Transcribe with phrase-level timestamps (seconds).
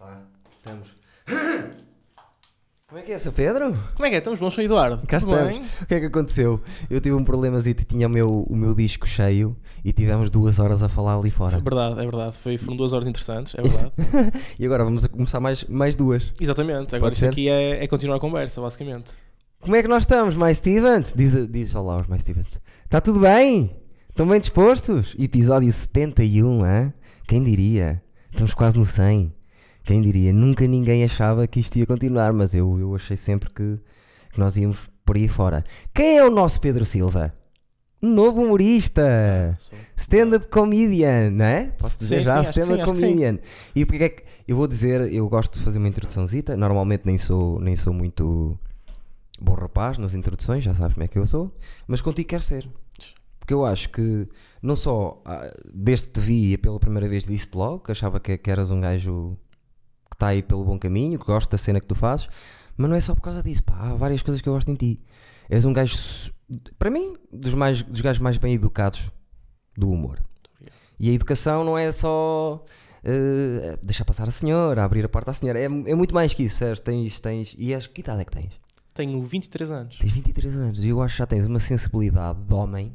[0.00, 0.22] Tá,
[0.56, 0.88] estamos.
[2.88, 3.32] Como é que é, Sr.
[3.32, 3.72] Pedro?
[3.94, 4.18] Como é que é?
[4.18, 4.62] Estamos bons, Sr.
[4.62, 5.06] Eduardo?
[5.06, 5.52] Cá Tudo estamos.
[5.58, 5.62] bem?
[5.82, 6.58] O que é que aconteceu?
[6.88, 10.58] Eu tive um problemazito e tinha o meu, o meu disco cheio e tivemos duas
[10.58, 11.60] horas a falar ali É fora.
[11.60, 12.36] verdade, é verdade.
[12.38, 13.92] Foi, foram duas horas interessantes, é verdade.
[14.58, 16.32] E agora vamos a começar mais, mais duas.
[16.40, 16.96] Exatamente.
[16.96, 17.28] Agora Pode isto ser?
[17.28, 19.12] aqui é, é continuar a conversa, basicamente.
[19.60, 21.12] Como é que nós estamos, mais Stevens?
[21.14, 22.58] Diz, diz olá aos mais Stevens.
[22.86, 23.76] Está tudo bem?
[24.08, 25.14] Estão bem dispostos?
[25.18, 26.92] Episódio 71, hã?
[27.28, 28.02] Quem diria?
[28.32, 29.32] Estamos quase no 100.
[29.82, 30.32] Quem diria?
[30.32, 33.76] Nunca ninguém achava que isto ia continuar, mas eu, eu achei sempre que,
[34.32, 35.64] que nós íamos por aí fora.
[35.92, 37.34] Quem é o nosso Pedro Silva?
[38.02, 39.56] Um novo humorista.
[39.96, 41.66] Stand-up comedian, não é?
[41.78, 43.38] Posso dizer Sim, já stand-up comedian.
[43.74, 47.18] E porque é que eu vou dizer, eu gosto de fazer uma introduçãozita, normalmente nem
[47.18, 48.58] sou, nem sou muito
[49.40, 51.54] bom rapaz nas introduções, já sabes como é que eu sou,
[51.86, 52.68] mas contigo quero ser.
[53.38, 54.28] Porque eu acho que
[54.62, 58.36] não só ah, desde que te vi pela primeira vez disse-te logo, que achava que,
[58.36, 59.36] que eras um gajo
[60.10, 62.28] que está aí pelo bom caminho, que gosto da cena que tu fazes,
[62.76, 64.74] mas não é só por causa disso, pá, há várias coisas que eu gosto em
[64.74, 64.98] ti.
[65.48, 65.96] És um gajo,
[66.78, 69.10] para mim, dos, mais, dos gajos mais bem educados
[69.76, 70.20] do humor.
[70.98, 72.64] E a educação não é só
[73.02, 76.42] eh, deixar passar a senhora, abrir a porta à senhora, é, é muito mais que
[76.42, 76.80] isso, percebes?
[76.80, 78.52] Tens, tens, e és, que idade é que tens?
[78.92, 79.98] Tenho 23 anos.
[79.98, 82.94] Tens 23 anos e eu acho que já tens uma sensibilidade de homem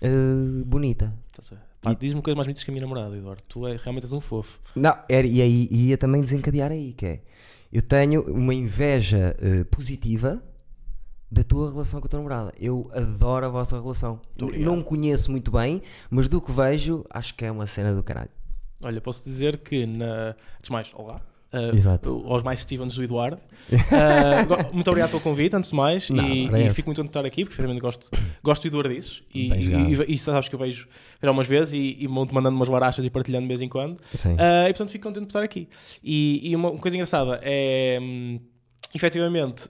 [0.00, 1.12] eh, bonita.
[1.30, 1.67] Estás a ver?
[1.80, 3.42] Pá, Diz-me coisas mais bonitas que a minha namorada, Eduardo.
[3.48, 4.58] Tu é, realmente és um fofo.
[4.74, 7.20] Não, era, e aí ia também desencadear aí, que é
[7.72, 10.42] eu tenho uma inveja eh, positiva
[11.30, 12.54] da tua relação com a tua namorada.
[12.58, 14.20] Eu adoro a vossa relação.
[14.58, 18.30] Não conheço muito bem, mas do que vejo, acho que é uma cena do caralho.
[18.82, 20.34] Olha, posso dizer que na.
[20.56, 21.20] Antes mais, olá.
[21.74, 22.24] Exato.
[22.26, 23.38] Aos mais Stevens do Eduardo.
[24.46, 26.10] Go- muito obrigado pelo convite, antes de mais.
[26.10, 28.10] Não, e, e fico muito contente de estar aqui, porque realmente gosto,
[28.42, 29.24] gosto do.
[29.34, 29.88] E, Bem jogado.
[29.88, 30.86] e, e, e sabes que eu vejo
[31.22, 33.96] algumas vezes e, e vão-te mandando umas barachas e partilhando de vez em quando.
[34.38, 35.68] Ah, e portanto fico contente por estar aqui.
[36.02, 37.98] E, uma, uma coisa engraçada é.
[38.00, 38.40] Hum,
[38.94, 39.68] efetivamente,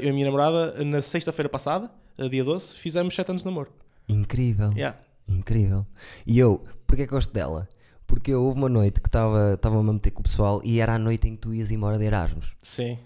[0.00, 1.90] eu e a minha namorada, na sexta-feira passada,
[2.30, 3.70] dia 12, fizemos 7 anos de namoro.
[4.08, 4.72] Incrível.
[4.72, 4.96] Yeah.
[5.28, 5.86] Incrível.
[6.26, 7.68] E eu, porque é que gosto dela?
[8.08, 10.98] Porque houve uma noite que estava estava a meter com o pessoal e era a
[10.98, 12.52] noite em que tu ias embora de Erasmus.
[12.60, 12.98] Sim.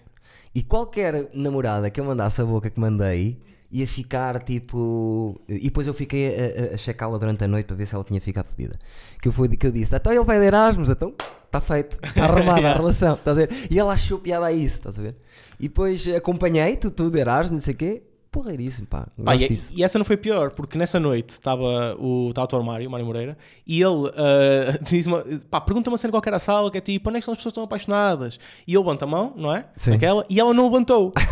[0.55, 3.37] E qualquer namorada que eu mandasse a boca que mandei
[3.71, 5.39] ia ficar tipo.
[5.49, 8.03] E depois eu fiquei a, a- a checá-la durante a noite para ver se ela
[8.03, 8.79] tinha ficado fedida.
[9.21, 11.13] Que eu, fui, que eu disse: então ele vai de Erasmus, então
[11.45, 13.67] está feito, está arrumada a relação, estás a ver?
[13.69, 15.15] E ela achou piada a isso, estás a ver?
[15.59, 18.03] E depois acompanhei-te, tu de Erasmus, não sei o quê.
[18.33, 19.07] Porreiríssimo, pá.
[19.23, 19.69] Pá, e, disso.
[19.71, 22.91] e essa não foi pior, porque nessa noite estava o, estava o teu Mário, o
[22.91, 26.79] Mário Moreira, e ele ah, diz uma, pá, pergunta uma cena qualquer à sala que
[26.79, 28.39] é tipo, onde é que estão as pessoas estão apaixonadas?
[28.67, 29.65] E eu levanto a mão, não é?
[29.77, 29.91] Sim.
[29.91, 31.13] Naquela, e ela não levantou.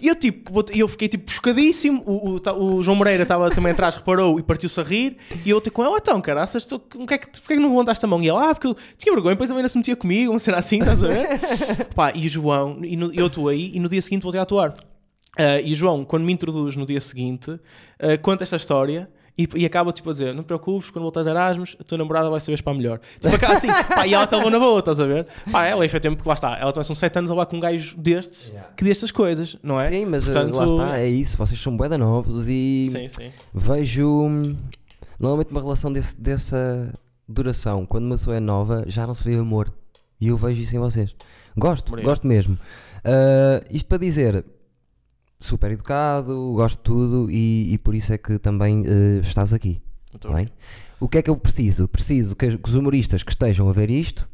[0.00, 2.04] E eu tipo, eu fiquei tipo pescadíssimo.
[2.06, 5.16] O, o, o João Moreira estava também atrás, reparou e partiu-se a rir.
[5.44, 7.70] E eu até com ela, então, caraças, tu, que é que, porquê é que não
[7.70, 8.22] levantaste a mão?
[8.22, 10.58] E ela, ah, porque eu tinha vergonha, depois também não se metia comigo, uma cena
[10.58, 11.26] assim, estás a ver?
[11.96, 14.72] Pá, e o João, e no- eu atuei e no dia seguinte voltei a atuar.
[15.38, 17.58] Ah, e o João, quando me introduz no dia seguinte,
[18.00, 19.08] ah, conta esta história.
[19.40, 21.96] E, e acaba tipo a dizer: Não te preocupes, quando voltares a Erasmus, a tua
[21.96, 22.98] namorada vai saber para melhor.
[23.20, 25.28] Tipo, acaba assim, pá, e ela está levou na boa, estás a ver?
[25.52, 27.60] Pá, ela, efetivamente, porque lá está, ela também são 7 anos a lá com um
[27.60, 28.68] gajo destes Yeah.
[28.76, 29.90] que destas coisas, não é?
[29.90, 31.36] Sim, mas uh, Portanto, lá está, é isso.
[31.36, 33.30] Vocês são bué da novos e Sim, sim.
[33.54, 34.56] vejo hum,
[35.20, 36.92] normalmente uma relação desse- dessa
[37.28, 37.86] duração.
[37.86, 39.72] Quando uma pessoa é nova, já não se vê amor.
[40.20, 41.14] E eu vejo isso em vocês.
[41.56, 42.10] Gosto, Obrigado.
[42.10, 42.58] gosto mesmo.
[43.04, 44.44] Ah, isto para dizer,
[45.40, 49.80] super educado, gosto de tudo e, e por isso é que também eh, estás aqui.
[50.12, 50.48] Muito tá bem?
[51.00, 51.86] O que é que eu preciso?
[51.86, 54.28] Preciso que, os humoristas que estejam a ver isto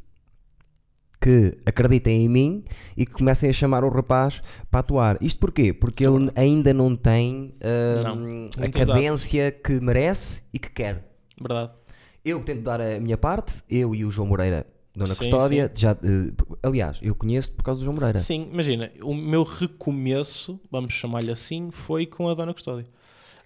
[1.20, 2.64] que acreditem em mim
[2.96, 5.16] e que comecem a chamar o rapaz para atuar.
[5.22, 5.72] Isto porquê?
[5.72, 7.54] Porque ele ainda não tem
[8.02, 11.02] Não, hum, a cadência que merece e que quer.
[11.40, 11.72] Verdade.
[12.22, 15.92] Eu tento dar a minha parte, eu e o João Moreira, Dona Sim, Custódia, já,
[15.92, 16.32] eh,
[16.62, 18.18] aliás, eu conheço por causa do João Moreira.
[18.18, 22.84] Sim, imagina, o meu recomeço, vamos chamar-lhe assim, foi com a Dona Custódia.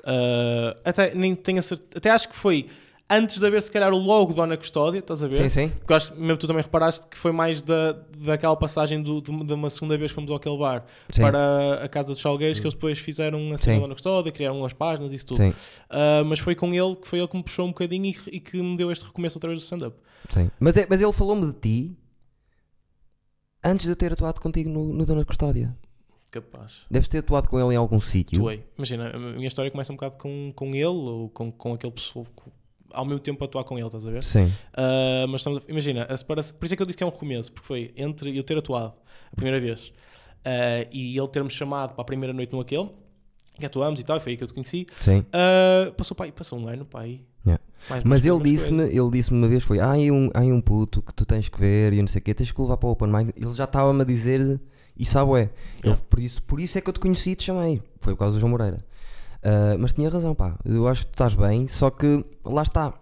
[0.04, 2.66] Ah, até, nem tenho a certe- até acho que foi
[3.10, 5.36] antes de haver se calhar o logo Dona Custódia, estás a ver?
[5.36, 5.68] Sim, sim.
[5.70, 9.44] Porque acho que mesmo tu também reparaste que foi mais da, daquela passagem do, do-
[9.44, 11.22] de uma segunda vez que fomos àquele bar Sim.
[11.22, 14.72] para a Casa dos Salgueiros que eles depois fizeram a cena Dona Custódia, criaram umas
[14.72, 15.38] páginas e isso tudo.
[15.38, 15.54] Sim,
[15.88, 18.40] Ah, mas foi com ele que foi ele que me puxou um bocadinho e, e
[18.40, 19.96] que me deu este recomeço através do stand-up.
[20.30, 20.50] sim.
[20.60, 21.98] Mas, é- mas ele falou-me de ti
[23.64, 25.76] antes de eu ter atuado contigo no, no Dona Custódia.
[26.30, 26.82] Capaz.
[26.90, 28.38] Deves ter atuado com ele em algum sítio.
[28.40, 28.62] Atuei.
[28.76, 32.26] Imagina, a minha história começa um bocado com, com ele ou com, com aquele pessoa
[32.36, 32.50] com-
[32.92, 34.24] ao mesmo tempo a atuar com ele, estás a ver?
[34.24, 34.52] Sim.
[34.74, 37.06] Ah, mas estamos a- imagina, a separa por isso é que eu disse que é
[37.06, 38.94] um recomeço, porque foi entre eu ter atuado
[39.32, 39.92] a primeira vez
[40.44, 42.88] ah, e ele ter-me chamado para a primeira noite no aquele,
[43.58, 44.86] que atuamos e tal, e foi aí que eu te conheci.
[45.00, 45.24] Sim.
[45.32, 47.62] Ah, passou, pai, passou um ano, pai, Yeah.
[47.88, 51.14] Mais Mas ele disse-me, ele disse-me uma vez foi, aí um, aí um puto que
[51.14, 53.08] tu tens que ver e não sei o quê, tens que levar para o Open
[53.08, 53.32] Mic.
[53.34, 54.60] Ele já estava-me a dizer
[55.16, 55.42] à bué.
[55.42, 55.50] Ele,
[55.84, 56.02] Yeah.
[56.10, 57.80] por, isso, por isso é que eu te conheci e te chamei.
[58.00, 58.76] Foi por causa do João Moreira.
[59.42, 60.58] Ah, mas tinha razão, pá.
[60.64, 62.92] Eu acho que tu estás bem, só que lá está.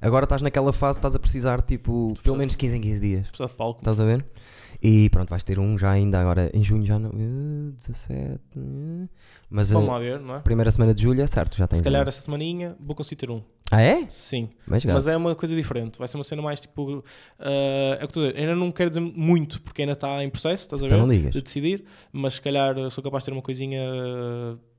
[0.00, 3.28] Agora estás naquela fase, estás a precisar tipo pelo menos 15 em 15 dias.
[3.28, 3.80] Precisa de palco.
[3.80, 4.24] Estás a ver?
[4.80, 7.10] E pronto, vais ter um já ainda agora em junho já não.
[7.10, 8.40] eh, 17.
[8.56, 9.08] eh,
[9.50, 10.38] Mas Vamos a lá ver, não é?
[10.38, 11.78] primeira semana de julho é certo, já tens.
[11.78, 12.08] Se calhar um.
[12.08, 13.42] esta semaninha vou conseguir ter um.
[13.72, 14.06] Ah é?
[14.08, 14.50] Sim.
[14.68, 14.84] Mas.
[14.84, 15.98] Mas é uma coisa diferente.
[15.98, 17.02] Vai ser uma cena mais tipo.
[17.40, 17.48] ah,
[17.94, 18.38] é o que estou a dizer.
[18.38, 20.94] Ainda não quero dizer muito porque ainda está em processo, estás a ver?
[20.94, 21.32] Então não digas.
[21.32, 21.84] De decidir.
[22.12, 23.82] Mas se calhar sou capaz de ter uma coisinha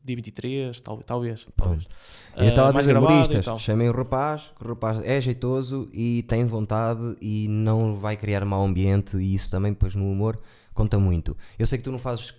[0.03, 1.47] dia 23, tal, talvez.
[1.55, 1.87] talvez.
[2.35, 6.45] Eu estava a dizer, humoristas, chamem o rapaz, que o rapaz é jeitoso e tem
[6.45, 10.39] vontade e não vai criar mau ambiente e isso também depois no humor
[10.73, 11.35] conta muito.
[11.57, 12.33] Eu sei que tu não fazes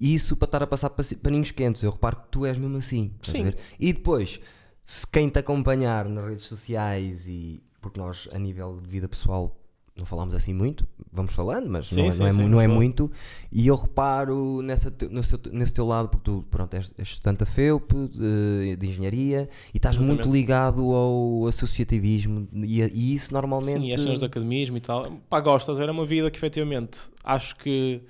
[0.00, 3.12] isso para estar a passar paninhos quentes, eu reparo que tu és mesmo assim.
[3.22, 3.54] Sim.
[3.80, 4.40] E depois,
[4.84, 9.56] se quem te acompanhar nas redes sociais e porque nós a nível de vida pessoal
[9.96, 12.60] não falamos assim muito, vamos falando, mas Sim, não, é, sim, não, é, sim, não
[12.60, 13.10] é muito.
[13.50, 17.08] E eu reparo nessa, te- no seu- nesse teu lado, porque tu pronto, és, és
[17.08, 20.24] estudante da FEUP, de, de engenharia, e estás Exatamente.
[20.26, 23.80] muito ligado ao associativismo, e, a- e isso normalmente.
[23.80, 25.10] Sim, e as cenas do academismo e tal.
[25.30, 25.88] Pá, gosto, estás a ver?
[25.88, 28.02] É uma vida que efetivamente acho que.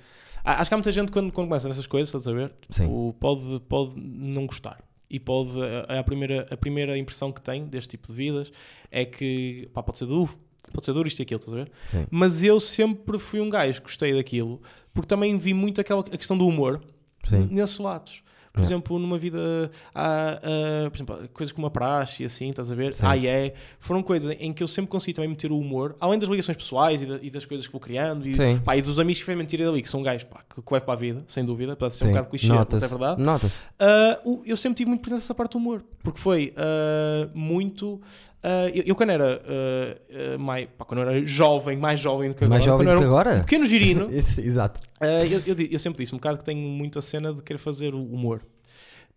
[0.43, 2.53] a- Acho que há muita gente quando, quando começa nessas coisas, estás a ver?
[2.69, 2.83] Sim.
[2.83, 4.83] Tipo, pode, pode não gostar.
[5.09, 5.51] E pode.
[5.87, 8.51] É a primeira, a primeira impressão que tem deste tipo de vidas
[8.91, 9.69] é que.
[9.73, 10.37] Pá, pode ser duro.
[10.73, 11.71] Pode ser duro isto e aquilo, estás a ver?
[11.89, 12.07] Sim.
[12.11, 14.61] Mas eu sempre fui um gajo que gostei daquilo
[14.93, 16.81] porque também vi muito aquela a questão do humor
[17.23, 17.47] Sim.
[17.51, 18.23] nesses lados.
[18.57, 18.73] Por Yeah.
[18.75, 20.39] exemplo, numa vida, há,
[20.85, 22.95] há, por exemplo, coisas como a praxe e assim, estás a ver?
[22.95, 23.05] Sim.
[23.05, 23.53] Ah, é.
[23.79, 27.01] Foram coisas em que eu sempre consegui também meter o humor, além das ligações pessoais
[27.01, 28.59] e, da- e das coisas que vou criando e, Sim.
[28.63, 30.93] pá, e dos amigos que fez mentira dali, que são gajos pá, que, levo para
[30.93, 33.21] a vida, sem dúvida, apesar de ser um bocado clichê, mas é verdade.
[33.21, 33.59] Nota-se.
[33.79, 38.01] Ah, o- eu sempre tive muito presente essa parte do humor, porque foi ah, muito.
[38.43, 39.97] ah, eu, eu quando era ah,
[40.33, 42.95] ah, mais, pá, quando era jovem, mais jovem do que agora, Mais jovem do que
[42.97, 43.39] era um agora?
[43.41, 44.79] pequeno girino, Exato.
[44.99, 47.57] ah, eu, eu eu sempre disse um bocado que tenho muito a cena de querer
[47.59, 48.41] fazer o humor.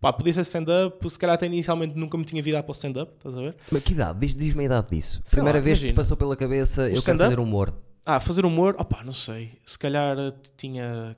[0.01, 3.13] Pá, podia ser stand-up, se calhar até inicialmente nunca me tinha virado para o stand-up,
[3.17, 3.55] estás a ver?
[3.71, 4.19] Mas que idade?
[4.19, 5.21] Diz- Diz-me a idade disso.
[5.23, 5.95] Sei Primeira lá, vez que te imagina.
[6.03, 7.73] passou pela cabeça, eu quero fazer humor.
[8.03, 11.15] Ah, fazer humor, opá, não sei, se calhar eh, tinha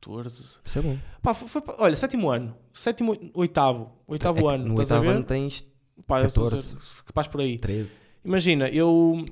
[0.00, 0.60] 14.
[0.64, 0.96] Isso é bom.
[1.20, 5.66] Pá, foi, foi- olha, sétimo ano, sétimo, oitavo, oitavo É ano, no oitavo ano tens
[6.06, 6.76] Pá, eu estou a 14.
[6.76, 7.58] dizer, capaz por aí.
[7.58, 7.98] 13.
[8.24, 9.24] Imagina, eu,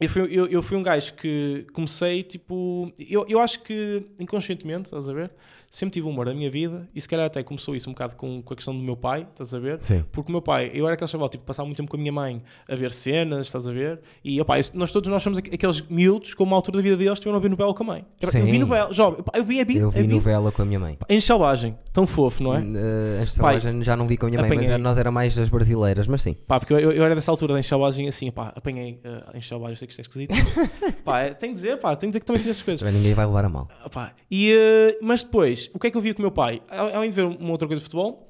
[0.00, 2.90] eu, fui, eu, eu fui um gajo que comecei, tipo...
[2.98, 5.30] Eu, eu acho que, inconscientemente, estás a ver?
[5.74, 8.40] Sempre tive humor na minha vida e se calhar até começou isso um bocado com,
[8.40, 9.80] com a questão do meu pai, estás a ver?
[9.82, 10.04] Sim.
[10.12, 12.12] Porque o meu pai, eu era aquele chaval, tipo, passava muito tempo com a minha
[12.12, 13.98] mãe a ver cenas, estás a ver?
[14.24, 17.14] E, opá, nós todos nós somos aqu- aqueles miúdos, com uma altura da vida deles,
[17.14, 18.04] estiveram a ver novela com a mãe.
[18.20, 18.42] Eu, eu Sim.
[18.44, 20.64] vi novela, jovem, opá, eu vi, eu vi, Eu vi eu vi novela com a
[20.64, 20.96] minha mãe.
[21.08, 22.60] em selvagem, tão fofo, não é?
[22.60, 24.70] Uh, esta Pai, selvagem já não vi com a minha mãe, apanhei.
[24.70, 26.34] mas nós era mais das brasileiras, mas sim.
[26.46, 29.88] Pá, porque eu, eu era dessa altura da enxalagem assim, pá, apanhei uh, enxalagem, sei
[29.88, 30.34] que isto é esquisito.
[31.04, 32.78] pá, é- tenho de dizer, pá, tenho de dizer que também fiz essas coisas.
[32.80, 33.68] Também ninguém vai levar a mal.
[33.92, 36.60] Pá, e, uh, mas depois, o que é que eu via com o meu pai?
[36.68, 38.28] Al- Além de ver uma outra coisa de futebol,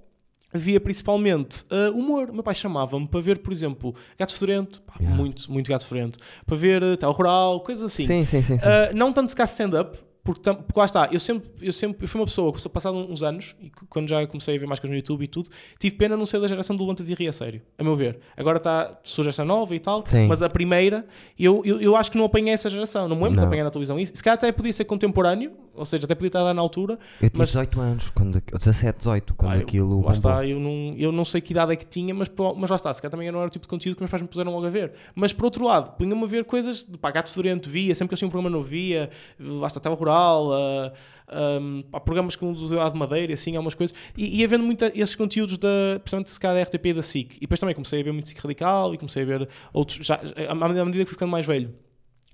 [0.53, 2.31] via principalmente uh, humor.
[2.31, 5.17] O meu pai chamava-me para ver, por exemplo, Gato Fedorento, Yeah.
[5.17, 8.07] muito, muito Gato Fedorento, para ver uh, Tel Rural, coisas assim.
[8.07, 8.59] Sim, sim, sim.
[8.59, 8.67] sim.
[8.67, 12.05] Uh, não tanto se cá stand-up, porque, tam- porque lá está, eu sempre, eu sempre
[12.05, 14.81] eu fui uma pessoa que, passado uns anos, e quando já comecei a ver mais
[14.81, 17.13] coisas no YouTube e tudo, tive pena de não ser da geração do Levanta de
[17.15, 18.19] Rir a sério, a meu ver.
[18.37, 20.27] Agora está, surge esta nova e tal, Sim.
[20.27, 21.07] mas a primeira,
[21.39, 23.47] eu, eu, eu acho que não apanhei essa geração, não me lembro de Não.
[23.47, 24.13] apanhar na televisão isso.
[24.17, 27.29] Se calhar até podia ser contemporâneo, ou seja, até podia estar lá na altura, eu
[27.29, 30.01] tinha mas- 18 anos, quando, 17, 18, quando eu- aquilo.
[30.05, 32.77] lá está, eu não, eu não sei que idade é que tinha, mas, mas lá
[32.77, 34.29] está, se calhar também eu não era o tipo de conteúdo que meus pais me
[34.29, 34.93] puseram logo a ver.
[35.15, 38.15] Mas por outro lado, punham-me a ver coisas de pá, gato fedorento, via, sempre que
[38.15, 40.93] eles tinham um programa novo, via, lá está, Tela Rural, ah,
[41.29, 44.85] ahm, pá, programas como o de Madeira, e assim, algumas coisas, e ia vendo muito
[44.85, 45.69] esses conteúdos, da,
[46.01, 47.37] principalmente se calhar da RTP e da SIC.
[47.37, 50.21] E depois também comecei a ver muito SIC Radical e comecei a ver outros, já,
[50.49, 51.75] à medida à medida que fui ficando mais velho.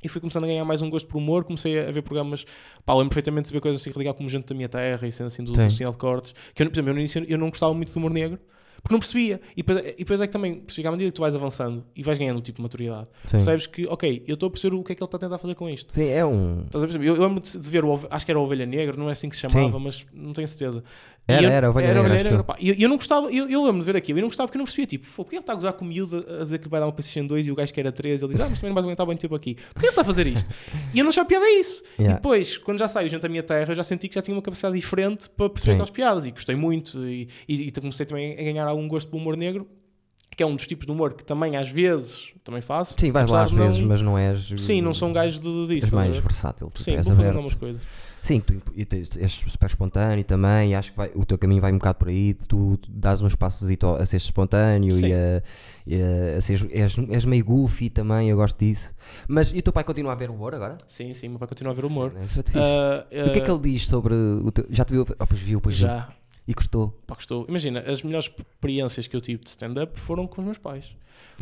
[0.02, 2.46] E fui começando a ganhar mais um gosto por humor, comecei a ver programas,
[2.86, 5.26] pá, lembro perfeitamente de ver coisas assim radical como Gente da Minha Terra e sendo
[5.26, 5.66] assim do, Sim.
[5.66, 7.92] do Sinal de Cortes, que eu, por exemplo, eu no início eu não gostava muito
[7.92, 8.38] do humor negro,
[8.82, 9.40] porque não percebia.
[9.56, 11.84] E depois, e depois é que também percebi que à medida que tu vais avançando
[11.94, 13.32] e vais ganhando um tipo de maturidade, Sim.
[13.32, 15.38] percebes que, ok, eu estou a perceber o que é que ele está a tentar
[15.38, 15.92] fazer com isto.
[15.92, 16.62] Sim, é um.
[16.64, 17.06] Estás a perceber?
[17.06, 19.28] Eu, eu lembro de, ver, o, acho que era a Ovelha Negra, não é assim
[19.28, 20.82] que se chamava, mas não tenho certeza.
[21.28, 22.44] Era, eu- era, Ovelha Negra, acho eu.
[22.44, 22.56] pá.
[22.58, 24.56] E eu, eu não gostava, eu, eu lembro de ver aquilo, eu não gostava porque
[24.56, 26.44] eu não percebia, tipo, "Fô, porque ele está a gozar com o miúdo a a
[26.44, 28.40] dizer que vai dar uma PlayStation 2 e o gajo que era 13, ele diz,
[28.42, 29.54] ah, mas também não vais aguentar bem tempo aqui.
[29.54, 30.50] Porquê ele está a fazer isto?
[30.92, 31.84] E eu não achava piada a isso.
[31.98, 32.12] Yeah.
[32.12, 34.34] E depois, quando já saiu Gente da Minha Terra, eu já senti que já tinha
[34.34, 38.32] uma capacidade diferente para perceber aquelas piadas e gostei muito e, e, e comecei também
[38.32, 39.68] a ganhar algum gosto pelo humor negro.
[40.36, 42.94] que é um dos tipos de humor que também às vezes também faço.
[42.98, 44.52] Sim, vais lá às não- vezes, mas não és.
[44.56, 45.94] Sim, não sou um gajo de, És disso.
[45.94, 46.22] a mais ver?
[46.22, 46.66] versátil.
[46.68, 47.36] tipo, Sim, és vou fazendo aberto.
[47.36, 47.82] algumas coisas.
[48.22, 50.72] Sim, tu e tens- és super espontâneo também.
[50.72, 52.34] e Acho que vai- o teu caminho vai um bocado por aí.
[52.34, 55.06] Tu, tu dás uns passos a ser espontâneo Sim.
[55.08, 55.42] e, a,
[55.86, 58.28] e a- a seres- és, és meio goofy também.
[58.28, 58.94] Eu gosto disso.
[59.26, 60.76] Mas e o teu pai continua a ver humor agora?
[60.86, 62.12] Sim, sim, meu pai continua a ver humor.
[62.12, 62.58] Sim, é fixe.
[62.58, 64.66] Ah, o que é que ah, ele diz sobre o teu.
[64.70, 65.06] Já te viu?
[65.18, 65.74] Oh, pois viu, pois.
[65.76, 66.12] Já,
[66.46, 66.88] E gostou.
[67.06, 67.46] pá, gostou.
[67.48, 70.84] Imagina, as melhores experiências que eu tive de stand-up foram com os meus pais.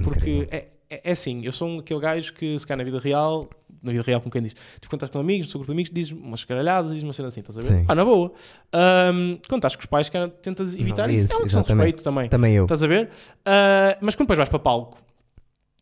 [0.03, 3.01] Porque é, é, é assim, eu sou um- aquele gajo que se calhar na vida
[3.03, 3.49] real,
[3.83, 5.77] na vida real como quem diz, tipo, quando estás com amigos, no seu grupo de
[5.77, 7.81] amigos, dizes umas caralhadas, dizes uma cena assim, estás a ver?
[7.81, 7.85] Sim.
[7.89, 8.33] Ah, na boa.
[8.73, 11.25] Ahm, quando estás com os pais, cara, tentas evitar Não isso.
[11.25, 12.29] dizes, É uma questão de respeito também.
[12.29, 12.65] Também eu.
[12.65, 13.11] Estás a ver?
[13.45, 14.99] Ah, mas quando depois vais para palco,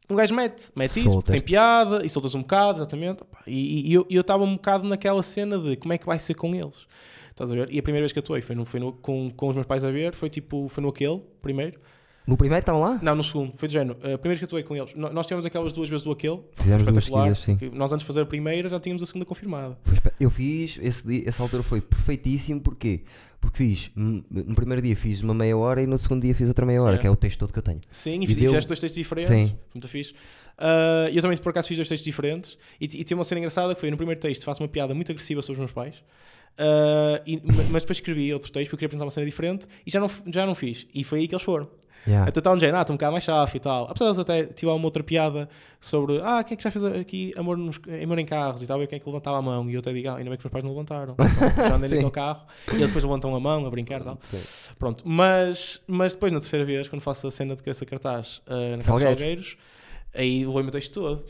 [0.08, 3.24] um gajo mete, mete isso, tem piada e soltas um bocado, exatamente.
[3.46, 6.34] E, e eu eu estava um bocado naquela cena de como é que vai ser
[6.34, 6.86] com eles.
[7.30, 7.70] Estás a ver?
[7.70, 9.84] E a primeira vez que atuei foi, no, foi no, com, com os meus pais
[9.84, 11.78] a ver, foi tipo, foi no aquele, primeiro.
[12.26, 12.98] No primeiro estavam lá?
[13.00, 13.96] Não, no segundo, foi de género.
[13.98, 16.40] A primeira vez que atuei com eles, no- nós tivemos aquelas duas vezes do aquele.
[16.54, 17.58] Fizemos duas seguidas, sim.
[17.72, 19.78] Nós antes de fazer a primeira já tínhamos a segunda confirmada.
[20.18, 23.02] Eu fiz, esse dia, essa altura foi perfeitíssimo, porquê?
[23.40, 26.48] Porque fiz, hum, no primeiro dia fiz uma meia hora e no segundo dia fiz
[26.48, 26.98] outra meia hora, É.
[26.98, 27.80] que é o texto todo que eu tenho.
[27.90, 29.28] Sim, e, E fiz- deu- fizeste dois textos diferentes.
[29.30, 29.56] Sim.
[29.72, 30.12] Muito fixe.
[30.58, 32.58] Ah, eu também, por acaso, fiz dois textos diferentes.
[32.80, 35.12] E, e tinha uma cena engraçada que foi no primeiro texto faço uma piada muito
[35.12, 36.02] agressiva sobre os meus pais.
[36.58, 39.66] Ah, e- ma- mas depois escrevi outro texto porque eu queria apresentar uma cena diferente
[39.86, 40.86] e já não, já não fiz.
[40.94, 41.68] E foi aí que eles foram.
[42.06, 42.28] Yeah.
[42.28, 43.84] Então estava um género, ah, estou um bocado mais chave e tal.
[43.84, 45.48] Apesar deles até tiver uma outra piada
[45.80, 48.82] sobre, ah, quem é que já fez aqui amor, nos, amor em carros e tal,
[48.82, 49.68] e quem é que levantava a mão.
[49.68, 51.16] E eu até digo, ah, ainda bem que os meus pais não levantaram.
[51.56, 54.18] já andei naquele carro e eles depois levantam a mão a brincar e tal.
[54.30, 54.72] Sim.
[54.78, 58.42] Pronto, mas, mas depois na terceira vez, quando faço a cena de cabeça de cartaz
[58.46, 59.18] uh, na Casa dos Salgueiros.
[59.18, 59.56] Salgueiros,
[60.14, 61.24] aí meu texto todo.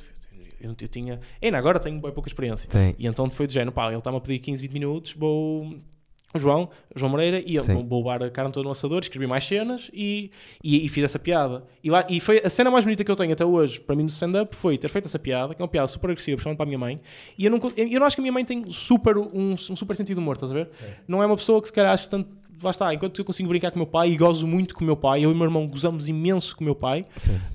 [0.60, 1.20] Eu, eu tinha.
[1.40, 2.68] Ainda agora tenho bem pouca experiência.
[2.70, 2.94] Sim.
[2.98, 5.74] E então foi do género, pá, ele está-me a pedir 15, 20 minutos, vou.
[6.34, 7.86] João, João Moreira, e eu Sim.
[7.86, 10.30] vou, a carne toda no assador, escrevi mais cenas e,
[10.62, 11.64] e, e fiz essa piada.
[11.82, 14.02] E, lá, e foi a cena mais bonita que eu tenho até hoje, para mim,
[14.02, 16.64] no stand-up, foi ter feito essa piada, que é uma piada super agressiva, principalmente para
[16.64, 17.00] a minha mãe.
[17.38, 19.96] E eu não, eu não acho que a minha mãe tem super, um, um super
[19.96, 20.68] sentido de humor, estás a ver?
[21.06, 22.28] Não é uma pessoa que se calhar acha tanto.
[22.62, 24.86] Lá está, enquanto eu consigo brincar com o meu pai e gozo muito com o
[24.86, 27.04] meu pai, eu e o meu irmão gozamos imenso com o meu pai,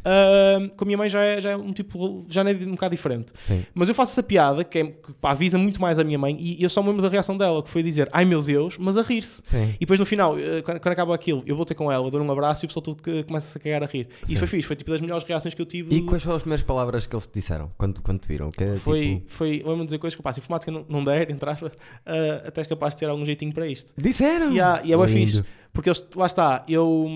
[0.03, 2.95] ah, com a minha mãe já é, já é um tipo, já é um bocado
[2.95, 3.31] diferente.
[3.41, 3.65] Sim.
[3.73, 6.35] Mas eu faço essa piada que, é, que pá, avisa muito mais a minha mãe
[6.39, 8.97] e eu só me lembro da reação dela, que foi dizer ai meu Deus, mas
[8.97, 9.41] a rir-se.
[9.75, 12.21] E depois no final, eh, quando, quando acaba aquilo, eu vou ter com ela, dou
[12.21, 14.07] um abraço e o pessoal todo que- começa a cagar a rir.
[14.23, 14.33] E Sim.
[14.33, 15.95] isso foi fixe, foi tipo das melhores reações que eu tive.
[15.95, 18.51] E quais foram as primeiras palavras que eles te disseram quando, quando te viram?
[18.51, 21.29] Que, é, Foi, tipo, foi de dizer coisas que, pá, se informática não, não der,
[21.31, 21.71] entre aspas,
[22.05, 23.93] eh, até és capaz de ter algum jeitinho para isto.
[23.97, 24.51] disseram!
[24.51, 25.43] E, há- e é bem fixe,
[25.73, 27.07] porque eles, lá está, eu,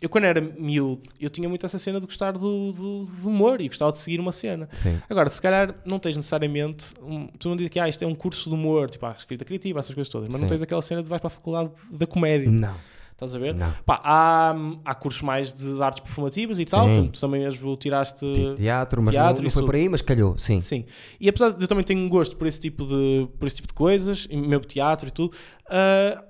[0.00, 3.60] eu quando era miúdo, eu tinha muito essa cena de gostar do, do, do humor
[3.60, 4.68] e gostava de seguir uma cena.
[4.74, 4.98] Sim.
[5.08, 6.94] Agora, se calhar não tens necessariamente.
[7.02, 9.44] Um, tu não dizes que ah, isto é um curso de humor, tipo, ah, escrita
[9.44, 10.54] criativa, essas coisas todas, mas não Sim.
[10.54, 12.50] tens aquela cena de vais para a faculdade da comédia.
[12.50, 12.74] Não.
[13.12, 13.54] Estás a ver?
[13.54, 13.72] Não.
[13.86, 18.26] Pá, há, há cursos mais de artes performativas e tal, tu também mesmo tiraste.
[18.32, 20.60] Te- Teatro, mas teatro, não, não foi por aí, mas calhou, sim.
[20.60, 20.84] Sim.
[21.20, 23.68] E apesar de eu também tenho um gosto por esse tipo de, por esse tipo
[23.68, 25.36] de coisas, mesmo teatro e tudo,
[25.70, 26.20] ah,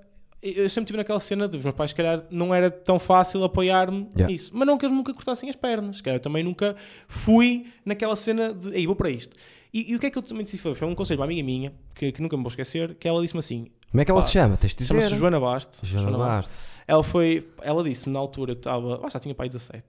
[0.42, 3.44] eu sempre tive naquela cena de os meus pais, se calhar, não era tão fácil
[3.44, 4.26] apoiar-me Yeah.
[4.26, 4.50] nisso.
[4.52, 6.00] Mas não que eles nunca cortassem as pernas.
[6.00, 6.74] Calhar, eu também nunca
[7.06, 9.36] fui naquela cena de, ei, vou para isto.
[9.72, 10.58] E, e o que é que eu também disse?
[10.58, 13.08] Foi, foi um conselho para uma amiga minha, que, que nunca me vou esquecer, que
[13.08, 14.56] ela disse-me assim, Como é que ela Pá, se chama?
[14.56, 14.88] Tens de dizer.
[14.88, 15.86] chama-se Joana Basto.
[15.86, 16.54] Joana Bastos.
[16.86, 19.82] Ela foi, ela disse-me na altura, eu estava, já tinha pai 17.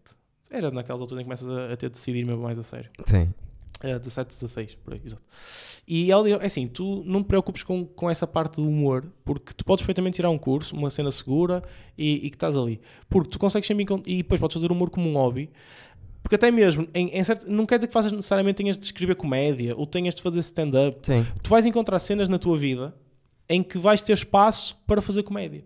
[0.51, 2.89] Era naquelas alturas em que começas a, a ter de decidir mesmo mais a sério.
[3.05, 3.33] Sim.
[3.83, 5.21] É, 17, 16, por aí, exato.
[5.85, 9.53] E ela é assim, tu não te preocupes com, com essa parte do humor, porque
[9.53, 11.61] tu podes perfeitamente tirar um curso, uma cena segura,
[11.97, 12.79] e, e que estás ali.
[13.09, 15.51] Porque tu consegues sempre, e depois podes fazer humor como um hobby,
[16.21, 19.15] porque até mesmo, em, em certo, não quer dizer que faças necessariamente tenhas de escrever
[19.15, 21.01] comédia, ou tenhas de fazer stand-up,
[21.41, 22.95] tu vais encontrar cenas na tua vida
[23.49, 25.61] em que vais ter espaço para fazer comédia.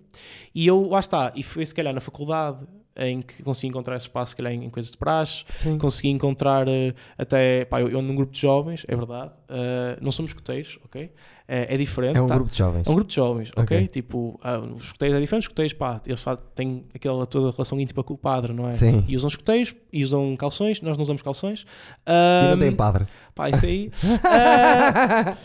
[0.56, 2.66] E eu, lá está, e foi se calhar na faculdade
[2.98, 5.78] em que consegui encontrar esse espaço, se calhar em, coisas de praxe, Sim.
[5.78, 10.12] consegui encontrar eh, até, pá, eu, eu num grupo de jovens, é verdade, eh, não
[10.12, 11.10] somos escuteiros, ok?
[11.48, 12.18] É, é diferente.
[12.18, 12.36] É um tá?
[12.36, 12.86] grupo de jovens.
[12.86, 13.78] É um grupo de jovens, ok?
[13.78, 13.88] Ok.
[13.88, 16.24] Tipo, ah, os escuteiros é diferente, os escuteiros, pá, eles
[16.54, 18.74] têm aquela toda a relação íntima com o padre, não é?
[18.74, 19.06] Sim.
[19.08, 21.66] E usam escuteiros, e usam calções, nós não usamos calções.
[22.06, 23.06] E não tem padre.
[23.34, 23.90] Pá, isso aí.
[24.30, 25.38] Ah,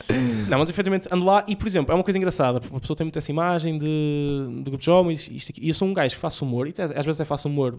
[0.49, 2.97] não, mas efetivamente ando lá e, por exemplo, é uma coisa engraçada, porque uma pessoa
[2.97, 5.95] tem muito essa imagem de, de grupo de jovens, isto aqui, e eu sou um
[5.95, 7.79] gajo que faço humor, e às vezes até faço humor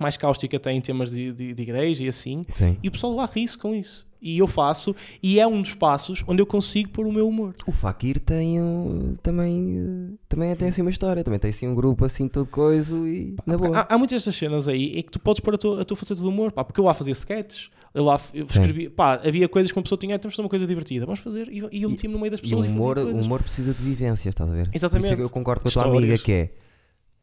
[0.00, 2.76] mais cáustico até em temas de, de, de igreja e assim, Sim.
[2.82, 4.06] e o pessoal lá ri-se com isso.
[4.22, 7.54] E eu faço, e é um dos passos onde eu consigo pôr o meu humor.
[7.66, 9.78] O Fakir tem um, também,
[10.12, 13.34] eh, também tem assim uma história, também tem assim um grupo assim todo coisa e
[13.44, 13.78] na boa.
[13.80, 15.96] Há, há muitas destas cenas aí em que tu podes pôr a tua, a tua
[15.96, 19.48] faceta de humor, pá, porque eu lá fazia sketches, eu lá eu escrevi, pá, havia
[19.48, 21.56] coisas que uma pessoa tinha, "Ah, temos de fazer uma coisa divertida, vamos fazer, e,
[21.72, 23.42] e eu E- metia-me no meio das E o pessoas e, humor, fazia o humor
[23.42, 24.70] precisa de vivências, estás a ver?
[24.72, 25.12] Exatamente.
[25.12, 25.98] é que eu concordo com a tua Histórias.
[26.04, 26.50] amiga que é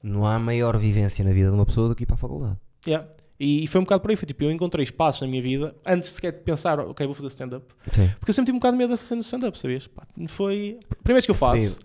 [0.03, 2.58] não há maior vivência na vida de uma pessoa do que ir para a faculdade.
[2.86, 3.08] Yeah.
[3.39, 4.15] E, e foi um bocado por aí.
[4.15, 7.27] Foi tipo, eu encontrei espaços na minha vida antes sequer de pensar, ok, vou fazer
[7.27, 7.65] stand-up.
[8.19, 9.88] Porque eu sempre tive um bocado de medo dessa cena do stand-up, sabias?
[9.88, 10.79] Pá, foi.
[11.03, 11.79] Primeira vez que eu faço.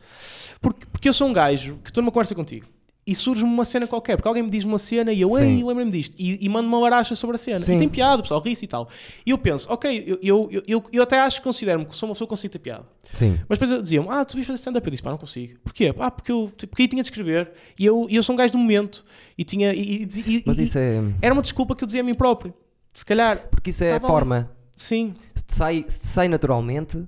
[0.60, 2.66] Porque, porque eu sou um gajo que estou numa conversa contigo
[3.06, 5.64] e surge-me uma cena qualquer, porque alguém me diz uma cena e eu, ei, Sim.
[5.64, 7.58] lembra-me disto, e, e mando uma baracha sobre a cena.
[7.58, 7.74] Sim.
[7.74, 8.88] E tem piada, o pessoal ri-se e tal.
[9.26, 12.08] E eu penso, ok, eu, eu, eu, eu, eu até acho que considero-me que sou
[12.08, 12.86] uma pessoa que consigo ter piada.
[13.12, 13.38] Sim.
[13.48, 14.86] Mas depois diziam, ah, tu vais fazer stand-up.
[14.86, 15.58] Eu disse, pá, não consigo.
[15.62, 15.94] Porquê?
[15.98, 18.58] Ah, porque eu, porque aí tinha de escrever e eu, eu sou um gajo do
[18.58, 19.04] momento
[19.36, 19.72] e tinha.
[19.74, 21.00] E, e- Mas isso é.
[21.20, 22.54] Era uma desculpa que eu dizia a mim próprio.
[22.94, 24.12] Se calhar, Porque isso é a Tava ali.
[24.12, 24.50] forma.
[24.76, 27.04] sim, Se te, sai, se te sai naturalmente,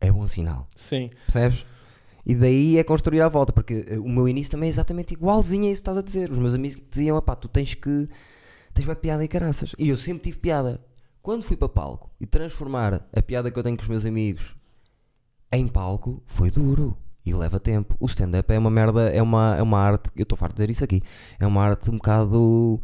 [0.00, 0.66] é bom sinal.
[0.76, 1.10] sim.
[1.26, 1.64] Percebes?
[2.28, 5.64] E daí é construir à volta, porque eh, o meu início também é exatamente igualzinho
[5.64, 6.30] a isso que estás a dizer.
[6.30, 8.06] Os meus amigos diziam, pá, tu tens que.
[8.74, 9.74] tens bem piada e caraças.
[9.78, 10.78] E eu sempre tive piada.
[11.22, 14.54] Quando fui para palco e transformar a piada que eu tenho com os meus amigos
[15.50, 16.96] em palco, foi duro.
[17.24, 17.96] E leva tempo.
[17.98, 20.70] O stand-up é uma merda, é uma, é uma arte, eu estou farto de dizer
[20.70, 21.02] isso aqui,
[21.38, 22.80] é uma arte um bocado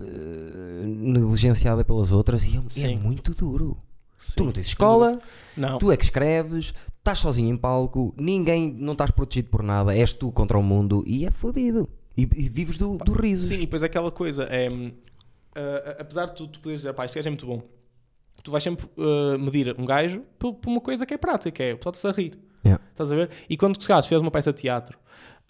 [0.00, 3.76] eh, negligenciada pelas outras e é, é muito duro.
[4.18, 5.18] sim, Tu não tens escola.
[5.56, 5.78] Não.
[5.78, 10.12] Tu é que escreves, estás sozinho em palco, ninguém, não estás protegido por nada, és
[10.12, 11.88] tu contra o mundo e é fodido.
[12.16, 13.42] E, e vives do, do riso.
[13.46, 14.68] Sim, e depois aquela coisa é.
[15.54, 17.62] ah, apesar de tu, tu poderes dizer, pá, este gajo é muito bom,
[18.42, 21.62] tu vais sempre ah, medir um gajo por, por uma coisa que é prática, que
[21.62, 22.38] é o pessoal está-se a rir.
[22.64, 22.84] Yeah.
[22.90, 23.30] Estás a ver?
[23.48, 24.98] E quando se fizeres uma peça de teatro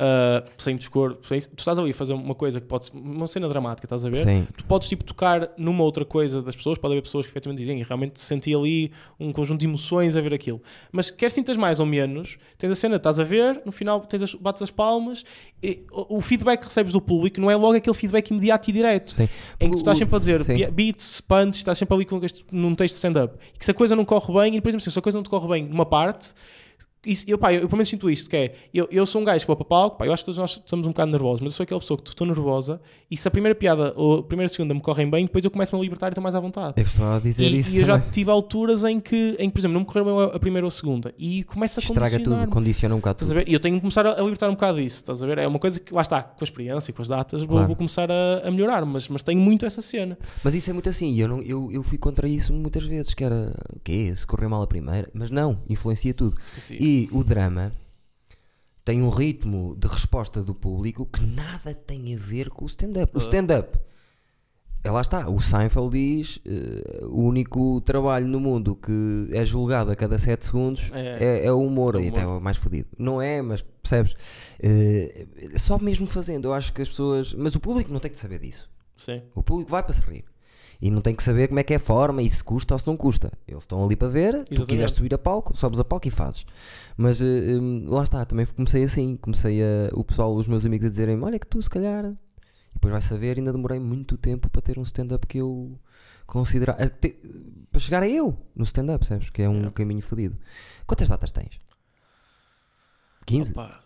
[0.02, 3.26] ah, sem discor, sem, tu estás ali a fazer uma coisa que pode ser uma
[3.26, 4.16] cena dramática, estás a ver?
[4.16, 4.47] Sim.
[4.57, 7.83] Tu podes tipo tocar numa outra coisa das pessoas, pode haver pessoas que efetivamente dizem
[7.83, 10.62] realmente senti ali um conjunto de emoções a ver aquilo.
[10.90, 14.23] Mas quer sintas mais ou menos, tens a cena, estás a ver, no final tens
[14.23, 15.23] as, bates as palmas,
[15.62, 18.73] e o, o feedback que recebes do público não é logo aquele feedback imediato e
[18.73, 19.11] direto.
[19.11, 19.28] Sim.
[19.61, 20.66] Em que tu estás sempre a dizer sim.
[20.71, 22.19] beats, punch, estás sempre ali com
[22.50, 23.35] num texto de stand-up.
[23.54, 25.23] E que se a coisa não corre bem, e depois assim, se a coisa não
[25.23, 26.33] te corre bem numa parte,
[27.07, 29.25] isso, eu, pá, eu, eu pelo menos sinto isto, que é, eu, eu sou um
[29.25, 31.40] gajo que vou para palco, pá, eu acho que todos nós estamos um bocado nervosos,
[31.40, 32.80] mas eu sou aquela pessoa que estou nervosa,
[33.11, 35.78] e se a primeira piada ou a primeira segunda me correm bem, depois eu começo-me
[35.80, 36.75] a libertar e estou mais à vontade.
[36.76, 37.75] Eu de dizer E, isso.
[37.75, 40.19] e eu já tive alturas em que, em que, por exemplo, não me correu bem
[40.33, 43.30] a, a primeira ou a segunda, e começa a Estraga tudo, condiciona um bocado Estás
[43.30, 43.45] a tudo.
[43.45, 43.50] ver?
[43.50, 45.38] E eu tenho que começar a, a libertar um bocado disso, estás a ver?
[45.38, 47.66] É uma coisa que, lá está, com a experiência e com as datas, vou, Claro.
[47.66, 50.19] vou começar a, a melhorar, mas, mas tenho muito essa cena.
[50.45, 53.25] Mas isso é muito assim, eu, não, eu, eu fui contra isso muitas vezes, que
[53.25, 54.12] era o quê?
[54.14, 56.37] Se correr mal a primeira, mas não, influencia tudo.
[56.57, 57.73] Assim, E o drama
[58.85, 63.12] tem um ritmo de resposta do público que nada tem a ver com o stand-up.
[63.14, 63.78] O stand-up,
[64.82, 69.91] é lá está, o Seinfeld diz: eh, o único trabalho no mundo que é julgado
[69.91, 71.23] a cada 7 segundos É.
[71.23, 72.88] é, é o humor, É e até é o mais fodido.
[72.99, 74.14] Não é, mas percebes?
[74.58, 77.34] Eh, só mesmo fazendo, eu acho que as pessoas.
[77.34, 78.71] Mas o público não tem que saber disso.
[78.97, 79.23] Sim.
[79.34, 80.25] O público vai para se rir.
[80.82, 82.78] E não tem que saber como é que é a forma e se custa ou
[82.78, 83.30] se não custa.
[83.47, 84.66] Eles estão ali para ver, tu Exatamente.
[84.69, 86.47] quiseres subir a palco, sobes a palco e fazes.
[86.97, 89.14] Mas hum, lá está, também comecei assim.
[89.16, 92.06] Comecei a, o pessoal, os meus amigos a dizerem olha que tu se calhar.
[92.06, 95.78] E depois vai saber, ainda demorei muito tempo para ter um stand-up que eu
[96.26, 96.76] considerar.
[97.71, 99.28] para chegar a eu no stand-up, sabes?
[99.28, 99.73] Que é um Yeah.
[99.73, 100.38] caminho fodido.
[100.86, 101.58] Quantas datas tens?
[103.26, 103.52] 15?
[103.52, 103.80] Opa,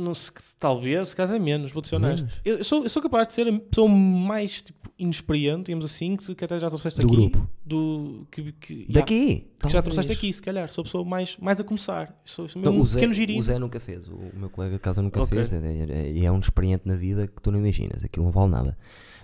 [0.00, 2.22] não sei, talvez, se calhar é menos, vou-te ser Menos?
[2.22, 2.40] honesto.
[2.44, 6.16] Eu, eu sou, eu sou capaz de ser a pessoa mais tipo, inexperiente, digamos assim,
[6.16, 7.16] que, se- que até já trouxeste Do aqui.
[7.16, 7.48] grupo.
[7.70, 9.46] Do, que, que, já- Daqui?
[9.62, 10.68] que já trouxeste aqui, se calhar.
[10.70, 12.20] Sou a pessoa mais, mais a começar.
[12.24, 13.38] Sou, Então, mesmo o, um Zé, pequeno girinho.
[13.38, 15.38] o Zé nunca fez, o, o meu colega de casa nunca Ok.
[15.38, 18.32] fez, é- é- e é, um inexperiente na vida que tu não imaginas, aquilo não
[18.32, 18.76] vale nada.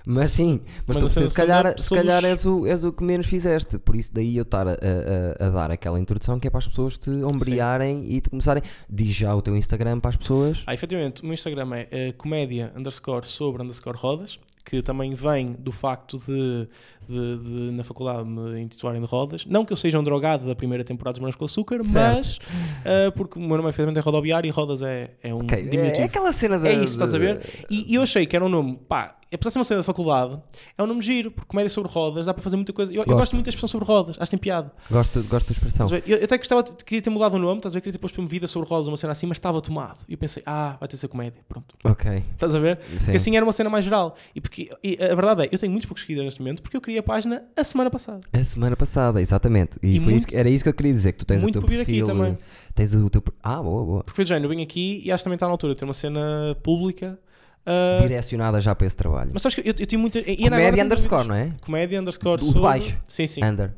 [0.09, 3.27] Mas sim, mas, Mas tu, se, calhar, se calhar és, o, és o que menos
[3.27, 6.59] fizeste, por isso daí eu estar a, a- a- dar aquela introdução que é para
[6.59, 8.63] as pessoas te ombrearem e te começarem.
[8.89, 10.63] Diz já o teu Instagram para as pessoas.
[10.65, 15.53] Ah, efetivamente, o meu Instagram é eh, comédia underscore sobre underscore rodas, que também vem
[15.59, 16.69] do facto de,
[17.09, 19.47] de, de, na faculdade me intitularem de rodas.
[19.47, 22.17] Não que eu seja um drogado da primeira temporada dos Morangos com Açúcar, Certo.
[22.17, 22.39] mas
[22.85, 26.01] eh, porque o meu nome efetivamente é rodoviário e rodas é, é um Ok, diminutivo.
[26.01, 26.69] é, é aquela cena da.
[26.69, 27.41] É isso, estás a ver?
[27.71, 29.85] E, e eu achei que era um nome, pá, apesar de ser uma cena da
[29.85, 30.39] faculdade,
[30.77, 32.93] é um nome giro, porque comédia sobre rodas dá para fazer muita coisa.
[32.93, 33.17] Eu, eu Gosto.
[33.19, 34.73] gosto muito da expressão sobre rodas, acho que tem piada.
[34.91, 35.87] Gosto, gosto da expressão.
[35.89, 36.03] Ver?
[36.07, 37.81] Eu, eu até gostava, de, queria ter mudado o nome, estás a ver?
[37.83, 39.99] Queria ter posto uma vida sobre rodas, uma cena assim, mas estava tomado.
[40.09, 41.75] E eu pensei, ah, vai ter de ser comédia, pronto.
[41.85, 42.23] Ok.
[42.33, 42.79] Estás a ver?
[42.97, 43.05] Sim.
[43.07, 44.17] Porque assim era uma cena mais geral.
[44.35, 46.81] E, porque, e a verdade é, eu tenho muitos poucos seguidores neste momento, porque eu
[46.81, 48.21] criei a página a semana passada.
[48.33, 49.79] A semana passada, exatamente.
[49.83, 51.57] E, E isso muito- que- era isso que eu queria dizer: que tu tens muito
[51.57, 52.07] o teu por vir aqui perfil.
[52.07, 52.39] também.
[52.75, 53.23] Tens o teu.
[53.43, 54.05] Ah, boa, boa.
[54.05, 55.95] Porque, já, eu vim aqui e acho que também está na altura de ter uma
[55.95, 57.19] cena pública.
[57.67, 59.31] Ah, Direcionada já para esse trabalho.
[59.33, 60.19] mas sabes que eu, eu tenho muita.
[60.21, 61.53] agora Comédia underscore, não é?
[61.61, 62.99] Comédia underscore O de baixo.
[63.07, 63.45] Sim, sim.
[63.45, 63.73] Under.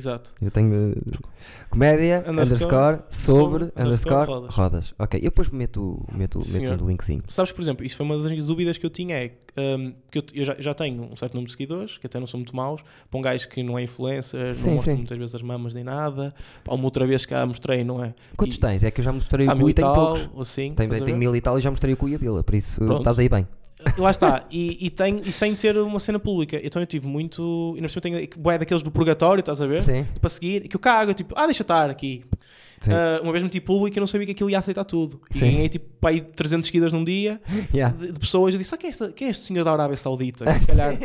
[0.00, 0.32] Exato.
[0.40, 1.18] Eu tenho uh,
[1.68, 4.54] comédia Underscore, underscore, sobre underscore underscore, rodas.
[4.54, 4.94] rodas.
[4.98, 6.70] Ok, eu depois meto, meto, Senhor.
[6.70, 7.22] meto um linkzinho.
[7.28, 10.22] Sabes, por exemplo, isso foi uma das dúvidas que eu tinha, é um, que eu,
[10.34, 12.80] eu já, já tenho um certo número de seguidores, que até não são muito maus,
[13.10, 15.84] para um gajo que não é influencer, Sim, não mostra muitas vezes as mamas nem
[15.84, 16.32] nada,
[16.64, 18.14] para uma outra vez que cá mostrei, não é?
[18.36, 18.82] Quantos E- tens?
[18.82, 20.30] É que eu já mostrei o cu e tenho poucos.
[20.34, 22.54] ou assim, Tenho, mil e tal e já mostrei o cu e a pila, por
[22.54, 22.98] isso Pronto.
[22.98, 23.46] estás aí bem.
[23.96, 26.60] Lá está, e, e, tenho, e sem ter uma cena pública.
[26.62, 27.74] Então eu tive muito.
[27.76, 29.82] E na tenho boé daqueles do purgatório, estás a ver?
[29.82, 30.06] Sim.
[30.20, 32.24] Para seguir, que eu cago, tipo, ah, deixa estar aqui.
[32.86, 35.20] Uh, uma vez meti público e eu não sabia que aquilo ia aceitar tudo.
[35.30, 35.50] E Sim.
[35.50, 37.40] ganhei tipo aí 300 seguidas num dia
[37.74, 37.94] Yeah.
[37.94, 38.54] de, de pessoas.
[38.54, 40.46] Eu disse: ah, quem é, este, quem é este senhor da Arábia Saudita?
[40.46, 40.98] Que se calhar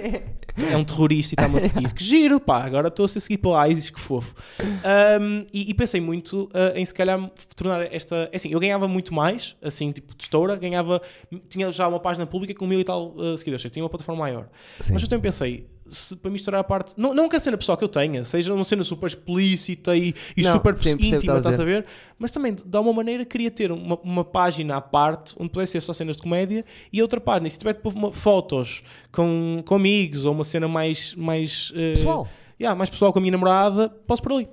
[0.72, 1.94] é um terrorista e está-me a seguir.
[1.94, 4.34] Que giro, pá, agora estou a ser seguido pela ISIS, que fofo.
[4.62, 7.20] Um, e, e pensei muito uh, em se calhar
[7.56, 8.30] tornar esta.
[8.32, 11.02] é Assim, eu ganhava muito mais, assim, tipo de estoura, ganhava.
[11.50, 14.22] Tinha já uma página pública com mil e tal uh, seguidores, eu tinha uma plataforma
[14.22, 14.48] maior.
[14.80, 14.94] Sim.
[14.94, 16.94] Mas eu também pensei, se, para misturar a parte.
[16.98, 20.14] Não, não que a cena pessoal que eu tenha seja uma cena super explícita e,
[20.36, 21.86] e Não, super sim, íntima, estás a ver?
[22.18, 25.82] Mas também, de alguma maneira, queria ter uma, uma página à parte onde pudesse ser
[25.82, 27.48] só cenas de comédia e outra página.
[27.48, 31.14] E se tiver tipo, uma- fotos com, com amigos ou uma cena mais.
[31.16, 32.28] mais eh, Pessoal.
[32.60, 34.48] yeah, mais pessoal com a minha namorada, posso por ali.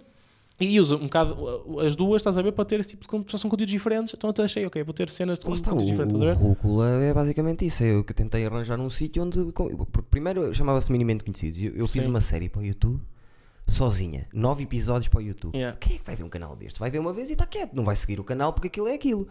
[0.64, 3.08] E uso um bocado uh, as duas, estás a ver, para ter esse tipo de
[3.08, 4.14] conteúdos, são conteúdos diferentes.
[4.16, 6.38] Então até achei, ok, vou ter cenas de Lá está, conteúdos diferentes, estás a o
[6.38, 6.48] ver?
[6.48, 7.82] Rúcula é basicamente isso.
[7.82, 9.52] Eu que tentei arranjar um sítio onde.
[9.52, 11.62] Porque primeiro chamava-se Minimamente Conhecidos.
[11.62, 13.00] Eu, eu fiz uma série para o YouTube
[13.66, 14.26] sozinha.
[14.32, 15.56] Nove episódios para o YouTube.
[15.56, 15.76] Yeah.
[15.78, 16.78] Quem é que vai ver um canal deste?
[16.78, 17.74] Vai ver uma vez e está quieto.
[17.74, 19.26] Não vai seguir o canal porque aquilo é aquilo.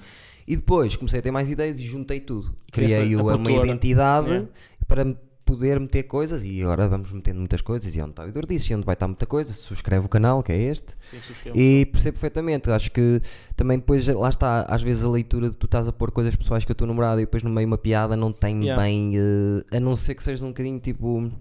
[0.48, 2.54] E depois comecei a ter mais ideias e juntei tudo.
[2.72, 3.68] Criei a uma produtora.
[3.68, 4.48] identidade Yeah.
[4.88, 5.18] para me
[5.56, 7.96] poder meter coisas e agora vamos metendo muitas coisas.
[7.96, 10.42] E onde está o Idor disse, e onde vai estar muita coisa, subscreve o canal,
[10.44, 10.94] que é este.
[11.00, 11.18] Sim.
[11.56, 13.22] E percebo perfeitamente, acho que
[13.56, 16.64] também depois, lá está, às vezes a leitura de tu estás a pôr coisas pessoais
[16.66, 18.82] com a tua namorada e depois no meio uma piada não tem Yeah.
[18.82, 21.32] bem, eh, a não ser que sejas um bocadinho tipo um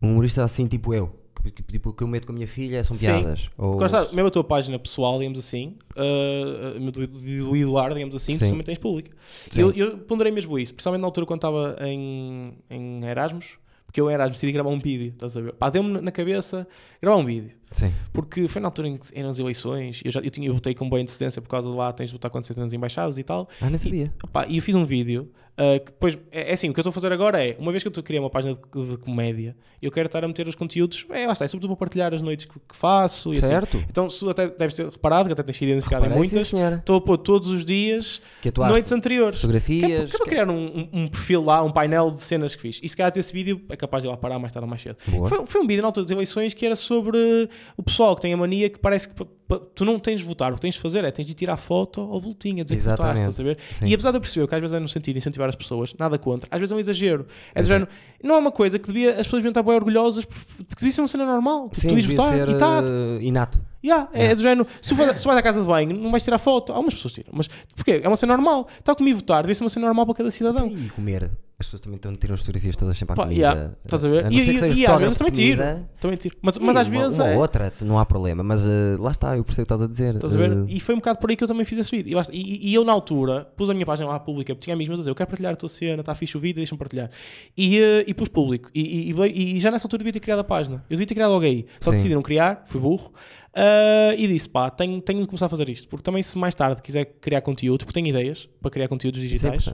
[0.00, 2.82] humorista assim tipo eu, que, que- tipo o que eu meto com a minha filha
[2.84, 3.06] são Sim.
[3.06, 3.50] piadas.
[3.58, 7.94] Ou, Porque está, mesmo a tua página pessoal, digamos assim, uh, uh, do, do Eduardo,
[7.94, 9.10] digamos assim, também tens pública.
[9.50, 9.60] Sim.
[9.60, 14.10] Eu, eu ponderei mesmo isso, principalmente na altura quando estava em, em Erasmus, porque eu
[14.10, 15.52] em Erasmus decidi gravar um vídeo, estás a ver?
[15.52, 16.66] Pá, deu-me na cabeça
[17.00, 17.50] gravar um vídeo.
[17.72, 17.92] Sim.
[18.12, 20.74] Porque foi na altura em que eram as eleições, eu já eu tinha eu votei
[20.74, 23.48] com boa antecedência por causa de lá tens de votar quando nas embaixadas e tal.
[23.60, 24.12] Ah, nem sabia.
[24.22, 26.82] Opa, e eu fiz um vídeo uh, que depois, é, é assim, o que eu
[26.82, 28.86] estou a fazer agora é, uma vez que eu estou a criar uma página de,
[28.90, 31.78] de comédia, eu quero estar a meter os conteúdos, é, lá está, é sobretudo para
[31.86, 33.46] partilhar as noites que, que faço e assim.
[33.48, 33.76] certo?
[33.90, 36.56] Então, se tu até deves ter reparado, que até tens sido identificado em Reparei, sim,
[36.56, 38.20] muitas, estou a pôr todos os dias
[38.52, 39.38] tua noites arte, anteriores.
[39.38, 40.10] É, fotografias.
[40.12, 42.80] que é criar um, um- um perfil lá, um painel de cenas que fiz.
[42.82, 44.82] E se calhar esse vídeo é capaz de ir lá parar mais tarde ou mais
[44.82, 44.96] cedo.
[45.28, 48.32] Foi, foi um vídeo na altura das eleições que era sobre o pessoal que tem
[48.32, 49.24] a mania que parece que
[49.58, 52.00] tu não tens de votar, o que tens de fazer é tens de tirar foto
[52.00, 53.40] ao boletim, a dizer que votaste, Exatamente.
[53.40, 53.58] a ver?
[53.74, 53.86] Sim.
[53.86, 55.94] E apesar de eu perceber que às vezes é no sentido de incentivar as pessoas,
[55.98, 57.26] nada contra, às vezes é um exagero.
[57.54, 57.88] É do género,
[58.22, 60.92] não é uma coisa que devia, as pessoas deviam estar bem orgulhosas por- porque devia
[60.92, 61.64] ser uma cena normal.
[61.70, 62.82] Tipo, Sim, tu ires votar e tá,
[63.20, 63.60] inato.
[63.84, 64.34] Yeah, é, Yeah.
[64.36, 66.72] do género, se vais, se vais à casa de banho, não vais tirar foto.
[66.72, 68.00] Algumas pessoas tiram, mas porquê?
[68.02, 68.68] É uma cena normal.
[68.84, 70.66] Tal como ir votar, devia ser uma cena normal para cada cidadão.
[70.68, 71.30] E comer.
[71.58, 73.40] As pessoas também estão tiram as fotografias todas sempre à Pá, comida.
[73.40, 74.24] yeah, estás a ver?
[74.24, 75.58] não E, ser que e, e às vezes também tiro.
[75.62, 75.88] comida.
[76.00, 76.36] Também tiro.
[76.42, 77.34] Mas, mas às uma- vezes uma é.
[77.36, 79.86] ou outra, não há problema, mas eh, lá está, eu percebo o que estás a
[79.86, 80.14] dizer.
[80.16, 80.50] Estás a ver?
[80.50, 82.10] Eh, E foi um bocado por aí que eu também fiz esse vídeo.
[82.10, 82.34] E, lá está.
[82.34, 85.00] E- e eu, na altura, pus a minha página lá pública, porque tinha amigos meus
[85.00, 87.10] a dizer: Eu quero partilhar a tua cena, está fixe o vídeo, deixa-me partilhar.
[87.56, 88.68] E, eh, e pus público.
[88.74, 90.78] E, e- e veio- e já nessa altura devia ter criado a página.
[90.90, 91.64] Eu devia ter criado logo aí.
[91.80, 91.96] Só Sim.
[91.96, 93.12] decidi não criar, fui burro.
[93.54, 95.88] Ah, e disse: Pá, tenho, tenho de começar a fazer isto.
[95.88, 99.68] Porque também, se mais tarde quiser criar conteúdo, porque tenho ideias para criar conteúdos digitais.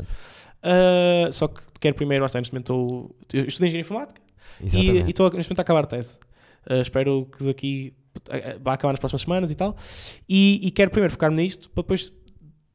[0.63, 2.73] Ah, só que quero primeiro, lá neste momento,
[3.23, 4.21] estou- eu estudei engenharia informática.
[4.61, 5.07] E Exatamente.
[5.07, 6.19] e estou neste momento a acabar a tese.
[6.69, 9.77] Uh, espero que daqui uh, vá acabar nas próximas semanas e tal.
[10.29, 12.13] E, e quero primeiro focar-me nisto para depois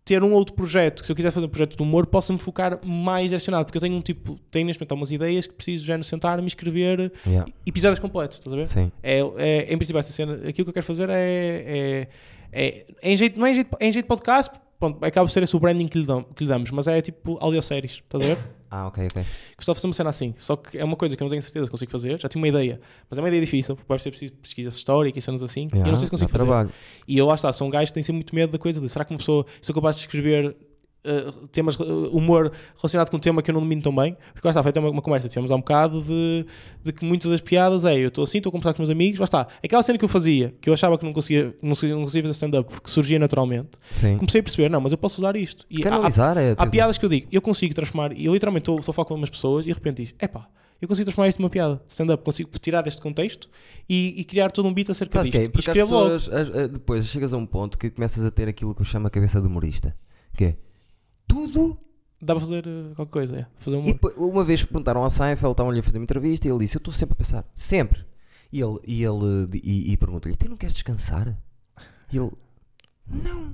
[0.05, 2.79] ter um outro projeto que se eu quiser fazer um projeto de humor possa-me focar
[2.85, 5.97] mais direcionado porque eu tenho um tipo tenho neste momento algumas ideias que preciso já
[5.97, 7.49] no sentar-me escrever Yeah.
[7.65, 8.65] episódios completos estás a ver?
[8.67, 8.91] Sim.
[9.01, 12.07] É, é, em princípio essa cena aquilo que eu quero fazer é, é,
[12.51, 15.41] é, em jeito, não é em jeito, é em jeito podcast pronto, acaba por ser
[15.43, 18.27] esse o branding que lhe, dam- que lhe damos mas é tipo audioséries estás a
[18.27, 18.37] ver?
[18.75, 19.23] Ah, ok, ok.
[19.55, 21.43] Gostava de fazer uma cena assim, só que é uma coisa que eu não tenho
[21.43, 22.19] certeza que consigo fazer.
[22.19, 25.19] Já tinha uma ideia, mas é uma ideia difícil, porque vai ser preciso pesquisa histórica
[25.19, 25.69] e cenas assim.
[25.71, 26.43] e eu não sei se consigo fazer.
[26.43, 26.71] trabalho.
[27.07, 28.89] E eu lá está, sou um gajo que tem sempre muito medo da coisa de
[28.89, 30.55] será que uma pessoa, sou capaz de escrever
[31.05, 34.15] uh, temas, uh, humor relacionado com um tema que eu não domino tão bem?
[34.33, 36.45] Porque lá está, foi até uma, uma conversa, tivemos há um bocado de,
[36.83, 38.95] de que muitas das piadas é eu estou assim, estou a conversar com os meus
[38.95, 41.69] amigos, lá está, aquela cena que eu fazia, que eu achava que não conseguia, não
[41.69, 44.17] conseguia, não conseguia fazer stand-up porque surgia naturalmente, Sim.
[44.17, 45.65] comecei a perceber, não, mas eu posso usar isto.
[45.69, 46.51] E há- há, Canalizar é.
[46.51, 49.05] Há tipo- piadas que eu digo, eu consigo transformar, e eu literalmente estou a falar
[49.05, 50.47] com umas pessoas e de repente diz: epá,
[50.81, 53.49] eu consigo transformar isto numa piada de stand-up, consigo tirar deste contexto
[53.87, 55.39] e, e criar todo um beat acerca Sabe disto.
[55.39, 55.47] que é?
[55.47, 58.49] E Porque as pessoas, as- a- depois chegas a um ponto que começas a ter
[58.49, 59.95] aquilo que eu chamo a cabeça de humorista.
[60.35, 60.55] Que é
[61.33, 61.77] tudo.
[62.21, 63.45] Dá para fazer uh, qualquer coisa, é.
[63.59, 66.51] Fazer um E depois, uma vez perguntaram ao Seinfeld, estavam-lhe a fazer uma entrevista e
[66.51, 68.05] ele disse: Eu estou sempre a pensar, sempre.
[68.51, 71.37] E ele, e ele e, e pergunta-lhe: Tu não queres descansar?
[72.11, 72.31] E ele:
[73.07, 73.53] Não.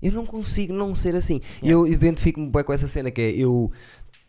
[0.00, 1.40] Eu não consigo não ser assim.
[1.62, 3.70] E eu identifico-me bem com essa cena que é eu.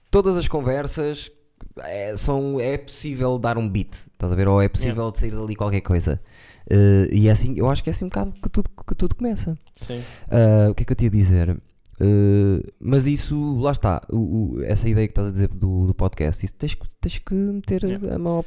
[0.09, 1.31] Todas as conversas
[1.77, 4.47] é, são, é possível dar um beat, estás a ver?
[4.47, 6.21] Ou é possível de sair dali qualquer coisa.
[6.69, 9.15] Eh, e é assim, eu acho que é assim um bocado que tudo, que tudo
[9.15, 9.57] começa.
[9.75, 10.01] Sim.
[10.29, 11.57] Ah, o que é que eu te ia dizer?
[11.99, 15.93] Uh, mas isso, lá está, o, o- essa ideia que estás a dizer do, do
[15.93, 18.15] podcast, isso tens, que- tens que meter Yeah.
[18.15, 18.37] a mão.
[18.37, 18.45] ao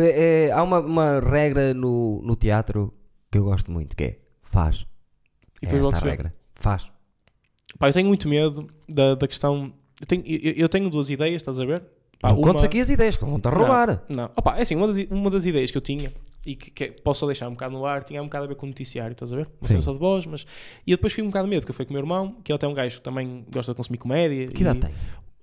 [0.00, 2.92] É- é- há uma, uma regra no, no teatro
[3.32, 4.86] que eu gosto muito, que é faz.
[5.62, 6.10] E É esta vê.
[6.10, 6.34] regra.
[6.54, 6.90] Faz.
[7.78, 9.72] Pá, eu tenho muito medo da, da questão.
[10.00, 11.82] Eu tenho, eu, eu tenho duas ideias, estás a ver?
[12.20, 14.02] Pá, não uma- contes aqui as ideias, que vão-te a roubar.
[14.10, 16.12] Não, Opa, é assim, uma das, uma das ideias que eu tinha
[16.46, 18.54] e que, que posso só deixar um bocado no ar, tinha um bocado a ver
[18.54, 19.48] com o noticiário, estás a ver?
[19.60, 20.46] Uma cena só de voz, mas.
[20.86, 22.50] E eu depois fiquei um bocado de medo, porque foi com o meu irmão, que
[22.50, 24.46] ele até é um gajo que também gosta de consumir comédia.
[24.48, 24.94] Que idade e- tem?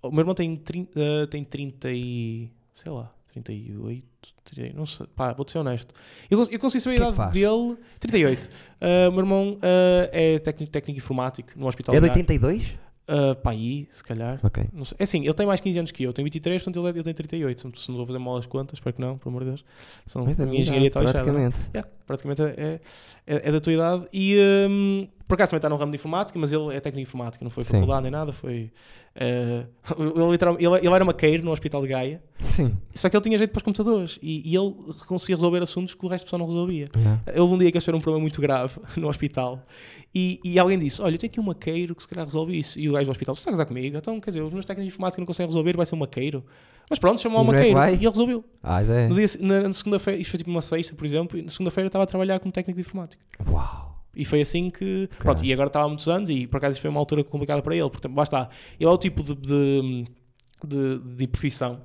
[0.01, 2.49] O meu irmão tem, trin- eh, tem 30 e.
[2.73, 4.05] sei lá, 38,
[4.43, 5.93] 30, não sei, pá, vou-te ser honesto.
[6.29, 7.31] Eu, eu consigo saber a é idade faz?
[7.33, 8.49] dele, 38.
[8.81, 12.19] Eh, o meu irmão eh, é técnico, técnico informático no hospital É de de Gaia.
[12.21, 12.77] 82?
[13.09, 14.37] Uh, pá, aí, se calhar.
[14.43, 14.65] Ok.
[14.73, 14.97] Não sei.
[14.99, 16.09] É assim, ele tem mais 15 anos que eu.
[16.09, 17.79] Eu tenho 23, portanto ele, é- ele tem 38.
[17.79, 19.65] Se não vou fazer mal as contas, espero que não, pelo amor de Deus.
[20.05, 21.57] São, É da a minha engenharia idade, praticamente.
[21.73, 22.79] Yeah, praticamente é,
[23.25, 24.07] é, é da tua idade.
[24.11, 24.37] E
[24.69, 27.43] um, por acaso também está no ramo de informática, mas ele é técnico de informática,
[27.45, 28.33] não foi faculdade nem nada.
[28.33, 28.71] Foi.
[29.15, 29.67] uh,
[30.59, 32.77] ele, ele, ele era maqueiro no Hospital de Gaia, Sim.
[32.93, 34.73] só que ele tinha jeito para os computadores e, e ele
[35.07, 36.87] conseguia resolver assuntos que o resto do pessoal não resolvia.
[36.95, 37.41] Yeah.
[37.41, 39.63] Houve um dia que eles tiveram um problema muito grave no hospital
[40.13, 42.79] e, e alguém disse: Olha, eu tenho aqui um maqueiro que se calhar resolve isso.
[42.79, 43.97] E o gajo do hospital: Você está a gozar comigo?
[43.97, 46.43] Então, quer dizer, os meus técnicos de informática não conseguem resolver, vai ser um maqueiro.
[46.89, 48.43] Mas pronto, chamou o é maqueiro e ele resolveu.
[48.63, 48.79] Ah.
[49.09, 51.85] No dia, na, na segunda-feira, isto foi tipo uma sexta, por exemplo, e na segunda-feira
[51.85, 53.23] eu estava a trabalhar como técnico de informática.
[53.49, 53.97] Uau.
[54.15, 55.09] E foi assim que.
[55.19, 57.61] Pronto, e agora estava há muitos anos e por acaso isto foi uma altura complicada
[57.61, 57.89] para ele.
[57.89, 60.05] Porque, lá está, ele é o tipo de, de,
[60.65, 61.79] de, de profissão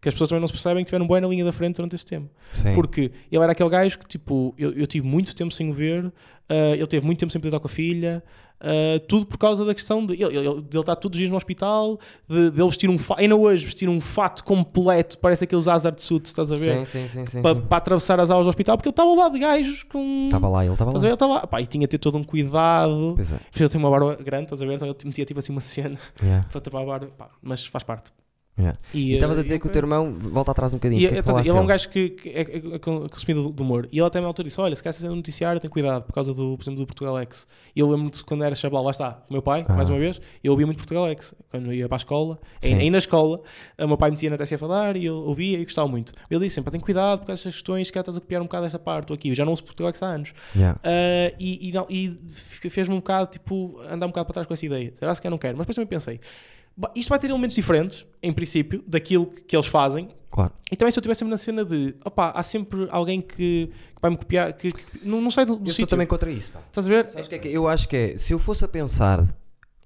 [0.00, 1.96] que as pessoas também não se percebem que tiveram bem na linha da frente durante
[1.96, 2.30] este tempo.
[2.52, 2.74] Sim.
[2.74, 6.12] Porque ele era aquele gajo que, tipo, eu, eu tive muito tempo sem o ver,
[6.48, 8.22] ah, ele teve muito tempo sem poder estar com a filha,
[8.60, 11.30] ah, tudo por causa da questão de ele, ele, de ele estar todos os dias
[11.30, 15.44] no hospital, de, de ele vestir um fato, ainda hoje vestir um fato completo, parece
[15.44, 16.86] aqueles hazard suits, estás a ver?
[16.86, 17.26] Sim, sim, sim.
[17.26, 20.24] sim, Para, atravessar as aulas do hospital, porque ele estava lá de gajos com.
[20.24, 20.98] Estava lá, ele estava lá.
[20.98, 21.46] Ele estava lá.
[21.46, 23.14] Pá, e tinha de ter todo um cuidado.
[23.14, 23.38] Pois é.
[23.58, 24.74] Ele tem uma barba grande, estás a ver?
[24.74, 26.46] Então ele metia tipo assim uma cena Yeah.
[26.50, 27.06] para tapar a barba.
[27.16, 28.10] Pá, mas faz parte.
[28.58, 28.76] Yeah.
[28.92, 31.00] E eh, estavas a dizer e- que o teu irmão volta atrás um bocadinho.
[31.00, 32.78] e, o que é que falaste ele é um gajo que, que é, é, é
[32.80, 33.88] con- consumidor de humor.
[33.92, 36.12] E ele até me altura disse: Olha, se quer ser no noticiário, tem cuidado por
[36.12, 37.46] causa do, por exemplo, do Portugal X.
[37.76, 39.74] E eu lembro-me de quando era chablau, lá está, o meu pai, Ah.
[39.74, 41.34] mais uma vez, eu ouvia muito Portugal X.
[41.50, 43.40] Quando ia para a escola, aí na escola,
[43.78, 46.12] o meu pai metia na TSF a falar e eu ouvia e gostava muito.
[46.30, 48.66] Ele disse sempre: tem cuidado por causa dessas questões, calhar estás a copiar um bocado
[48.66, 49.28] esta parte ou aqui.
[49.28, 50.32] Eu já não uso Portugal X há anos.
[50.56, 50.80] Yeah.
[50.82, 52.18] Ah, e, e,
[52.64, 54.92] e fez-me um bocado, tipo, andar um bocado para trás com essa ideia.
[54.94, 55.56] Será que eu não quero?
[55.56, 56.22] Mas depois também pensei, "Bah,
[56.94, 60.08] isto vai ter elementos diferentes, em princípio, daquilo que, eles fazem.
[60.30, 60.52] Claro.
[60.70, 64.00] E também se eu estivesse sempre na cena de, opá, há sempre alguém que, que
[64.00, 65.86] vai-me copiar, que, que não, não sai do, do Eu sou sítio.
[65.86, 66.52] também contra isso.
[66.52, 66.60] pá.
[66.66, 67.08] Estás a ver?
[67.08, 67.50] Sabes o que é que é?
[67.50, 69.26] Eu acho que é, se eu fosse a pensar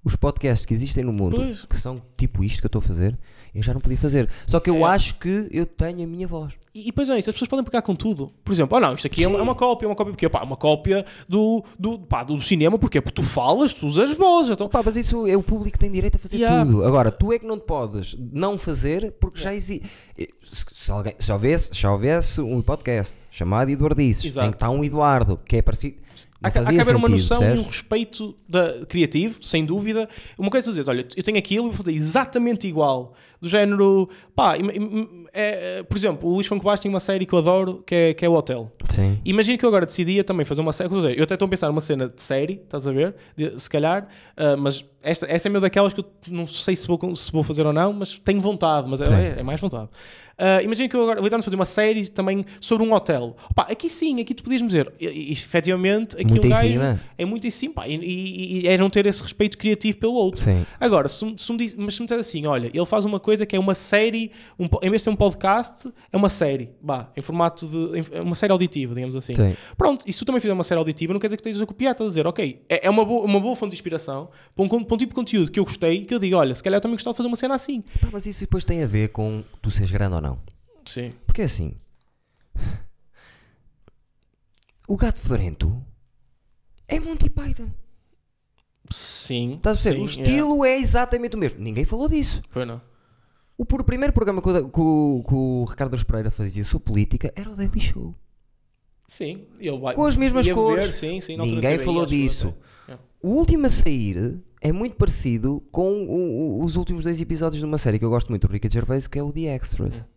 [0.03, 1.63] os podcasts que existem no mundo, Pois.
[1.65, 3.17] que são tipo isto que eu estou a fazer,
[3.53, 4.29] eu já não podia fazer.
[4.47, 4.89] Só que eu É.
[4.91, 6.53] acho que eu tenho a minha voz.
[6.73, 8.31] E, e depois é isso, as pessoas podem pegar com tudo.
[8.43, 10.27] Por exemplo, oh não, isto aqui é uma, é uma cópia, é uma cópia, porque
[10.27, 14.49] pá, uma cópia do, do, pá, do cinema, porque Porque tu falas, tu usas voz.
[14.49, 16.65] Então, Pá, mas isso é o público que tem direito a fazer Yeah.
[16.65, 16.83] tudo.
[16.83, 19.85] Agora, tu é que não podes não fazer porque já existe.
[20.51, 24.47] Se, se alguém, se, houvesse, se houvesse um podcast chamado Eduardices, Exato.
[24.47, 25.97] em que está um Eduardo que é parecido.
[26.43, 27.61] Há, que- haver uma noção percebes?
[27.63, 30.07] e um respeito da, criativo, sem dúvida.
[30.37, 33.13] Uma coisa é tu dizes, olha, eu tenho aquilo e vou fazer exatamente igual.
[33.41, 34.55] Do género, pá,
[35.33, 37.93] é, é, por exemplo, o Luís Franco Bastos tem uma série que eu adoro, que
[37.95, 38.71] é, que é o Hotel.
[38.89, 39.19] Sim.
[39.25, 40.89] Imagina que eu agora decidia também fazer uma série.
[40.89, 43.15] dizer, Eu até estou a pensar numa cena de série, estás a ver?
[43.35, 46.87] De- se calhar, ah, mas esta, essa é meio daquelas que eu não sei se
[46.87, 49.89] vou, se vou fazer ou não, mas tenho vontade, mas é, é- é mais vontade.
[50.35, 53.35] Ah, imagina que eu agora vou tentar fazer uma série também sobre um hotel.
[53.51, 56.99] Opa, aqui sim, aqui tu podias-me dizer, e, e, efetivamente, aqui Muito um gajo cima.
[57.17, 60.13] é muito em cima, pá, e, e, e é não ter esse respeito criativo pelo
[60.13, 60.41] outro.
[60.41, 60.65] Sim.
[60.79, 63.19] Agora, se, me- se me diz, mas se me disser assim, olha, ele faz uma
[63.19, 66.71] coisa que é uma série, um em vez de ser um podcast, é uma série,
[66.81, 67.99] bah, em formato de.
[67.99, 69.33] em- é uma série auditiva, digamos assim.
[69.35, 69.55] Sim.
[69.77, 71.65] Pronto, e se tu também fizer uma série auditiva, não quer dizer que estejas a
[71.67, 74.65] copiar, estás a dizer, ok, é, é uma, boa, uma boa fonte de inspiração para
[74.65, 76.77] um, para um tipo de conteúdo que eu gostei, que eu digo, olha, se calhar
[76.77, 77.81] eu também gostava de fazer uma cena assim.
[77.99, 80.39] Pá, mas isso depois tem a ver com tu seres grande ou não.
[80.85, 81.13] Sim.
[81.25, 81.73] Porque é assim.
[84.87, 85.81] O gato fedorento
[86.87, 87.69] é Monty Python.
[88.91, 89.53] Sim.
[89.55, 91.61] Estás a sim, o estilo é exatamente o mesmo.
[91.61, 92.41] Ninguém falou disso.
[92.51, 92.81] Pois não.
[93.57, 96.85] O, por- o primeiro programa que o, que o- que o Ricardo Pereira fazia sobre
[96.85, 98.13] política era o Daily Show.
[99.07, 99.45] Sim.
[99.59, 100.95] Ele vai, Com as mesmas beber, cores.
[100.95, 102.53] sim, sim, Ninguém falou disso.
[102.87, 103.03] Yeah.
[103.21, 107.65] O último a sair é muito parecido com o- o- os últimos dois episódios de
[107.65, 110.07] uma série que eu gosto muito do Ricky Gervais, que é o The Extras.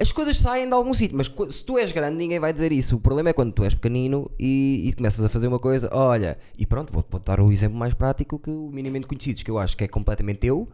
[0.00, 2.94] As coisas saem de algum sítio, mas se tu és grande, ninguém vai dizer isso.
[2.96, 6.38] O problema é quando tu és pequenino e, e começas a fazer uma coisa, olha,
[6.56, 9.58] e pronto, vou-te vou dar o exemplo mais prático que o minimamente conhecidos, que eu
[9.58, 10.68] acho que é completamente eu,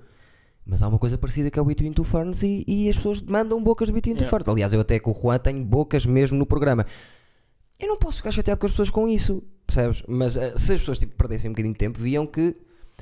[0.66, 3.20] mas há uma coisa parecida que é o Between Two Ferns e, e as pessoas
[3.22, 4.30] demandam bocas do Between Two Yeah.
[4.30, 4.48] Ferns.
[4.48, 6.84] Aliás, eu até com o Juan tenho bocas mesmo no programa.
[7.78, 10.02] Eu não posso ficar chateado com as pessoas com isso, percebes?
[10.06, 12.54] Mas eh, se as pessoas tipo, perdessem um bocadinho de tempo, viam que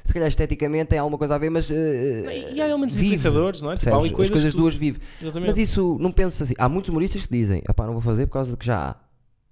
[0.02, 1.70] se calhar esteticamente tem alguma coisa a ver, mas.
[1.70, 3.76] eh, E há elementos influenciadores, não é?
[3.76, 5.00] Tipo, coisas, As coisas tu- duas vivem.
[5.20, 5.48] Exatamente.
[5.50, 6.54] Mas isso, não pensas assim.
[6.58, 8.96] Há muitos humoristas que dizem, pá, não vou fazer por causa de que já há.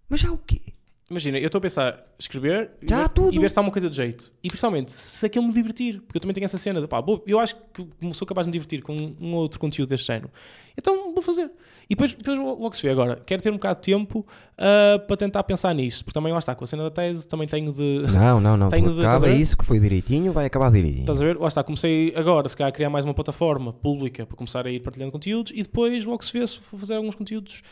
[0.08, 0.60] Mas já há o quê?
[1.08, 3.34] Imagina, eu estou a pensar escrever e Já ver- tudo.
[3.34, 4.30] e ver se há uma coisa de jeito.
[4.44, 7.22] E principalmente se aquilo me divertir, porque eu também tenho essa cena de pá, vou-
[7.26, 10.30] eu acho que sou capaz de me divertir com um, um outro conteúdo deste género.
[10.78, 11.50] Então vou fazer.
[11.88, 13.20] E depois, depois logo se vê agora.
[13.26, 14.24] Quero ter um bocado de tempo
[14.60, 17.48] ah, para tentar pensar nisso, porque também lá está, com a cena da tese também
[17.48, 18.02] tenho de.
[18.12, 18.68] Não, não, não.
[18.68, 21.00] Tenho de- acaba isso que foi direitinho, vai acabar direitinho.
[21.02, 21.38] Estás a ver?
[21.38, 24.70] Lá está, comecei agora, se calhar, a criar mais uma plataforma pública para começar a
[24.70, 27.62] ir partilhando conteúdos e depois logo se vê se vou fazer alguns conteúdos.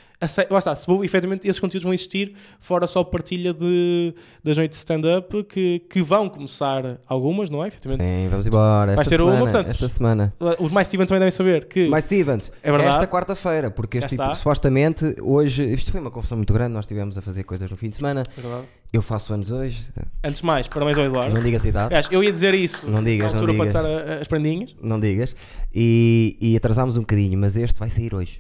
[0.51, 4.77] Lá está, se vou, efetivamente esses conteúdos vão existir, fora só partilha de, das noites
[4.79, 7.69] de stand-up, que, que vão começar algumas, não é?
[7.69, 8.05] Efetivamente.
[8.05, 8.97] Sim, vamos embora.
[8.97, 9.71] Vais Esta ter uma, semana, portanto.
[9.71, 10.35] esta semana.
[10.59, 11.87] Os mais Steven também devem saber que.
[11.89, 12.95] Mais Stevens, É verdade.
[12.97, 17.19] esta quarta-feira, porque este tipo, supostamente hoje, isto foi uma confusão muito grande, nós estivemos
[17.19, 18.67] a fazer coisas no fim de semana, É verdade.
[18.93, 19.85] eu faço anos hoje,
[20.25, 21.35] Antes de mais, parabéns ao Eduardo.
[21.35, 23.73] não digas a idade, Aliás, eu ia dizer isso Não digas, na não altura digas.
[23.83, 24.77] para a- as prendinhas.
[24.81, 25.35] não digas,
[25.75, 28.39] e, e atrasámos um bocadinho, mas este vai sair hoje.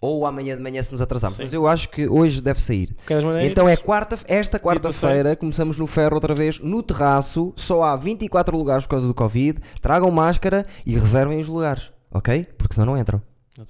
[0.00, 1.42] Ou amanhã de manhã se nos atrasarmos, Sim.
[1.42, 2.94] mas eu acho que hoje deve sair.
[3.42, 8.56] Então é quarta, esta quarta-feira, começamos no ferro outra vez, no terraço, só há 24
[8.56, 12.46] lugares por causa do Covid, tragam máscara e reservem os lugares, ok?
[12.56, 13.20] Porque senão não entram.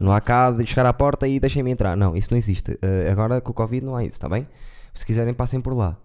[0.01, 1.97] Não há cá de chegar à porta e deixem-me entrar.
[1.97, 2.79] Não, isso não existe.
[2.83, 4.47] Eh, agora com o Covid não há isso, está bem?
[4.95, 5.97] Se quiserem, passem por lá.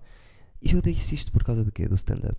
[0.61, 1.87] E eu disse isto por causa de quê?
[1.87, 2.37] Do stand-up?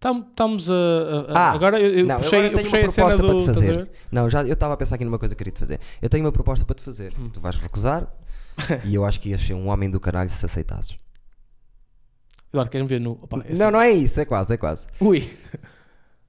[0.00, 0.74] Tam- Estamos a.
[0.74, 3.26] a- Ah, agora eu, eu não, puxei, agora eu tenho puxei uma proposta do.
[3.28, 3.90] para te fazer.
[4.12, 5.80] Não, já eu estava a pensar aqui numa coisa que queria te fazer.
[6.02, 7.12] Eu tenho uma proposta para te fazer.
[7.18, 7.28] Hum.
[7.30, 8.06] Tu vais recusar
[8.84, 10.96] e eu acho que ias ser um homem do caralho se aceitasses.
[12.52, 13.12] Eduardo, queres-me ver no.
[13.22, 13.72] Opa, é não, assim.
[13.72, 14.86] não é isso, é quase, é quase.
[15.00, 15.28] Ui.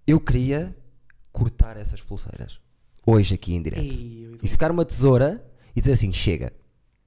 [0.07, 0.75] Eu queria
[1.31, 2.59] cortar essas pulseiras.
[3.09, 3.81] Hoje aqui em direto.
[3.81, 5.43] Ei, E ficar uma tesoura
[5.75, 6.53] e dizer assim: chega.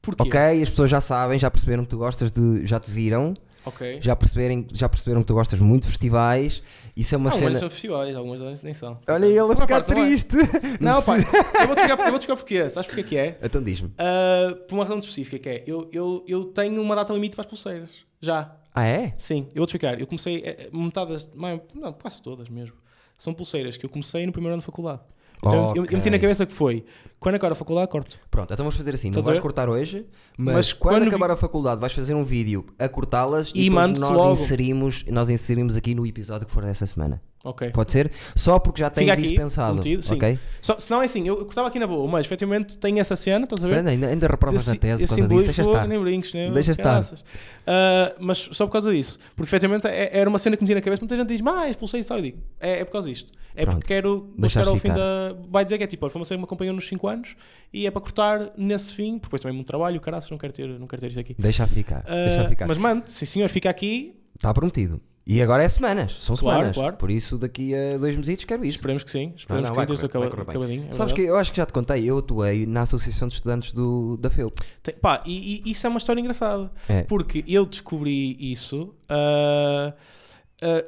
[0.00, 0.22] Porquê?
[0.22, 2.66] Ok, as pessoas já sabem, já perceberam que tu gostas de.
[2.66, 3.34] Já te viram,
[3.64, 3.98] Ok.
[4.02, 6.60] já, perceberem, já perceberam que tu gostas muito de festivais.
[6.96, 7.58] Isso é uma algumas cena.
[7.60, 8.98] são festivais, algumas nem são.
[9.06, 9.82] Olha ele a ficar não é.
[10.06, 10.36] triste.
[10.80, 12.68] Não, pá, precisa- eu vou-te explicar, eu vou-te explicar porquê.
[12.68, 13.38] Sabes porquê que é?
[13.40, 13.92] Então diz-me.
[13.96, 17.42] Ah, por uma razão específica que é, eu, eu, eu tenho uma data limite para
[17.42, 17.90] as pulseiras.
[18.20, 18.56] Já.
[18.74, 19.14] Ah, é?
[19.16, 20.00] Sim, eu vou-te explicar.
[20.00, 22.74] Eu comecei, eh, eh, metade das, não, não, quase todas mesmo.
[23.18, 25.00] São pulseiras que eu comecei no primeiro ano de faculdade.
[25.44, 26.84] Então eu- eu, eu meti na cabeça que foi,
[27.22, 28.18] quando acabar a faculdade, corto.
[28.30, 29.42] Pronto, então vamos fazer assim: não Estás a vais ver?
[29.42, 30.04] cortar hoje,
[30.36, 33.64] mas, Mas quando, quando acabar a faculdade vais fazer um vídeo a cortá-las e, E
[33.70, 34.32] depois mando-te nós logo.
[34.32, 37.22] inserimos, nós inserimos aqui no episódio que for dessa semana.
[37.44, 37.70] Ok.
[37.70, 38.08] Pode ser?
[38.36, 39.74] Só porque já tens Fica isso aqui, pensado.
[39.74, 40.14] prometido, sim.
[40.14, 40.38] ok?
[40.60, 43.16] Só, se não é assim, eu, eu cortava aqui na boa, mas efetivamente tenho essa
[43.16, 43.78] cena, estás a ver?
[43.78, 45.88] Ainda, ainda, ainda reprovas na Desse- tese por esse causa disso, deixa estar.
[45.88, 46.52] Nem brinques, né?
[46.52, 46.84] Deixa estar.
[46.84, 47.24] Caraças.
[47.66, 49.18] Ah, mas só por causa disso.
[49.34, 51.02] Porque efetivamente é- era uma cena que me tinha na cabeça.
[51.02, 52.18] Muita gente diz, mais, pulsei isso e tal.
[52.18, 53.32] Eu digo, é, é por causa disto.
[53.56, 53.78] É Pronto.
[53.78, 54.94] porque quero Deixaste chegar ao fim ficar.
[54.96, 55.36] da.
[55.50, 57.36] Vai dizer que é tipo, olha, foi uma cena que me acompanhou nos 5 anos
[57.72, 60.52] e é para cortar nesse fim, porque depois também é muito trabalho, caraças, não quero
[60.52, 61.34] ter, não quero ter isto aqui.
[61.38, 62.04] Deixa ficar.
[62.06, 62.66] Ah, deixa ficar.
[62.68, 65.00] Mas mano, sim senhor, fica aqui, Está prometido.
[65.24, 66.18] E agora é semanas.
[66.20, 66.74] São Claro, semanas.
[66.74, 66.96] claro.
[66.96, 68.78] Por isso, daqui a dois meses quero isto.
[68.78, 69.28] esperemos que sim.
[69.28, 70.86] Não, Esperemos não, que vai sim, acaba- acabadinho.
[70.90, 71.28] é Sabes que verdade.
[71.28, 74.58] eu acho que já te contei, eu atuei na Associação de Estudantes do, da FEUP.
[74.82, 76.72] Tem- pá, e, e isso é uma história engraçada.
[76.88, 77.04] É.
[77.04, 78.92] Porque eu descobri isso.
[79.08, 79.94] ah,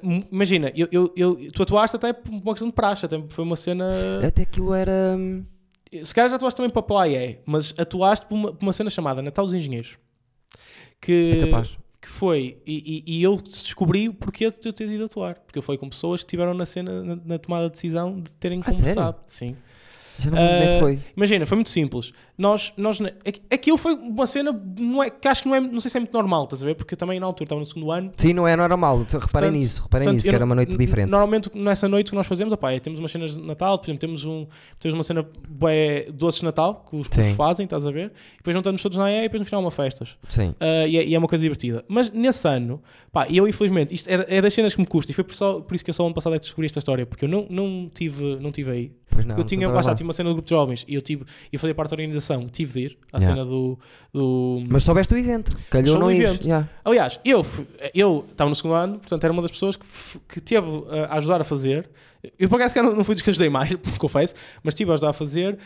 [0.02, 3.44] m- imagina, eu, eu, eu- tu atuaste até por uma questão de praxe, até foi
[3.44, 3.88] uma cena.
[4.26, 5.16] Até aquilo era.
[6.02, 8.88] Se calhar já atuaste também para a Playa, mas atuaste por uma, por uma cena
[8.90, 9.98] chamada Natal dos Engenheiros.
[11.00, 11.78] Que, É capaz.
[12.00, 15.35] que foi, e, e- e eu descobri o porquê de eu ter ido atuar.
[15.37, 18.61] Porque foi com pessoas que estiveram na cena, na, na tomada de decisão de terem
[18.64, 19.18] Ah, conversado.
[19.26, 19.57] Sim.
[20.20, 20.98] Já não lembro como é que Ah, foi.
[21.16, 22.12] Imagina, foi muito simples.
[22.37, 25.81] Nós, nós, aqu- aquilo foi uma cena não é, que acho que não é, não
[25.81, 26.74] sei se é muito normal, estás a ver?
[26.74, 28.11] Porque eu também na altura estava no segundo ano.
[28.14, 28.98] Sim, não é normal.
[28.98, 29.83] Reparem Portanto- nisso.
[29.83, 31.09] Reparem portanto, nisso, que era uma noite diferente.
[31.11, 34.00] Normalmente nessa noite que nós fazemos, opá, é, temos umas cenas de Natal, por exemplo,
[34.00, 34.46] temos, um,
[34.81, 38.12] temos uma cena bué, doces de Natal que os cursos fazem, estás a ver?
[38.35, 40.16] E depois juntamos todos na EA e depois no final uma festas.
[40.29, 40.55] Sim.
[40.61, 41.85] Ah, e, é, e é uma coisa divertida.
[41.88, 45.14] Mas nesse ano, pá, eu infelizmente, isto é, é das cenas que me custa, e
[45.14, 47.07] foi por, só, por isso que eu só ano passado é que descobri esta história,
[47.07, 48.92] porque eu não, não, tive, não tive aí.
[49.27, 51.03] Não, eu tinha, lá está, estava tinha uma cena do grupo de jovens e eu,
[51.03, 53.35] tive, eu fazia parte da organização, tive de ir à Yeah.
[53.35, 53.79] cena do.
[54.12, 54.62] do...
[54.68, 55.57] Mas soubeste o evento.
[55.70, 56.44] Calhou não evento.
[56.44, 56.68] Yeah.
[56.85, 59.87] Aliás, eu fui- eu estava no segundo ano, portanto era uma das pessoas que,
[60.29, 61.88] que teve uh, a ajudar a fazer.
[62.38, 65.10] Eu por acaso não, não fui dos que ajudei mais, confesso, mas tive a ajudar
[65.10, 65.54] a fazer.
[65.54, 65.58] uh,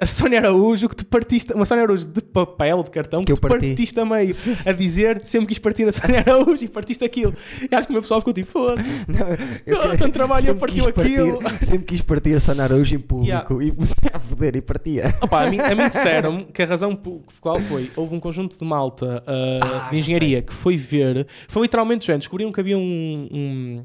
[0.00, 3.32] a Sónia Araújo, que tu partiste, uma Sónia Araújo de papel, de cartão, Que que,
[3.32, 3.66] eu tu parti.
[3.68, 4.34] partiste a meio
[4.66, 7.34] a dizer, sempre quis partir a Sónia Araújo e partiste aquilo.
[7.70, 9.26] E acho que o meu pessoal ficou tipo, foda Não,
[9.66, 11.38] eu quero- tanto trabalho, eu partiu partir- aquilo.
[11.62, 13.46] Sempre quis partir a Sana Araújo em público Yeah.
[13.64, 15.14] e comecei a foder e partia.
[15.20, 18.58] Opa, a mim, a mim disseram que a razão por qual foi, houve um conjunto
[18.58, 22.78] de malta uh, Ah, de engenharia que foi ver, foi literalmente, gente, descobriram que havia
[22.78, 23.84] um, um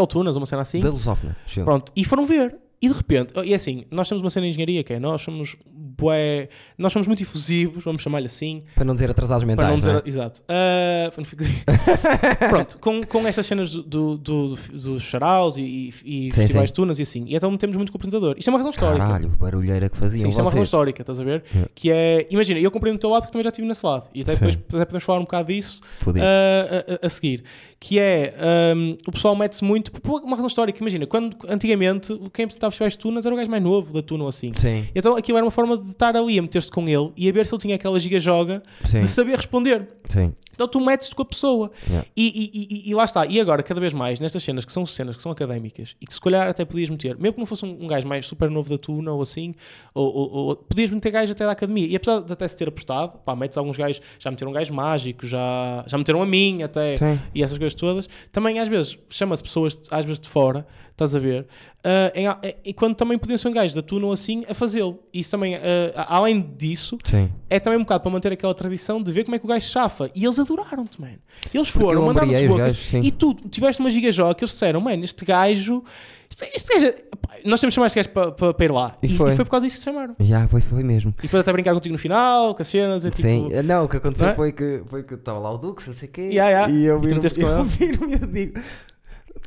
[0.00, 1.36] De Tunas, uma cena assim, Da Lusófona.
[1.64, 2.56] pronto, e foram ver.
[2.80, 5.22] E de repente, e é assim, nós temos uma cena de engenharia que é, nós
[5.22, 5.56] somos
[5.98, 6.48] bué.
[6.78, 8.62] Nós somos muito efusivos, vamos chamar-lhe assim.
[8.74, 9.66] Para não dizer atrasados mentais.
[9.66, 9.92] Para não dizer.
[9.92, 10.02] não é?
[10.06, 10.42] Exato.
[10.48, 11.44] Ah, ficar-
[12.50, 15.62] Pronto, com, com estas cenas do, do, do, do- dos charaus e,
[16.04, 16.72] e, Sim, festivais sim.
[16.72, 17.24] de tunas e assim.
[17.26, 18.34] E então metemos muito com o apresentador.
[18.38, 19.06] Isto é uma razão histórica.
[19.06, 20.68] Caralho, barulheira que faziam Sim, isto é uma razão vocês.
[20.68, 21.42] histórica, estás a ver?
[21.52, 21.70] Yeah.
[21.74, 22.26] Que é.
[22.30, 24.08] Imagina, eu comprei no teu lado porque também já estive nesse lado.
[24.14, 26.24] E até depois até podemos falar um bocado disso Fodido.
[26.24, 27.44] a, a- a seguir.
[27.78, 28.34] Que é.
[28.76, 29.90] hum, o pessoal mete-se muito.
[29.92, 30.78] Por uma razão histórica.
[30.80, 34.24] Imagina, quando antigamente quem apresentava festivais de tunas era o gajo mais novo da tuna
[34.24, 34.52] ou assim.
[34.54, 37.32] Sim, Então aquilo era uma forma de estar ali a meter-se com ele e a
[37.32, 39.88] ver se ele tinha aquela giga-joga de saber responder.
[40.08, 40.32] sim.
[40.54, 41.72] Então tu metes-te com a pessoa.
[41.88, 42.06] Yeah.
[42.14, 43.24] E, e- e- e lá está.
[43.24, 46.12] E agora, cada vez mais, nestas cenas que são cenas que são académicas e que
[46.12, 48.68] se calhar até podias meter, mesmo que não fosse um, um gajo mais super novo
[48.68, 49.54] da tuna ou assim,
[49.94, 51.86] ou, ou- ou- podias meter gajos até da academia.
[51.86, 54.74] E apesar de até se ter apostado, pá, metes alguns gajos, já meteram um gajo
[54.74, 57.18] mágico, já, já meteram a mim até, Sim.
[57.34, 58.06] e essas coisas todas.
[58.30, 61.46] Também às vezes chama-se pessoas, às vezes de fora, estás a ver,
[62.64, 65.00] e quando também podiam ser um gajo da tuna ou assim a fazê-lo.
[65.12, 67.30] E isso também, ah, além disso, Sim.
[67.50, 69.66] é também um bocado para manter aquela tradição de ver como é que o gajo
[69.68, 70.10] chafa.
[70.14, 71.14] E eles adoraram-te, man.
[71.52, 72.66] Eles foram, eu mandaram-te bocas.
[72.90, 73.06] gajos.
[73.06, 75.82] E tu tiveste uma gigajoga que eles disseram, mano, este gajo.
[76.30, 76.86] Este, este gajo.
[76.86, 78.96] é- pá, Nós temos que chamar este gajo para, para, para ir lá.
[79.02, 79.32] E E, foi.
[79.32, 80.14] e foi por causa disso que se chamaram.
[80.20, 81.12] Já, foi, foi mesmo.
[81.18, 83.04] E depois até brincar contigo no final, com as cenas.
[83.04, 85.58] É tipo, Sim, não, o que aconteceu Não foi que foi que estava lá o
[85.58, 86.72] Dux, não sei o quê, Yeah, yeah.
[86.72, 87.68] e eu E viro-me meteste com eu ele?
[87.68, 88.60] viro-me e eu digo.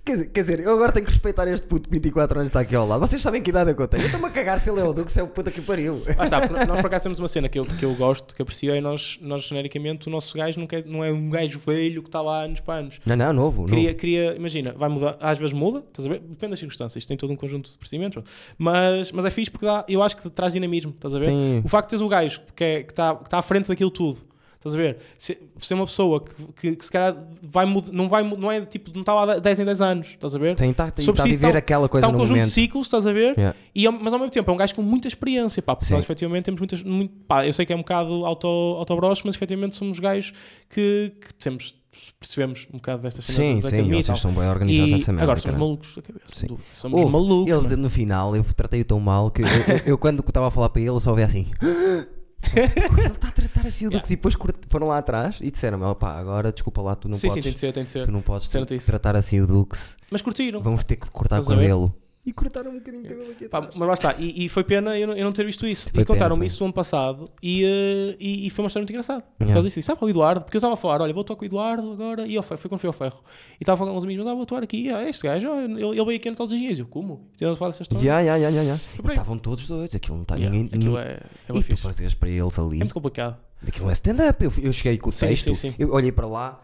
[0.05, 2.57] Quer dizer, quer dizer, eu agora tenho que respeitar este puto de 24 anos que
[2.57, 2.99] está aqui ao lado.
[2.99, 4.03] Vocês sabem que idade é que eu tenho.
[4.03, 5.99] Eu estou-me a cagar se ele é o Dux, é o puta que pariu.
[6.15, 8.71] Ah, está, nós por acaso temos uma cena que eu, que eu gosto, que aprecio,
[8.71, 12.07] é nós, nós genericamente, o nosso gajo não, quer, não é um gajo velho que
[12.07, 12.99] está lá anos para anos.
[13.03, 13.65] Não, não, novo.
[13.65, 13.95] Queria, novo.
[13.95, 16.19] queria, imagina, vai mudar, às vezes muda, estás a ver?
[16.19, 18.23] Depende das circunstâncias, isto tem todo um conjunto de procedimentos,
[18.59, 21.29] mas, mas é fixe porque dá, eu acho que traz dinamismo, estás a ver?
[21.29, 21.61] Sim.
[21.65, 23.89] O facto de teres o gajo que está que tá, que tá à frente daquilo
[23.89, 24.19] tudo,
[24.65, 24.97] estás a ver?
[25.17, 28.61] Se, ser uma pessoa que, que, que se calhar vai mudar, não, vai, não é
[28.65, 30.57] tipo, não está lá 10 em 10 anos, estás a ver?
[30.57, 32.47] Sim, está tá, Sobre tá a viver está- aquela coisa Está um no conjunto momento.
[32.47, 33.37] de ciclos, estás a ver?
[33.37, 33.55] Yeah.
[33.73, 35.93] E, ao- mas ao mesmo tempo é um gajo com muita experiência, pá, porque Sim.
[35.93, 36.81] nós efetivamente temos muitas.
[36.83, 40.33] Muito, pá, eu sei que é um bocado auto, autobroche, mas efetivamente somos gajos
[40.69, 41.75] que, que temos,
[42.19, 45.11] percebemos um bocado destas cenas Sim, da sim, academia e vocês são bem organizados nessa
[45.13, 45.23] merda.
[45.23, 46.25] agora somos malucos da cabeça.
[46.35, 46.47] Sim.
[46.47, 47.51] du- Somos Houve, malucos.
[47.53, 47.83] Eles mano.
[47.83, 50.81] no final, eu tratei-o tão mal que eu, eu- eu quando estava a falar para
[50.81, 51.47] ele, só ouvia assim.
[52.55, 54.35] ele está a tratar assim o Dux e depois
[54.69, 57.43] foram lá atrás e disseram-me: opá, agora desculpa lá, tu não sim, sim, podes.
[57.43, 58.05] tem de ser, tem de ser.
[58.05, 58.49] Tu não podes
[58.85, 59.97] tratar assim o Dux.
[60.11, 60.61] Mas curtiram.
[60.61, 61.93] Vamos ter que cortar Estás o cabelo.
[62.25, 63.75] E cortaram um bocadinho o cabelo aqui Pá, atrás.
[63.75, 65.91] mas lá está, e, e foi pena eu não, eu não ter visto isso.
[65.93, 68.89] Foi e contaram-me isso no ano passado e, eh, e, e foi uma história muito
[68.89, 69.21] engraçada.
[69.21, 69.53] Por Yeah.
[69.53, 70.41] causa disso, disse, sabe o Eduardo?
[70.41, 72.59] Porque eu estava a falar, olha, vou atuar com o Eduardo agora, e ao ferro,
[72.59, 73.21] foi quando fui ao ferro.
[73.51, 75.51] E estava a falar com uns amigos, mas ah, vou atuar aqui, ah, este gajo,
[75.51, 76.79] ah, ele, ele veio aqui nos todos os dias.
[76.79, 77.27] Eu, como?
[77.35, 78.03] E temos a falar dessa história.
[78.07, 78.77] Ya, ya.
[78.77, 79.17] Foi por aí.
[79.17, 80.79] Estavam todos doidos, aquilo não está Yeah, ninguém.
[80.79, 82.77] Aquilo é, é E tu fazias para eles ali.
[82.77, 83.37] É muito complicado.
[83.67, 84.43] Aquilo é stand-up.
[84.43, 85.75] Eu, eu cheguei com o Sim, texto, sim, sim.
[85.77, 86.59] eu olhei para lá.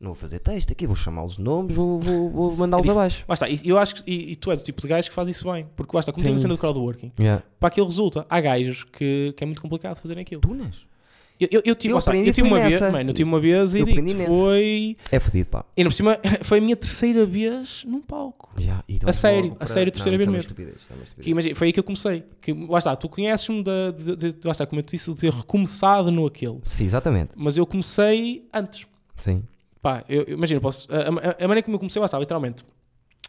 [0.00, 3.24] Não vou fazer texto aqui, vou chamá-los nomes, vou, vou, vou mandá-los É abaixo.
[3.64, 5.44] E eu acho que e, e tu és o tipo de gajo que faz isso
[5.52, 5.66] bem.
[5.76, 7.42] Porque está, como tens a cena do crowdworking, Yeah.
[7.58, 10.40] para aquilo resulta, há gajos que, que é muito complicado fazerem aquilo.
[10.40, 10.88] Tunas?
[11.38, 12.92] Eu, eu, eu tive, Eu aprendi eu tive uma vez, nessa.
[12.92, 14.96] mano, eu tive uma vez e digo foi.
[15.10, 15.64] É fodido, pá.
[15.76, 18.50] E por cima, foi a minha terceira vez num palco.
[18.58, 20.40] Já, e A sério, a sério, terceira Não, vez é mesmo.
[20.50, 20.76] estupidez,
[21.18, 21.22] é.
[21.22, 22.24] Que, imagina, foi aí que eu comecei.
[22.42, 25.10] Que, lá está, tu conheces-me de, de, de- de- Lá está, como eu te disse,
[25.12, 26.58] de ter recomeçado no aquele.
[26.62, 27.30] Sim, exatamente.
[27.36, 28.86] Mas eu comecei antes.
[29.16, 29.42] Sim.
[29.82, 32.64] Pá, eu, eu- imagina, posso, a, a- a maneira como eu comecei, lá está, literalmente.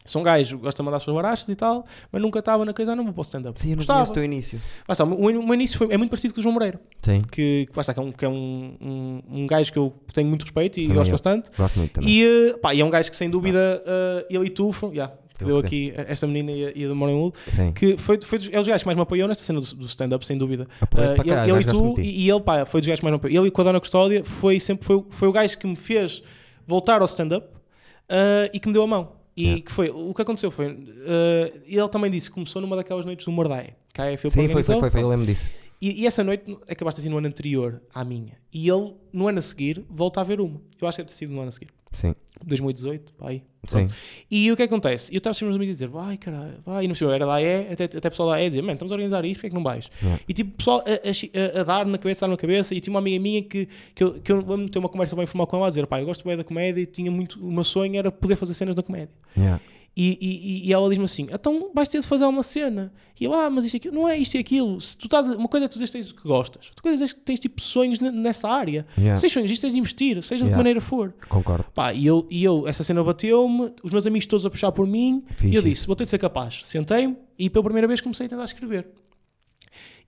[0.03, 2.73] Sou um gajo, gosto de mandar as suas barachas e tal, mas nunca estava na
[2.73, 3.59] coisa, ah, não vou para o stand-up.
[3.61, 3.99] Sim, não Gostava.
[3.99, 4.59] conheço o teu início.
[4.87, 6.81] Lá está, o, meu- o meu início foi, é muito parecido com o João Moreira,
[7.03, 9.77] Sim, que, que, lá está, que é, um, que é um, um, um gajo que
[9.77, 11.13] eu tenho muito respeito e Também gosto eu.
[11.13, 11.51] bastante.
[11.55, 12.09] gosto muito também.
[12.09, 14.95] E, eh, pá, e é um gajo que sem dúvida, eh, ele e tu, foi-
[14.95, 15.91] yeah, que Eu deu fiquei.
[15.91, 17.33] aqui esta menina e a, e a do
[17.75, 19.85] que foi, foi dos, é dos gajos que mais me apoiou nesta cena do, do
[19.85, 20.67] stand-up, sem dúvida.
[20.81, 23.05] Apoio Uh, ele, caralho, ele e tu, e, e ele, pá, foi dos gajos que
[23.05, 23.43] mais me apoiou.
[23.43, 26.23] Ele e com a Dona Custódia foi sempre foi, foi o gajo que me fez
[26.67, 29.21] voltar ao stand-up uh, e que me deu a mão.
[29.35, 29.63] E Yeah.
[29.63, 33.25] que foi, o que aconteceu foi, uh, ele também disse que começou numa daquelas noites
[33.25, 33.73] do Mordae.
[33.93, 35.47] Que a Sim, foi, foi, foi, foi, eu lembro disso.
[35.81, 38.37] E, e essa noite acabaste assim no ano anterior à minha.
[38.53, 40.61] E ele, no ano a seguir, volta a ver uma.
[40.79, 41.69] Eu acho que deve ter sido no ano a seguir.
[41.91, 42.15] Sim,
[42.45, 43.43] 2018, pá, aí.
[43.67, 43.87] sim.
[44.29, 45.13] E o que acontece?
[45.13, 47.83] Eu estava sempre a dizer, vai caralho, vai, e no senhor era da E, até,
[47.83, 49.89] até pessoal da E dizer, mano, estamos a organizar isto, porque é que não vais?
[50.27, 52.93] E tipo, pessoal a, a a- dar na cabeça, a dar na cabeça, e tinha
[52.93, 55.57] uma amiga minha que, que eu, que eu vou ter uma conversa bem informal com
[55.57, 57.97] ela a dizer, pá, eu gosto bem da comédia e tinha muito, o meu sonho
[57.97, 59.13] era poder fazer cenas da comédia.
[59.37, 59.61] Yeah.
[59.95, 62.93] E, e, e ela diz-me assim: então vais ter de fazer uma cena.
[63.19, 64.79] E eu, ah, mas isto aquilo, não é isto e aquilo.
[64.79, 67.15] Se tu estás uma coisa é tu dizes que que gostas, outra coisa é que
[67.15, 68.85] tens tipo sonhos ne- nessa área.
[68.97, 69.17] Yeah.
[69.17, 70.57] Se tens sonhos, isto tens de investir, seja de que Yeah.
[70.57, 71.13] maneira for.
[71.27, 71.65] Concordo.
[71.73, 74.87] Pá, e eu, e eu essa cena bateu-me, os meus amigos todos a puxar por
[74.87, 76.61] mim, Fixe e eu disse: vou ter de ser capaz.
[76.63, 78.87] Sentei-me e pela primeira vez comecei a tentar escrever.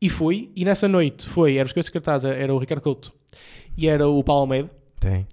[0.02, 3.14] E fui, e nessa noite foi, era os cabeças cartazes, era o Ricardo Couto
[3.78, 4.72] e era o Paulo Almeida.
[5.00, 5.28] Tem.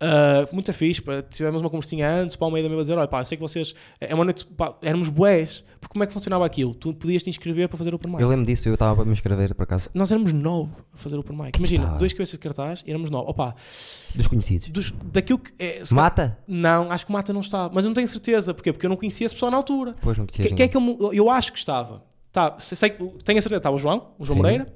[0.00, 1.22] Uh, muito fixe, pá.
[1.22, 3.42] tivemos uma conversinha antes, para o meio da meia dizer, olha pá, eu sei que
[3.42, 6.72] vocês, é uma noite, pá, éramos bués, porque como é que funcionava aquilo?
[6.72, 8.22] Tu podias te inscrever para fazer open mic.
[8.22, 9.90] Eu lembro disso, eu estava para me inscrever para casa.
[9.92, 11.58] Nós éramos nove a fazer open mic.
[11.58, 11.96] Imagina, está.
[11.96, 13.28] dois cabeças de cartaz, éramos nove.
[13.28, 13.56] Opa,
[14.14, 14.68] Desconhecidos.
[14.68, 15.52] dos, daquilo que.
[15.58, 16.38] É, Mata?
[16.46, 18.72] não, acho que o Mata não estava, mas eu não tenho certeza, porquê?
[18.72, 19.96] Porque eu não conhecia esse pessoal na altura.
[20.00, 22.04] Pois não Que, conhecias que é que eu, eu acho que estava?
[22.30, 24.42] Tá, sei, tenho a certeza, estava o João, o João Sim.
[24.42, 24.72] Moreira,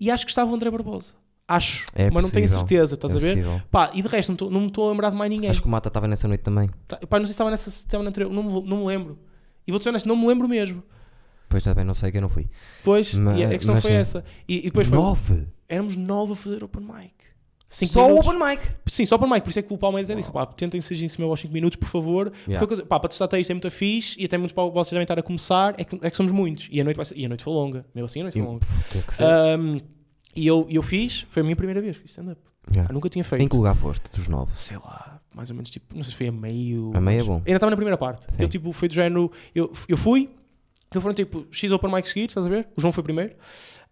[0.00, 1.14] e acho que estava o André Barbosa.
[1.46, 2.60] Acho, É mas não tenho possível.
[2.66, 3.36] certeza, estás É a ver?
[3.36, 3.62] possível.
[3.70, 5.50] Pá, e de resto, não tô- não me estou a lembrar de mais ninguém.
[5.50, 6.70] Acho que o Mata estava nessa noite também.
[6.88, 8.86] Tá, pá, não sei se estava nessa, se estava na anterior, não me, não me
[8.86, 9.18] lembro.
[9.66, 10.82] E vou-te ser honesto, não me lembro mesmo.
[11.48, 12.48] Pois também não sei que eu não fui.
[12.82, 13.96] Pois, Mas- e a questão foi sim.
[13.96, 14.24] essa.
[14.48, 14.96] E, e depois foi.
[14.96, 15.46] Nove?
[15.68, 17.12] Éramos nove a fazer open mic.
[17.68, 18.28] Cinco Só o minutos.
[18.28, 18.62] open mic.
[18.86, 19.42] Sim, só open mic.
[19.42, 20.30] Por isso é que o Palmeiras é disso.
[20.32, 22.30] Pá, tentem ser em cima aos 5 minutos, por favor.
[22.30, 22.66] Porque Yeah.
[22.66, 25.02] coisa- pá, para testar até isto é muito fixe e até muitos para vocês devem
[25.02, 25.74] estar a começar.
[25.78, 26.68] É que, é que somos muitos.
[26.70, 27.84] E a noite, ser- e a noite foi longa.
[27.94, 28.66] Mesmo assim, a noite foi longa.
[28.92, 29.24] Tem que ser.
[30.36, 32.40] E eu, eu fiz, foi a minha primeira vez fiz stand-up.
[32.70, 32.90] Yeah.
[32.90, 33.42] Eu nunca tinha feito.
[33.42, 34.52] Em que lugar foste dos nove?
[34.54, 36.92] Sei lá, mais ou menos tipo, não sei se foi a meio.
[36.94, 37.36] A meio é bom.
[37.46, 38.24] Ainda estava na primeira parte.
[38.24, 38.36] Sim.
[38.38, 39.30] Eu tipo, foi do género.
[39.54, 40.30] Eu, eu fui,
[40.94, 42.68] eu foram tipo X Open Mic seguidos, estás a ver?
[42.76, 43.34] O João foi primeiro.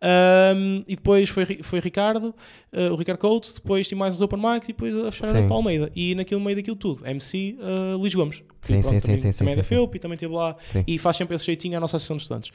[0.02, 2.34] Ahm, e depois foi, foi Ricardo,
[2.72, 5.46] ah, o Ricardo Coates, depois tinha mais uns Open Mics e depois a fechar era
[5.46, 5.92] para Almeida.
[5.94, 8.42] E naquilo meio daquilo tudo, MC ah, Luís Gomes.
[8.62, 9.74] Sim, pronto, sim, também, sim, sim, também é da sim, sim.
[9.76, 10.56] FEUP e também esteve lá.
[10.72, 10.84] Sim.
[10.86, 12.52] E faz sempre esse jeitinho à nossa Associação de Estudantes.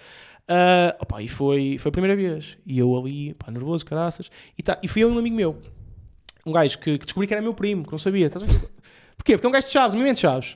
[0.47, 2.57] Ah, opá, e foi, foi a primeira vez.
[2.65, 4.29] E eu ali, pá, nervoso, caraças.
[4.57, 5.57] E, tá, e fui eu e um amigo meu
[6.47, 8.29] um gajo que, que descobri que era meu primo, que não sabia.
[8.29, 9.33] Porquê?
[9.33, 10.55] Porque é um gajo de Chaves, um movimento de Chaves.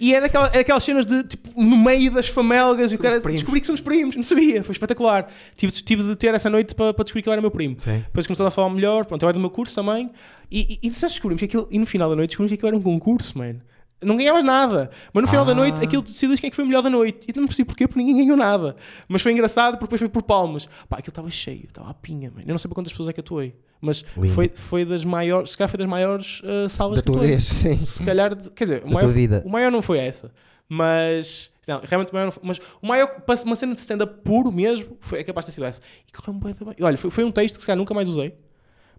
[0.00, 3.20] E é, daquela, é daquelas cenas de, tipo, no meio das famelgas, e o cara
[3.20, 3.40] primos.
[3.40, 5.26] descobri que somos primos, não sabia, foi espetacular.
[5.56, 7.74] Tive, tive de ter essa noite para, para descobrir que ele era meu primo.
[7.78, 8.04] Sim.
[8.06, 10.10] Depois começamos a falar melhor, pronto, eu era do meu curso também.
[10.50, 12.76] E, e, e descobrimos que aquilo, e no final da noite descobrimos que aquilo era
[12.76, 13.56] um concurso, man.
[14.00, 15.54] Não ganhavas nada, mas no final da Ah.
[15.56, 17.26] noite aquilo decidiu quem é que foi o melhor da noite.
[17.26, 18.76] E eu não percebi porquê, porque ninguém ganhou nada.
[19.08, 20.66] Mas foi engraçado porque depois foi por palmas.
[20.88, 22.42] Pá, aquilo estava cheio, estava a pinha, man.
[22.42, 24.34] Eu não sei para quantas pessoas é que atuei, mas Lindo.
[24.34, 27.44] foi, foi das maiores, se calhar foi das maiores uh, salas Da que tua vez,
[27.46, 27.76] sim.
[27.76, 29.10] Se calhar, quer dizer, o maior,
[29.44, 30.30] o maior não foi essa,
[30.68, 34.22] mas não, realmente o maior não foi, mas o maior, para uma cena de stand-up
[34.24, 35.80] puro mesmo, foi, é capaz de ter sido essa.
[36.06, 36.74] E correu-me bué da bem.
[36.78, 38.34] E Olha, foi, foi um texto que se calhar nunca mais usei,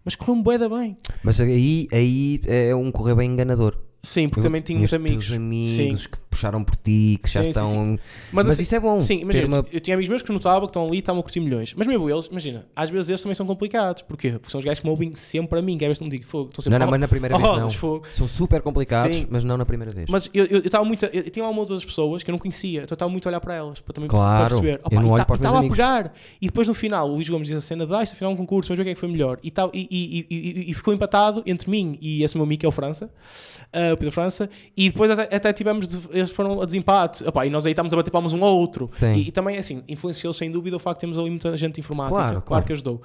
[0.03, 0.97] mas correu-me bué da bem.
[1.23, 3.77] Mas aí, aí é um correio bem enganador.
[4.01, 5.31] Sim, porque também tinha Tinhas amigos.
[5.31, 5.95] amigos Sim.
[5.95, 7.99] que puxaram por ti, que já Sim, sim, estão.
[8.31, 8.99] Mas, Mas, assim, isso é bom.
[8.99, 11.23] Sim, imagina, uma- eu tinha amigos meus que notava que estão ali e estavam a
[11.23, 11.73] curtir milhões.
[11.75, 14.03] Mas mesmo eles, imagina, às vezes esses também são complicados.
[14.03, 14.31] Porquê?
[14.33, 16.11] Porque são os gajos que me ouvem sempre a mim, que às vezes não me
[16.11, 16.49] digo fogo.
[16.49, 17.71] Estou sempre Não, não, "Oh, mas na primeira oh, vez não.
[17.71, 18.05] fogo.
[18.13, 19.25] São super complicados, Sim.
[19.29, 20.07] mas não na primeira vez.
[20.09, 21.05] Mas eu estava muito.
[21.05, 23.27] Eu, eu tinha lá uma outras pessoas que eu não conhecia, então eu estava muito
[23.27, 24.81] a olhar para elas, para também Claro, para perceber.
[24.91, 26.13] eu não olho para os meus estava a pegar.
[26.41, 28.37] E depois no final, o Luís Gomes diz a cena: dá, isto afinal é um
[28.37, 29.39] concurso, mas ver quem é que foi melhor.
[29.43, 32.65] E, tal, e, e, e, e- ficou empatado entre mim e esse meu amigo que
[32.65, 33.09] é o França,
[33.73, 34.49] ah, o Pedro França.
[34.77, 35.87] E depois até, até tivemos.
[35.87, 37.27] de- eles foram a desempate.
[37.27, 38.89] Opá, e nós aí estávamos a bater palmas um ao outro.
[39.15, 42.15] E, e também, assim, influenciou sem dúvida o facto de termos ali muita gente informática.
[42.15, 42.65] Claro, Claro, claro.
[42.65, 43.01] que ajudou.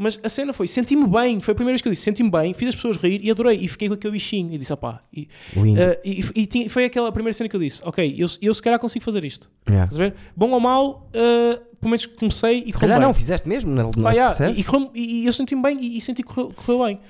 [0.00, 1.40] Mas a cena foi: senti-me bem.
[1.40, 3.58] Foi a primeira vez que eu disse: senti-me bem, fiz as pessoas rir e adorei.
[3.60, 4.52] E fiquei com aquele bichinho.
[4.54, 5.00] E disse: opá.
[5.12, 5.80] E, Lindo.
[5.80, 8.62] Uh, e, e tinha- foi aquela primeira cena que eu disse: Ok, eu, eu se
[8.62, 9.50] calhar consigo fazer isto.
[9.68, 9.90] Yeah.
[9.90, 10.12] Estás?
[10.36, 13.06] Bom ou mau, uh, pelo menos comecei e Se correu calhar bem.
[13.08, 14.64] não, fizeste mesmo, não, não Pá, yeah, percebes?
[14.94, 17.00] e, e- e eu senti-me bem e, e senti que correu, correu bem.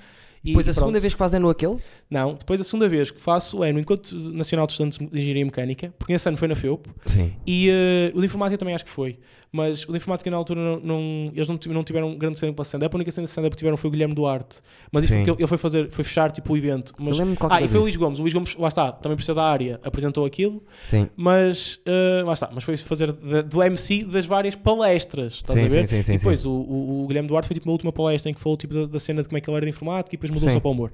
[0.45, 1.03] Depois e a segunda pronto.
[1.03, 1.77] vez que fazem no aquele?
[2.11, 5.45] Não, depois a segunda vez que faço é no Encontro Nacional de Estudantes de Engenharia
[5.45, 7.33] Mecânica, porque esse ano foi na FEUP, Sim.
[7.47, 9.19] e uh, o de Informática também acho que foi.
[9.51, 12.63] Mas o de Informática na altura não, não- eles não, não tiveram grande cena para
[12.65, 14.59] stand-up, a única cena de stand-up que tiveram foi o Guilherme Duarte.
[14.93, 16.93] Mas isso ele, ele foi, fazer, foi fechar tipo, o evento.
[16.99, 17.19] Mas,
[17.49, 17.83] ah, e foi o.
[17.85, 18.19] Luís Gomes.
[18.19, 20.63] O Luís Gomes, lá está, também por ser da área, apresentou aquilo.
[20.85, 21.09] Sim.
[21.17, 25.65] Mas uh, lá está, mas foi fazer de- do MC das várias palestras, estás Sim,
[25.65, 25.87] a ver?
[25.89, 28.31] sim, sim, sim, e depois O, o, o Guilherme Duarte foi tipo uma última palestra
[28.31, 30.15] em que falou tipo da, da cena de como é que ele era de informática
[30.15, 30.93] e depois mudou só para o humor.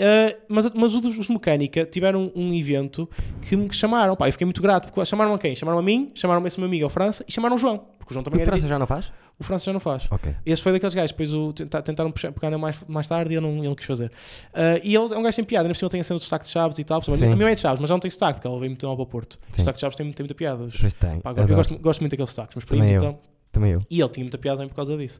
[0.00, 3.08] Uh, mas, mas os, os mecânica tiveram um evento
[3.42, 5.54] que me chamaram, pá, eu fiquei muito grato, porque chamaram a quem?
[5.56, 8.14] Chamaram a mim, chamaram esse meu amigo ao França e chamaram o João, porque o
[8.14, 8.52] João também E era.
[8.52, 9.12] França já não faz?
[9.40, 10.08] O França já não faz.
[10.10, 10.34] Ok.
[10.44, 13.40] Esse foi daqueles gajos, depois o, tenta- tentaram puxar, pegar mais, mais tarde e eu
[13.40, 14.06] não, eu não quis fazer.
[14.52, 16.22] Uh, e ele é um gajo sem piada, ainda por cima tem a cena do
[16.24, 17.00] sotaque de Chaves e tal.
[17.00, 18.58] por exemplo, A minha mãe é de Chaves, mas já não tem sotaque, porque ela
[18.58, 19.34] veio muito mal para o Porto.
[19.34, 19.60] O Sim.
[19.62, 20.64] sotaque de Chaves tem, tem muita piada.
[20.64, 21.20] Os- Depois tem.
[21.20, 21.54] pá, eu Adoro.
[21.54, 23.00] gosto, gosto muito daqueles sotaques, meus primos e eu.
[23.00, 23.22] tal.
[23.50, 23.82] Também eu.
[23.90, 25.18] E ele tinha muita piada também por causa disso.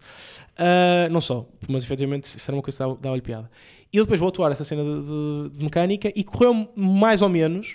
[0.59, 3.51] Uh, não só, mas efetivamente isso era uma coisa que dava- dava-lhe piada.
[3.93, 7.29] E eu depois vou atuar essa cena de, de- de mecânica e correu mais ou
[7.29, 7.75] menos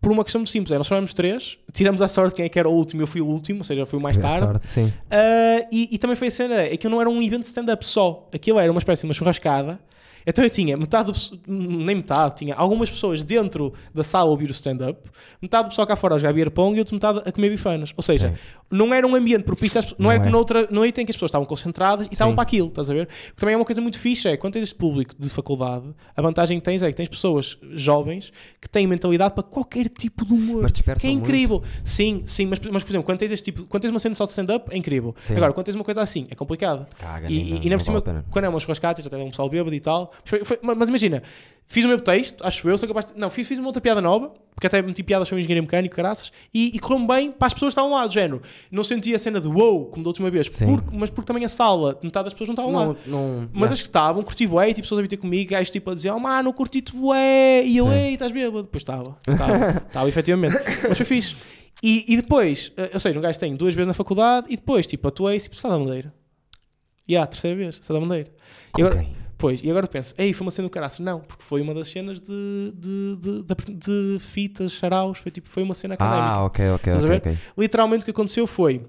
[0.00, 0.72] por uma questão muito simples.
[0.72, 3.06] É, nós só éramos três, tiramos a sorte quem é que era o último, eu
[3.06, 4.40] fui o último, ou seja, fui o mais tarde.
[4.40, 4.86] sorte, Sim.
[4.86, 7.86] Uh, e, e também foi a cena, é que não era um evento de stand-up
[7.86, 9.78] só, aquilo era uma espécie de uma churrascada.
[10.24, 14.48] Então eu tinha metade, do, nem metade, tinha algumas pessoas dentro da sala a ouvir
[14.50, 15.08] o stand-up,
[15.40, 17.92] metade do pessoal cá fora a jogar beer pong e outra metade a comer bifanas.
[17.96, 18.34] Ou seja, Sim.
[18.72, 20.22] Não era um ambiente propício, às, não, Não era é.
[20.24, 22.94] como noutra noite em que as pessoas estavam concentradas e estavam para aquilo, estás a
[22.94, 23.06] ver?
[23.06, 25.84] Porque também é uma coisa muito fixe, é quando tens este público de faculdade,
[26.16, 30.24] a vantagem que tens é que tens pessoas jovens que têm mentalidade para qualquer tipo
[30.24, 30.62] de humor.
[30.62, 31.06] Mas Que é muito.
[31.24, 31.62] incrível.
[31.84, 34.24] Sim, sim, mas, mas por exemplo, quando tens este tipo, quando tens uma cena só
[34.24, 35.14] de stand-up, é incrível.
[35.20, 35.36] Sim.
[35.36, 36.86] Agora, quando tens uma coisa assim, é complicado.
[36.98, 38.00] Caga, E, nem- e, não e ainda por cima,
[38.30, 41.22] quando é uma churrascada, já tem um pessoal bêbado e tal, Foi- foi- mas imagina,
[41.66, 44.00] fiz o meu texto, acho eu, sou capaz de, Não, fiz, fiz uma outra piada
[44.00, 44.32] nova,
[44.62, 47.74] porque até meti piadas sobre engenheiro mecânico, caraças, e, e correu-me bem para as pessoas
[47.74, 48.40] que estavam lá, do género.
[48.70, 50.64] Não senti a cena de wow, como da última vez, porque-
[50.96, 52.86] mas porque também a sala, metade das pessoas não estavam lá.
[52.86, 52.96] Não,
[53.40, 55.70] não, Mas as que estavam, curti bué, e tipo, pessoas a vir ter comigo, gajos
[55.70, 57.92] tipo a dizer, oh mano, curti-te bué, e eu, Sim.
[57.92, 58.62] ei, estás bêbado?
[58.62, 60.54] Depois estava, estava, estava efetivamente,
[60.88, 61.34] mas foi fixe.
[61.82, 64.86] E, e depois, eh, ou seja, um gajo tem duas vezes na faculdade, e depois,
[64.86, 66.14] tipo, atuei, tipo, Sá da Bandeira.
[67.08, 68.30] E ah, a terceira vez, Sá da Bandeira.
[68.30, 69.21] E Com agora, quem?
[69.42, 71.00] Pois, e agora penso, ei, foi uma cena do caraças.
[71.00, 73.74] Não, porque foi uma das cenas de, de, de, de,
[74.14, 76.28] de fitas, saraus, foi tipo, foi uma cena académica.
[76.28, 77.08] Ah, ok, ok, Estás a ok.
[77.08, 77.16] ver?
[77.32, 77.38] ok.
[77.58, 78.82] Literalmente o que aconteceu foi.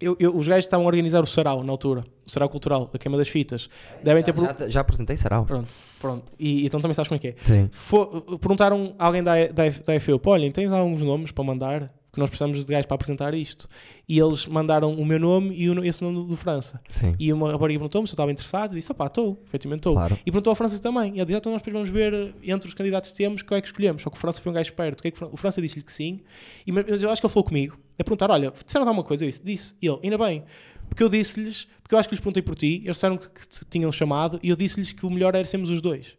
[0.00, 2.98] Eu, eu- os gajos estavam a organizar o sarau na altura, o sarau cultural, a
[2.98, 3.70] queima das fitas.
[4.02, 4.34] Devem ter.
[4.34, 5.44] Já, já, já apresentei Sarau.
[5.46, 6.24] Pronto, pronto.
[6.40, 7.34] E, então também sabes como é que é.
[7.44, 7.68] Sim.
[7.70, 8.06] Fo-
[8.40, 11.94] perguntaram a alguém da, da, da olhem, tens alguns nomes para mandar?
[12.14, 13.68] Que nós precisamos de gajos para apresentar isto.
[14.08, 16.80] E eles mandaram o meu nome e o, esse nome do, França.
[16.88, 17.12] Sim.
[17.18, 18.72] E uma rapariga perguntou-me se eu estava interessado.
[18.72, 19.94] E disse: opá, estou, efetivamente estou.
[19.94, 20.14] Claro.
[20.20, 21.14] E perguntou ao França também.
[21.14, 23.58] E ele disse: então nós depois vamos ver eh, entre os candidatos que temos qual
[23.58, 24.02] é que escolhemos.
[24.02, 25.02] Só que o França foi um gajo esperto.
[25.02, 26.20] O, é que o Fran- o França disse-lhe que sim.
[26.66, 27.76] E, mas eu acho que ele falou comigo.
[27.98, 29.24] A perguntar: olha, disseram alguma coisa?
[29.24, 29.74] Eu disse: disse.
[29.82, 30.44] E ele: ainda bem.
[30.88, 32.82] Porque eu disse-lhes, porque eu acho que lhes perguntei por ti.
[32.84, 34.38] Eles disseram que, que te tinham chamado.
[34.42, 36.14] E eu disse-lhes que o melhor era sermos os dois.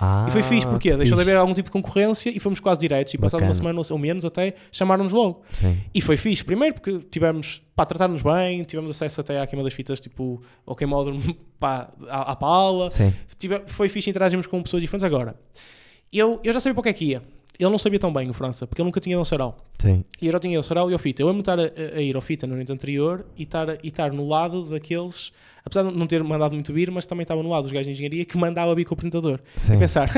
[0.00, 2.80] Ah, E foi fixe, porque deixou de haver algum tipo de concorrência e fomos quase
[2.80, 3.12] diretos.
[3.14, 3.54] E passado uma Bacana.
[3.74, 5.42] semana ou menos até, chamaram-nos logo.
[5.52, 5.76] Sim.
[5.94, 9.72] E foi fixe, primeiro porque tivemos, pá, tratar-nos bem, tivemos acesso até à queima das
[9.72, 11.20] fitas, tipo, ao queimódromo,
[11.58, 12.90] pá, à, à.
[12.90, 13.12] Sim.
[13.38, 15.04] Tive- foi fixe interagirmos com pessoas diferentes.
[15.04, 15.34] Agora,
[16.12, 17.22] eu, eu já sabia para o que é que ia.
[17.58, 19.56] Ele não sabia tão bem o França, porque ele nunca tinha ido ao sarau.
[19.78, 20.04] Sim.
[20.22, 21.22] E eu já tinha ido ao sarau e ao fita.
[21.22, 21.62] Eu amo estar a,
[21.96, 25.32] a ir ao fita no noite anterior e estar, e estar no lado daqueles,
[25.64, 27.92] apesar de não ter mandado muito vir, mas também estava no lado dos gajos de
[27.94, 29.40] engenharia que mandava vir com o apresentador.
[29.56, 29.74] Sim.
[29.74, 30.08] E pensar,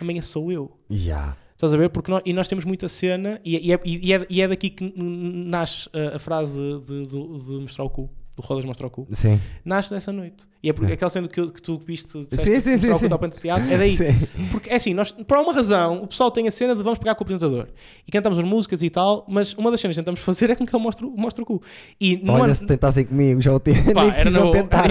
[0.00, 0.72] amanhã sou eu.
[0.90, 1.36] Já.
[1.54, 1.88] Estás a ver?
[1.90, 4.48] Porque nós, e nós temos muita cena e, é- e é, e, é, e é
[4.48, 8.08] daqui que nasce a, a frase de, de, de mostrar o cu,
[8.40, 9.06] do Rodas mostrar o cu.
[9.12, 9.40] Sim.
[9.64, 10.46] Nasce dessa noite.
[10.62, 10.94] E é porque É.
[10.94, 13.08] aquela cena que, que tu viste, disseste, Sim, sim, sim, sim.
[13.12, 13.96] ao teatro, é daí.
[13.96, 14.06] Sim.
[14.50, 17.14] Porque é assim, nós, por alguma razão, o pessoal tem a cena de vamos pegar
[17.14, 17.68] com o apresentador
[18.06, 20.66] e cantamos as músicas e tal, mas uma das cenas que tentamos fazer é com
[20.66, 21.62] que ele mostre, o- mostre o cu.
[22.00, 23.60] E no Olha, ano, se tentassem comigo, já o.
[23.60, 23.70] Pá,
[24.02, 24.88] Nem precisam tentar.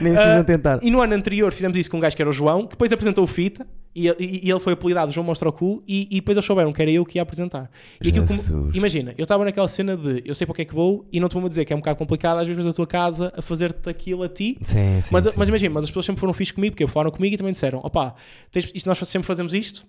[0.00, 0.78] Nem precisam Ah, tentar.
[0.82, 2.90] e no ano anterior fizemos isso com um gajo que era o João, que depois
[2.92, 6.16] apresentou o Fita e, e- e ele foi apelidado João Mostra o Cu e, e
[6.16, 7.70] depois eles souberam que era eu que ia apresentar.
[8.00, 10.64] E aquilo como- imagina, eu estava naquela cena de eu sei para o que é
[10.64, 12.72] que vou e não te vou dizer que é um bocado complicado às vezes da
[12.72, 14.56] tua casa a fazer-te aquilo a ti.
[14.62, 15.08] Sim, sim.
[15.12, 15.32] Mas, sim.
[15.36, 17.80] mas imagina, mas as pessoas sempre foram fixes comigo, porque falaram comigo e também disseram:
[17.82, 18.14] opá,
[18.52, 19.84] tens, isto nós sempre fazemos isto.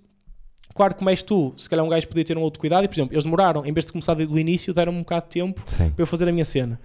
[0.74, 2.88] Claro que como és tu, se calhar um gajo podia ter um outro cuidado, e
[2.88, 5.62] por exemplo, eles demoraram, em vez de começar do início, deram-me um bocado de tempo
[5.68, 5.90] Sim.
[5.90, 6.80] para eu fazer a minha cena.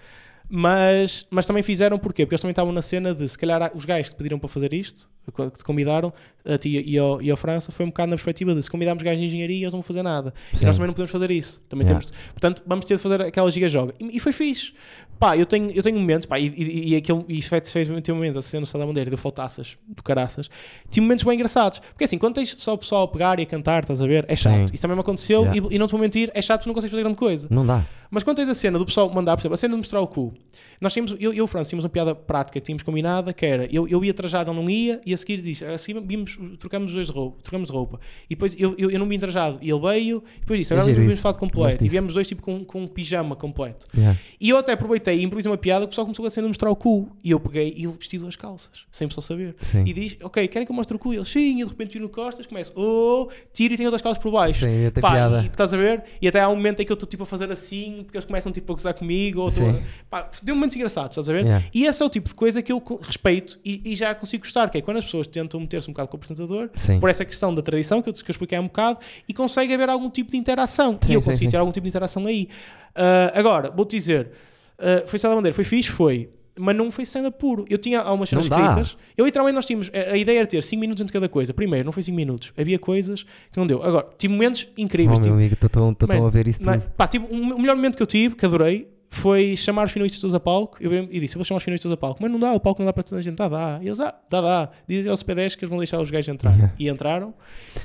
[0.49, 2.25] Mas, mas também fizeram porquê?
[2.25, 4.49] Porque eles também estavam na cena de se calhar os gajos que te pediram para
[4.49, 6.13] fazer isto, que te convidaram,
[6.45, 9.03] a ti e ao, e ao França, foi um bocado na perspectiva de se convidarmos
[9.03, 10.33] gajos de engenharia, eles não vão fazer nada.
[10.53, 10.67] E Sim.
[10.67, 11.61] nós também não podemos fazer isso.
[11.69, 12.01] Também Yeah.
[12.01, 13.93] temos, portanto, vamos ter de fazer aquela giga-joga.
[13.99, 14.73] E, e foi fixe.
[15.19, 18.15] Pá, eu tenho, eu tenho momentos, pá, e, e, e aquele, e fez, fez um
[18.15, 20.51] momento, a cena no Sá da Bandeira, deu faltaças do caraças.
[20.91, 21.79] Tive momentos bem engraçados.
[21.79, 24.25] Porque assim, quando tens só o pessoal a pegar e a cantar, estás a ver,
[24.29, 24.69] é chato.
[24.69, 24.75] Sim.
[24.75, 25.69] Isso também me aconteceu Yeah.
[25.71, 27.47] e, e não te vou mentir, é chato porque não consegues fazer grande coisa.
[27.51, 27.85] Não dá.
[28.11, 30.07] Mas quando tens a cena do pessoal mandar, por exemplo, a cena de mostrar o
[30.07, 30.33] cu,
[30.81, 33.67] nós tínhamos, eu, e o França tínhamos uma piada prática que tínhamos combinada, que era,
[33.67, 36.89] eu, eu ia trajado, ele não ia, e a seguir diz, a seguir vimos, trocamos
[36.89, 38.01] os dois de roupa, trocamos de roupa.
[38.31, 40.77] E depois eu, eu, eu não vim trajado, e ele veio, e depois disse, É
[40.77, 41.85] agora giro vimos fato completo.
[41.85, 43.87] E viemos dois tipo com, com um pijama completo.
[43.95, 44.19] Yeah.
[44.41, 46.51] E eu até aproveitei e improvisei uma piada, que o pessoal começou a cena de
[46.51, 47.09] mostrar o cu.
[47.23, 49.55] E eu peguei e eu vesti duas calças, sem pessoal saber.
[49.63, 49.85] Sim.
[49.87, 51.13] E diz, ok, querem que eu mostre o cu?
[51.13, 54.03] E eles, sim, e de repente vi no costas, começa, oh, tiro e tenho outras
[54.03, 54.65] calças por baixo.
[54.67, 55.43] Sim, até Pá, piada.
[55.43, 56.05] E, estás a ver?
[56.21, 58.25] E até há um momento em que eu estou tipo a fazer assim, porque eles
[58.25, 59.83] começam tipo a gozar comigo, ou a- Sim.
[60.11, 61.45] pá, deu momentos engraçados, estás a ver?
[61.45, 61.65] Yeah.
[61.73, 64.69] E esse é o tipo de coisa que eu respeito e, e já consigo gostar,
[64.71, 67.01] que é quando as pessoas tentam meter-se um bocado com o apresentador, Sim.
[67.01, 68.99] por essa questão da tradição que eu, que eu expliquei há um bocado,
[69.29, 70.99] e consegue haver algum tipo de interação.
[71.01, 72.49] Sim, e eu consigo ter algum tipo de interação aí.
[72.95, 74.31] Ah, agora, vou-te dizer,
[74.79, 76.31] ah, foi Sá da Bandeira, foi fixe, foi.
[76.59, 77.67] Mas não foi stand-up puro.
[77.69, 78.97] Eu tinha algumas cenas escritas.
[79.15, 79.91] Eu literalmente nós tínhamos.
[79.93, 81.53] A, a ideia era ter 5 minutos entre cada coisa.
[81.53, 82.51] Primeiro, não foi 5 minutos.
[82.57, 83.83] Havia coisas que não deu.
[83.83, 85.19] Agora, tive momentos incríveis.
[85.19, 86.79] Oh, tive- meu amigo, estou a ver isso é?
[86.79, 86.91] tudo.
[86.97, 90.19] Pá, tive, um- o melhor momento que eu tive, que adorei, foi chamar os finalistas
[90.21, 90.79] todos a palco.
[90.81, 92.23] Eu e disse: Eu vou chamar os finalistas todos a palco.
[92.23, 93.37] Mas não dá, o palco não dá para toda a gente.
[93.37, 93.79] Dá, dá.
[93.83, 94.71] E eles, ah, dá, dá.
[94.89, 96.73] Dizem aos CP10 que eles vão deixar os gajos entrar.
[96.79, 97.35] E entraram.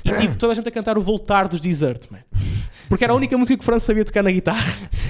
[0.02, 2.20] E tive toda a gente a cantar o Voltar dos Desert, man.
[2.88, 4.62] Porque era a única música que o França sabia tocar na guitarra.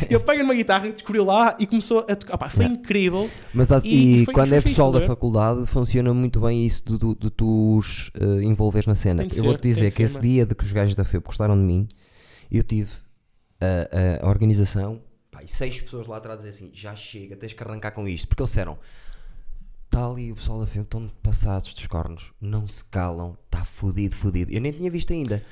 [0.09, 2.39] Eu peguei numa guitarra, descobriu lá e começou a tocar.
[2.39, 2.81] Pá, foi Yeah.
[2.81, 3.31] incrível.
[3.53, 6.83] Mas E- e, e foi- quando foi é pessoal da faculdade, funciona muito bem isso
[6.85, 9.23] de, de, de tu os eh, envolveres na cena.
[9.35, 11.63] Eu vou-te dizer que ser, esse dia de que os gajos da FEUP gostaram de
[11.63, 11.89] mim,
[12.51, 12.91] eu tive
[13.61, 15.01] a, a organização
[15.31, 18.07] pá, e seis pessoas lá atrás a dizer assim: já chega, tens que arrancar com
[18.07, 18.29] isto.
[18.29, 18.77] Porque eles disseram:
[19.87, 24.15] está ali o pessoal da FEUP, estão passados dos cornos, não se calam, está fodido,
[24.17, 24.53] fodido.
[24.53, 25.43] Eu nem tinha visto ainda.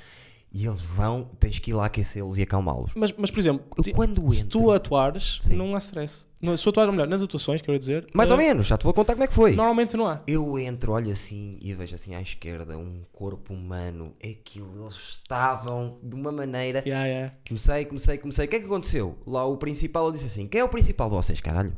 [0.53, 2.93] E eles vão, tens que ir lá aquecê-los e acalmá-los.
[2.97, 5.55] Mas, mas, por exemplo, Eu quando se entro- tu atuares, Sim.
[5.55, 6.27] não há stress.
[6.43, 8.85] Não, Se tu atuares, melhor, nas atuações, quero dizer, Mais eh, ou menos, já te
[8.85, 9.53] vou contar como é que foi.
[9.55, 10.23] normalmente não há.
[10.27, 14.15] Eu entro, olho assim e vejo assim à esquerda um corpo humano.
[14.25, 16.83] Aquilo, eles estavam de uma maneira.
[16.87, 17.35] Yeah, yeah.
[17.47, 18.47] Comecei, comecei, comecei.
[18.47, 19.19] O que é que aconteceu?
[19.27, 21.77] Lá o principal disse assim: Quem é o principal de vocês, caralho?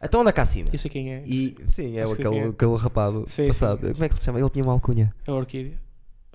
[0.00, 0.68] Então anda cá acima.
[0.72, 1.24] Eu sei quem é.
[1.26, 2.44] E sim, é que aquele, é.
[2.46, 3.84] aquele rapado Sim, passado.
[3.84, 3.92] sim.
[3.94, 4.38] Como é que ele se chama?
[4.38, 5.12] Ele tinha uma alcunha.
[5.26, 5.76] É a Orquídea.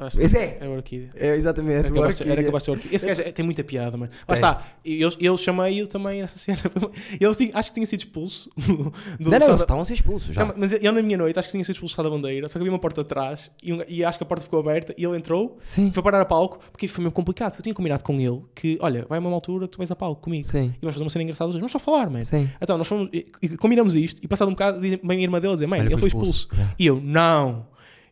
[0.06, 0.58] Acho Pois é.
[0.62, 1.10] É a Orquídea.
[1.16, 1.78] É exatamente.
[1.80, 2.95] Era o capaz, era capaz de ser Orquídea.
[2.95, 4.12] Esse gajo é- tem muita piada, mano.
[4.28, 4.62] Lá está.
[4.84, 6.58] Eu, eu chamei-o também nessa cena.
[7.20, 9.93] Eu tinha- acho que tinha sido expulso do, do Não, não, eles estavam a ser
[9.93, 10.45] expulsos já.
[10.45, 12.60] Não, mas eu na minha noite acho que tinha sido expulso da bandeira, só que
[12.60, 15.18] havia uma porta atrás e, um- e acho que a porta ficou aberta e ele
[15.18, 15.91] entrou, Sim.
[15.91, 18.78] foi parar a palco, porque foi mesmo complicado, porque eu tinha combinado com ele que,
[18.82, 20.74] olha, vai a uma altura que tu vais a palco comigo Sim.
[20.76, 22.24] e vamos fazer uma cena engraçada os dois, vamos só falar, man.
[22.24, 22.49] Sim.
[22.62, 25.24] Então, nós fomos, e, e combinamos isto e passado um bocado, diz- vem a minha
[25.24, 26.47] irmã dele a dizer, mãe, ele foi expulso.
[26.47, 26.49] expulso.
[26.56, 26.76] Já.
[26.78, 27.66] E eu, não.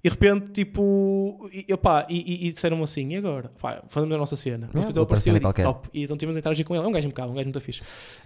[0.04, 3.52] E de repente, tipo, e, opá, e, e, e disseram assim, e agora?
[3.62, 4.68] Pá, fazemos a nossa cena.
[4.74, 5.64] Mas depois ele apareceu e disse, qualquer.
[5.64, 5.90] top.
[5.94, 6.84] E então tivemos a interagir com ele.
[6.84, 7.82] É um gajo impecável, um gajo muito fixe.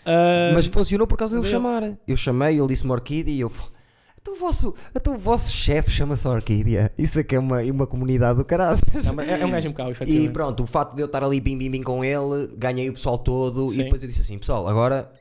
[0.06, 1.98] Ah, Mas funcionou por causa de eu- chamar.
[2.08, 3.52] Eu chamei, ele disse-me Orquídea e eu.
[4.22, 6.92] Então o vosso, então o vosso chefe chama-se Orquídea.
[6.98, 8.78] Isso é que é uma, uma comunidade do caralho.
[9.28, 10.32] é, é um gajo impecável, E efetivamente.
[10.32, 13.18] pronto, o facto de eu estar ali bim bim bim com ele, ganhei o pessoal
[13.20, 13.82] todo Sim.
[13.82, 15.12] e depois eu disse assim, pessoal, agora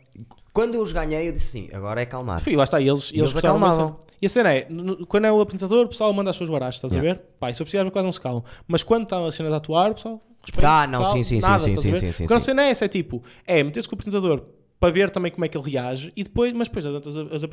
[0.55, 2.40] quando eu os ganhei, eu disse assim, agora é calmar.
[2.40, 3.88] Fui, lá está, eles, eles, eles acalmavam.
[3.88, 3.96] cena.
[4.22, 6.76] E a cena é, no- quando é o apresentador, o pessoal manda as suas baratas,
[6.76, 7.11] estás Yeah.
[7.11, 7.22] a ver?
[7.38, 8.42] Pá, se eu precisar, quase não se calam.
[8.66, 10.68] Mas quando estão as cenas a atuar, o pessoal respeita.
[10.70, 12.46] Ah, não, sim, sim, sim, nada, sim, sim, sim, sim, Quando a sim.
[12.46, 14.42] cena é essa, é tipo, é meter-se com o apresentador
[14.80, 17.44] para ver também como é que ele reage e depois, mas depois as, as,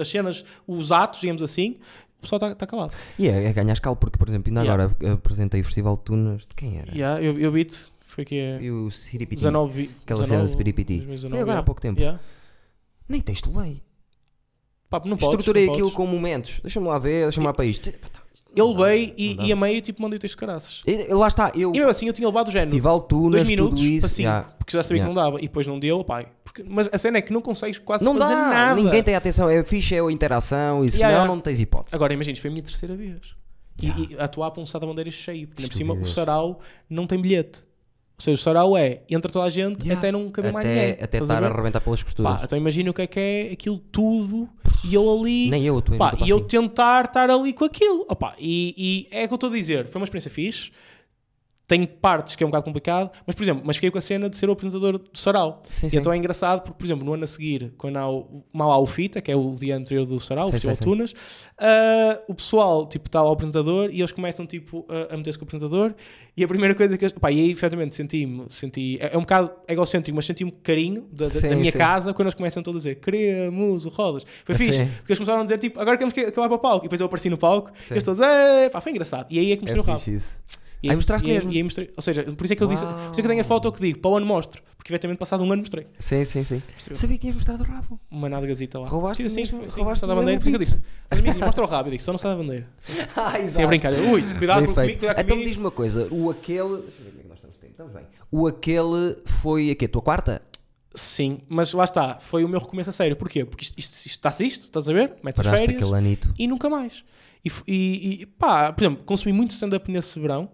[0.00, 1.76] as cenas, os atos, digamos assim,
[2.18, 2.94] o pessoal está calado.
[3.18, 4.84] E é, é ganhar escala, porque por exemplo, ainda Yeah.
[4.84, 6.90] agora apresentei o Festival de Tunas, de quem era?
[6.92, 9.36] Yeah, eu, eu vi-te, foi que é E o Siripiti.
[9.42, 10.94] 19, Aquela cena de Spiripiti.
[10.98, 11.64] 2019, Foi agora há yeah.
[11.66, 12.00] pouco tempo.
[13.08, 13.82] Nem texto lei.
[14.90, 15.96] Pá, não podes, Estruturei não aquilo podes.
[15.96, 16.60] com momentos.
[16.62, 17.88] Deixa-me lá ver, deixa-me lá para isto.
[17.90, 19.44] Ele veio não e, dá.
[19.44, 20.82] e a meio tipo mandei o texto de caraças.
[20.86, 21.70] E- Lá está, eu.
[21.70, 22.70] E mesmo assim eu tinha levado o género.
[22.70, 24.08] Festival Tunas, dois minutos tudo isso.
[24.08, 24.48] cinco, yeah.
[24.58, 26.28] porque já sabia que não dava e depois não deu, pai.
[26.42, 28.80] Porque, mas a cena é que não consegues quase Não fazer dá, nada.
[28.80, 29.50] ninguém tem atenção.
[29.50, 31.26] É fixe, é a interação senão Yeah, yeah.
[31.26, 31.94] não tens hipótese.
[31.94, 33.20] Agora imagina, isto foi a minha terceira vez.
[33.80, 36.14] E, e atuar para um Sá da Bandeira cheio, porque ainda por cima o Estupidez.
[36.14, 37.62] sarau não tem bilhete.
[38.18, 39.96] Ou seja, o sarau é, entra toda a gente Yeah.
[39.96, 40.90] até não caber mais ninguém.
[41.00, 41.52] Até, a estar a ver?
[41.52, 42.36] arrebentar pelas costuras.
[42.38, 44.48] Pá, então imagina o que é que é aquilo tudo
[44.84, 45.48] e eu ali.
[45.48, 46.46] Nem eu, tu ainda Pá, e eu assim.
[46.46, 48.04] tentar estar ali com aquilo.
[48.08, 49.86] Opa, e, e é o que eu estou a dizer.
[49.88, 50.72] Foi uma experiência fixe.
[51.68, 54.30] Tem partes que é um bocado complicado, mas por exemplo, mas fiquei com a cena
[54.30, 55.62] de ser o apresentador do Sarau.
[55.68, 55.96] Sim, E sim.
[55.98, 58.78] então é engraçado porque, por exemplo, no ano a seguir, quando há o, mal há
[58.78, 61.14] o FITA, que é o dia anterior do Sarau, o Sim, Festival sim, de Tunas,
[61.58, 65.44] ah, o pessoal tipo está ao apresentador e eles começam tipo a, a meter-se com
[65.44, 65.94] o apresentador
[66.36, 69.20] e a primeira coisa que eles, pá, e aí efetivamente senti-me, senti, é, é um
[69.20, 72.80] bocado egocêntrico, mas senti um carinho da, da- da minha casa quando eles começam todos
[72.80, 74.24] a dizer queremos o Rodas.
[74.44, 76.84] Foi fixe, porque eles começaram a dizer tipo agora queremos que acabar para o palco
[76.84, 79.26] e depois eu apareci no palco e eles todos, "Eh", pá, foi engraçado.
[79.28, 79.98] E aí é que o É rabo.
[79.98, 80.40] fixe isso.
[80.82, 81.52] E Aí mostraste e mesmo.
[81.52, 83.20] E aí mostrei, ou seja, por isso é que eu disse, por isso é que
[83.22, 85.60] eu tenho a foto que digo, para o ano mostro, porque efetivamente passado um ano
[85.62, 85.86] mostrei.
[85.98, 86.62] Sim, sim, sim.
[86.74, 87.98] Mostrei o Sabia que tinhas mostrado o rabo.
[88.10, 88.86] uma nádegazita lá.
[88.86, 90.38] Roubaste Sim, assim, mesmo- sim, roubaste da bandeira.
[90.38, 91.88] o Por isso que eu disse, mas me mostra o rabo.
[91.88, 92.66] Eu disse, só não sai da bandeira.
[93.16, 93.92] Ah, Sim, a brincar.
[93.92, 95.48] Ui, cuidado com- comigo, cuidado Então comigo.
[95.48, 96.76] diz-me uma coisa, o aquele.
[96.82, 97.56] Deixa eu ver como é que nós estamos.
[97.64, 98.02] Estamos bem.
[98.30, 100.42] O aquele foi aqui, a tua quarta?
[100.94, 103.14] Sim, mas lá está, foi o meu recomeço a sério.
[103.16, 103.44] Porquê?
[103.44, 105.14] Porque isto, isto, isto está-se isto, estás a ver?
[105.22, 106.34] Metes as Paraste férias aquele anito.
[106.38, 107.04] e nunca mais.
[107.44, 110.50] E, e, e, pá, por exemplo, consumi muito stand-up nesse verão,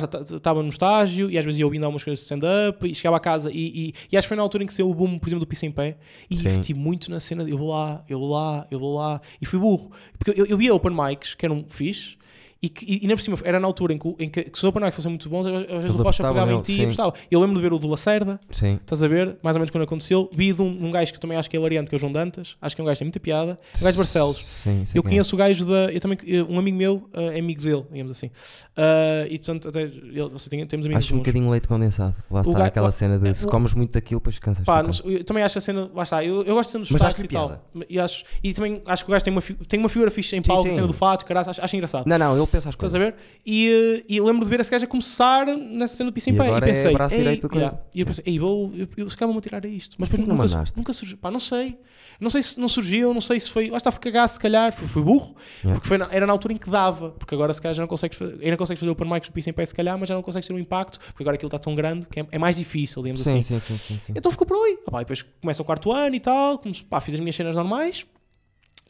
[0.00, 3.16] porque estava no estágio e às vezes ia ouvindo algumas coisas de stand-up e chegava
[3.16, 5.18] a casa e, e, e acho que foi na altura em que saiu o boom,
[5.18, 5.96] por exemplo, do Pisa em Pé
[6.30, 6.40] e Sim.
[6.40, 9.46] investi muito na cena de eu vou lá, eu vou lá, eu vou lá e
[9.46, 9.90] fui burro.
[10.18, 12.16] Porque eu, eu via open mics que eram fixe
[12.62, 14.56] e que e, ainda por cima era na altura em que, o- em que, que
[14.58, 16.72] se os open mics fossem muito bons, às vezes Eles o apostavam pegava em ti
[16.72, 16.84] e sim.
[16.84, 17.14] apostava.
[17.30, 18.74] Eu lembro de ver o do Lacerda, Sim.
[18.82, 19.36] Estás a ver?
[19.42, 20.30] Mais ou menos quando aconteceu.
[20.32, 21.98] Vi de um, um gajo que eu também acho que é hilariante, que é o
[21.98, 22.56] João Dantas.
[22.62, 23.56] Acho que é um gajo que tem muita piada.
[23.80, 24.44] Um gajo de Barcelos.
[24.62, 25.14] Sim, Eu quem é.
[25.14, 25.92] conheço o gajo da.
[25.92, 28.30] Eu também, eu- um amigo meu eh, é amigo dele, digamos assim.
[28.76, 32.14] Ah, e portanto, até, ele, tem, temos amigos Acho um bocadinho leite condensado.
[32.30, 34.64] Lá está ga- aquela o- cena de se o- comes muito daquilo, depois cansas.
[34.64, 35.90] Pá, não eu também acho a cena.
[35.94, 37.62] Lá está, eu, eu gosto de cena dos acho e tal.
[37.88, 40.42] E, acho, e também acho que o gajo tem uma, tem uma figura fixe em
[40.42, 42.06] palco, a cena do fato, caralho, acho, engraçado.
[42.06, 42.94] Não, não, pensa as Estás coisas.
[42.94, 43.14] a ver?
[43.44, 46.30] E, eh, e eu lembro de ver esse gajo a começar nessa cena do piso
[46.30, 46.48] em E pé.
[46.48, 47.78] E é pensei, braço "Ei", direito do yeah.
[47.94, 49.96] E eu pensei, ei, vou, eu, eu, se calhar vou-me tirar a isto.
[49.98, 51.16] Mas depois nunca, nunca surgiu.
[51.18, 51.76] Pá, não sei.
[52.20, 53.68] Não sei se não surgiu, não sei se foi.
[53.70, 54.72] Lá está, fui cagar, se calhar.
[54.72, 55.34] Fui, fui burro.
[55.64, 55.74] Yeah.
[55.74, 57.10] Porque foi na- era na altura em que dava.
[57.10, 58.38] Porque agora, se calhar, já não consegues fazer.
[58.44, 60.22] Ainda consegues fazer o open mic no piso em pé, se calhar, mas já não
[60.22, 60.98] consegues ter um impacto.
[61.00, 63.42] Porque agora aquilo está tão grande que é, é mais difícil, digamos Sim, assim.
[63.42, 64.12] sim, sim, sim, sim.
[64.14, 64.78] Então ficou por ali.
[64.86, 67.34] Ah, pá, e depois começa o quarto ano e tal, comece- pá, fiz as minhas
[67.34, 68.06] cenas normais.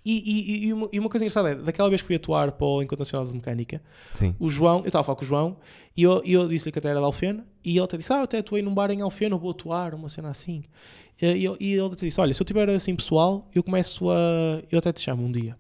[0.05, 0.19] E,
[0.65, 2.83] e- e uma, e uma coisa engraçada é, daquela vez que fui atuar para o
[2.83, 3.81] Encontro Nacional de Mecânica,
[4.15, 4.35] Sim.
[4.41, 5.57] o João, eu estava a falar com o João,
[5.97, 8.23] e eu, eu disse-lhe que até era de Alfena, e ele até disse, ah, eu
[8.25, 10.65] até atuei num bar em Alfena, vou atuar, uma cena assim.
[11.21, 14.61] E, eu- e ele até disse, olha, se eu tiver assim pessoal, eu começo a...
[14.73, 15.57] eu até te chamo um dia.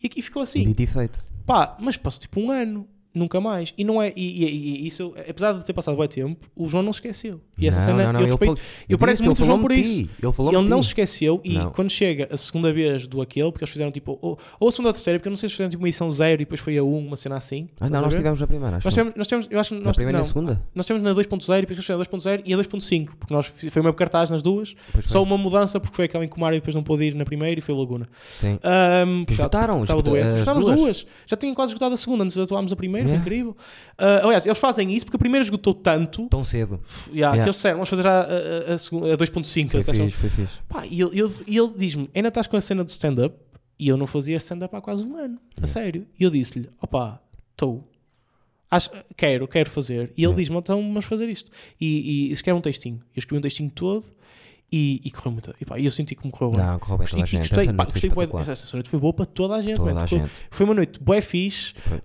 [0.00, 0.62] E aqui ficou assim.
[0.62, 1.18] Dito e feito.
[1.44, 2.86] Pá, mas passou tipo um ano.
[3.14, 3.72] Nunca mais.
[3.76, 6.82] E não é, e, e- e isso, apesar de ter passado bem tempo, o João
[6.82, 7.40] não se esqueceu.
[7.58, 9.60] E essa Não, cena, não, não, eu, respeito, falou- eu pareço disse, muito o João
[9.60, 10.00] por isso.
[10.22, 13.64] ele falou-me Ele não se esqueceu e quando chega a segunda vez do aquele, porque
[13.64, 15.54] eles fizeram tipo, ou, ou a segunda ou a terceira, porque eu não sei se
[15.54, 17.68] fizeram tipo uma edição zero e depois foi a 1, uma cena assim.
[17.80, 18.86] Ah, não, a nós tivemos na primeira, acho.
[18.86, 20.62] Nós tivemos, nós tivemos, eu acho que Na nós, primeira e segunda?
[20.74, 23.80] nós tivemos na 2.0 e depois fizeram a 2.0 e a 2.5, porque nós foi
[23.80, 25.22] o mesmo cartaz nas duas, Pois só foi.
[25.28, 27.62] uma mudança porque foi aquela em Comar e depois não pôde ir na primeira e
[27.62, 28.08] foi a Laguna.
[28.24, 28.58] Sim.
[29.06, 30.26] Um, Que esgotaram, estava esgota- doente.
[30.28, 30.78] as Esgotaram as duas.
[30.80, 31.06] duas.
[31.26, 33.22] Já tinham quase esgotado a segunda antes de atuarmos a primeira, Yeah.
[33.24, 33.56] foi incrível.
[33.98, 36.80] Uh, aliás, eles fazem isso porque a primeira esgotou tanto Tão cedo.
[37.08, 37.36] yeah, Yeah.
[37.42, 39.70] que eles disseram, vamos fazer já a, a, a, a 2.5.
[39.70, 40.54] Foi fixe, foi fixe.
[40.68, 43.34] Pá, e ele, ele, ele diz-me: ainda estás com a cena do stand-up?
[43.78, 46.06] E eu não fazia stand-up há quase um ano, a sério.
[46.18, 47.20] E eu disse-lhe: opá,
[47.52, 47.88] estou.
[48.70, 50.12] Acho, quero, quero fazer.
[50.16, 51.50] E ele diz-me: então vamos fazer isto.
[51.80, 52.96] E, e escreve um textinho.
[53.14, 54.04] Eu escrevi um textinho todo
[54.72, 55.54] e, e correu muito.
[55.60, 56.64] E, pá, e eu senti que me correu bem.
[56.64, 57.38] Não, correu bem toda a E- e gente.
[57.40, 59.76] gostei, Essa pá, noite foi gostei essa noite foi boa para toda a gente.
[59.76, 60.30] Toda a Foi- gente.
[60.50, 61.74] Foi uma noite bué fixe.
[61.86, 61.98] Foi.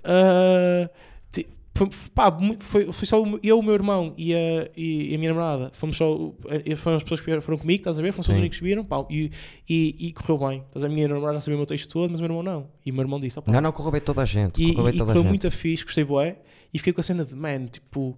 [1.32, 5.30] Ti- foi, pá, foi, foi só eu, o meu irmão e a, e a minha
[5.34, 5.70] namorada.
[5.74, 6.34] Fomos só.
[6.50, 8.12] eh, Foram as pessoas que foram comigo, estás a ver?
[8.12, 8.84] Foram só os únicos que viram.
[8.84, 9.30] Pá, e,
[9.70, 10.64] e, e correu bem.
[10.68, 10.88] Estás a?
[10.88, 12.68] A minha namorada já sabia o meu texto todo, mas o meu irmão não.
[12.86, 14.62] E o meu irmão disse: opá, Não, não, correu bem toda a gente.
[14.62, 15.30] e, Correu e toda a correu gente.
[15.30, 16.38] muito a fixe, gostei bué.
[16.74, 18.18] E fiquei com a cena de, man, tipo.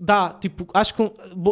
[0.00, 1.10] Dá, tipo, acho que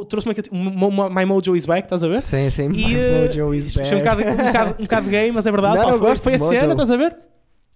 [0.09, 2.23] trouxe-me aqui, uma, uma, My Mojo is back, estás a ver?
[2.23, 2.69] Sim, sim.
[2.69, 5.79] My eh, mojo is foi um bocado, um, bocado, um bocado gay, mas é verdade.
[5.79, 7.17] Não, foi, foi a de cena, estás a ver?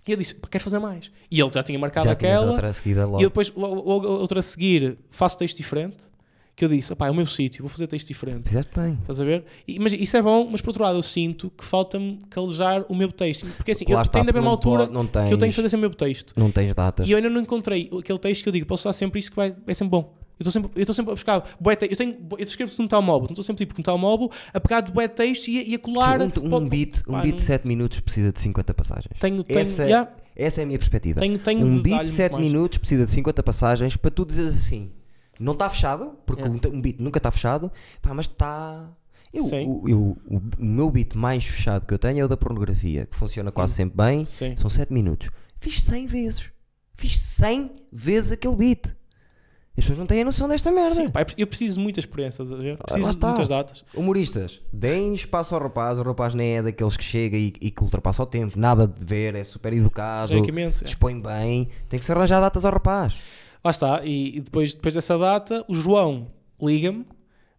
[0.07, 1.11] E eu disse, quero fazer mais.
[1.31, 2.53] E ele já tinha marcado Já aquela.
[2.53, 3.21] outra seguida logo.
[3.21, 6.09] E depois, logo, outra a seguir, faço texto diferente.
[6.57, 8.43] Que eu disse, pá, é o meu sítio, vou fazer texto diferente.
[8.43, 8.99] Fizeste bem.
[9.01, 9.45] Estás a ver?
[9.67, 12.95] E, mas isso é bom, mas por outro lado eu sinto que falta-me calejar o
[12.95, 13.47] meu texto.
[13.57, 15.57] Porque assim, Lá eu está, tenho da mesma altura não tens, que eu tenho que
[15.57, 16.35] fazer sempre o meu texto.
[16.37, 17.09] Não tens datas.
[17.09, 19.37] E eu ainda não encontrei aquele texto que eu digo, posso usar sempre isso que
[19.37, 20.20] vai, é sempre bom.
[20.41, 22.89] Eu estou sempre, eu estou sempre a buscar bué eu tenho eu escrevo tudo no
[22.89, 25.63] telemóvel, não estou sempre tipo com o telemóvel a pegar de bué texto e, a-
[25.63, 26.19] e a colar.
[26.19, 29.19] Sim, um, um Pá, beat, um pá, beat de 7 minutos precisa de 50 passagens.
[29.21, 31.21] Tenho, tenho, Essa, yeah, essa é a minha perspectiva.
[31.21, 32.45] tenho, tenho um beat de muito 7 mais.
[32.45, 34.91] minutos precisa de 50 passagens para tu dizeres assim.
[35.39, 36.69] Não está fechado, porque Yeah.
[36.71, 37.71] um, um beat nunca está fechado,
[38.01, 38.91] pá, mas está.
[39.33, 39.67] Eu, Sim.
[39.67, 43.05] o, eu- o, o meu beat mais fechado que eu tenho é o da pornografia,
[43.07, 44.25] que funciona quase sempre bem.
[44.25, 44.57] Sim.
[44.57, 45.29] São 7 minutos.
[45.61, 46.51] Fiz 100 vezes.
[46.95, 48.95] Fiz 100 vezes aquele beat.
[49.77, 50.97] As pessoas não têm a noção desta merda.
[50.97, 52.77] Sim, pá, eu preciso de muita experiência, estás a ver?
[52.77, 53.85] Preciso de muitas datas.
[53.95, 55.97] Humoristas, deem espaço ao rapaz.
[55.99, 58.59] O rapaz nem é daqueles que chega e, e que ultrapassa o tempo.
[58.59, 60.41] Nada de ver, é super educado, é.
[60.85, 61.69] dispõe bem.
[61.89, 63.15] Tem que se arranjar datas ao rapaz.
[63.65, 66.29] Lá está, e, e depois, depois dessa data, o João
[66.61, 67.07] liga-me.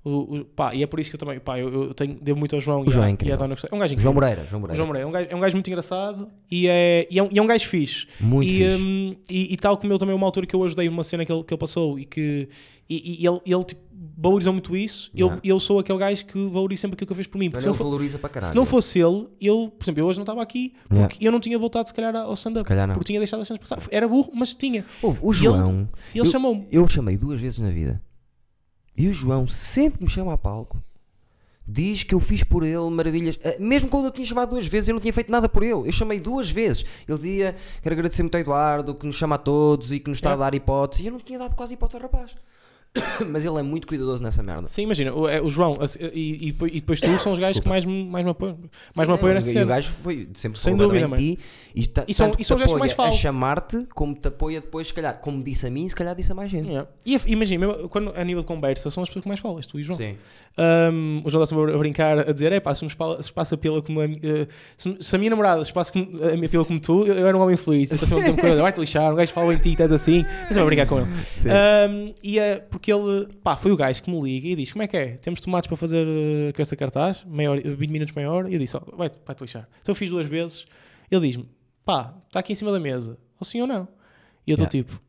[0.03, 2.39] O, o- pá, e é por isso que eu também, pá, eu, eu tenho, devo
[2.39, 3.35] muito ao João O e, João é e à.
[3.35, 3.55] Dona.
[3.71, 4.13] É um gajo João.
[4.15, 4.75] Moreira, João Moreira.
[4.77, 7.29] João Moreira é um gajo, é um gajo muito engraçado e é, e é, um,
[7.31, 8.07] e é um gajo fixe.
[8.19, 8.81] Muito e, fixe.
[8.83, 11.31] hum, e, e tal como ele também, uma altura que eu ajudei uma cena que
[11.31, 12.49] ele, que ele passou e que
[12.89, 13.79] e, e ele, ele tipo,
[14.17, 15.11] valorizou muito isso.
[15.13, 15.41] Eu, Yeah.
[15.43, 17.51] eu sou aquele gajo que valoriza sempre aquilo que ele fez por mim.
[17.51, 18.49] Porque Mas se não, ele valoriza para caralho.
[18.49, 21.15] se não fosse ele, eu, por exemplo, eu hoje não estava aqui porque Yeah.
[21.21, 22.67] eu não tinha voltado se calhar ao stand-up.
[22.93, 23.79] Porque tinha deixado as cenas passar.
[23.91, 24.83] Era burro, mas tinha.
[24.99, 26.67] Houve, o ele- João, E ele Eu- chamou-me.
[26.71, 28.01] eu o chamei duas vezes na vida.
[28.95, 30.81] E o João sempre me chama a palco.
[31.67, 33.39] Diz que eu fiz por ele maravilhas.
[33.45, 35.87] Ah, Mesmo quando eu tinha chamado duas vezes, eu não tinha feito nada por ele.
[35.87, 36.83] Eu chamei duas vezes.
[37.07, 40.17] Ele dizia: Quero agradecer muito ao Eduardo, que nos chama a todos e que nos
[40.17, 40.33] está É.
[40.33, 41.03] a dar hipótese.
[41.03, 42.35] E eu não tinha dado quase hipótese ao rapaz.
[43.29, 44.67] Mas ele é muito cuidadoso nessa merda.
[44.67, 47.39] Sim, imagina, o, é, o João a- e, e, depois- e depois tu são os
[47.39, 48.57] gajos que mais, me- mais me apoiam,
[48.95, 49.65] mais me apoiam Sim, nessa e cena.
[49.65, 51.39] o gajo foi sempre Sem dúvida, de ti
[51.73, 53.21] e, ta- E são- e são os gajos que mais apoia a falam.
[53.21, 56.35] chamar-te como te apoia depois, se calhar, como disse a mim, se calhar disse a
[56.35, 56.67] mais gente.
[56.67, 56.89] Yeah.
[57.05, 59.81] E imagina, quando, a nível de conversa, são as pessoas que mais falam, tu e
[59.81, 59.97] o João.
[59.97, 60.17] Sim.
[60.57, 62.85] Um, o João está sempre a brincar, a dizer: é pá, se,
[63.21, 66.49] se passa pila como a, eh, se, se a minha namorada se passa a minha
[66.49, 67.89] pila como tu, eu, era um homem feliz.
[68.61, 70.25] Vai-te lixar, um gajo fala em ti, estás assim.
[70.47, 71.07] Sempre a brincar com ele.
[71.45, 74.81] Um, e é porque ele, pá, foi o gajo que me liga e diz: Como
[74.83, 75.07] é que é?
[75.17, 78.49] Temos tomates para fazer uh, com essa cartaz, meia hora, 20 minutos, meia hora.
[78.49, 79.69] E eu disse: oh, vai- Vai-te lixar.
[79.81, 80.65] Então eu fiz duas vezes.
[81.09, 81.47] Ele diz-me:
[81.85, 83.87] Pá, está aqui em cima da mesa, ou sim ou não?
[84.45, 84.71] E eu estou Yeah.
[84.89, 85.01] tipo.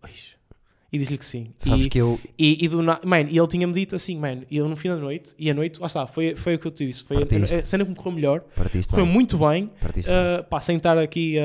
[0.92, 1.46] E disse-lhe que sim.
[1.56, 2.20] Sabes e, que eu.
[2.38, 3.00] e, e do na...
[3.04, 5.54] man, e ele tinha-me dito assim, man, e eu no fim da noite, e a
[5.54, 7.20] noite, lá está, foi, foi o que eu te disse, foi a,
[7.60, 9.14] a cena que me correu melhor, Partiste correu bem.
[9.14, 10.16] muito bem, Partiste bem.
[10.40, 11.42] uh, pá, sem estar aqui a,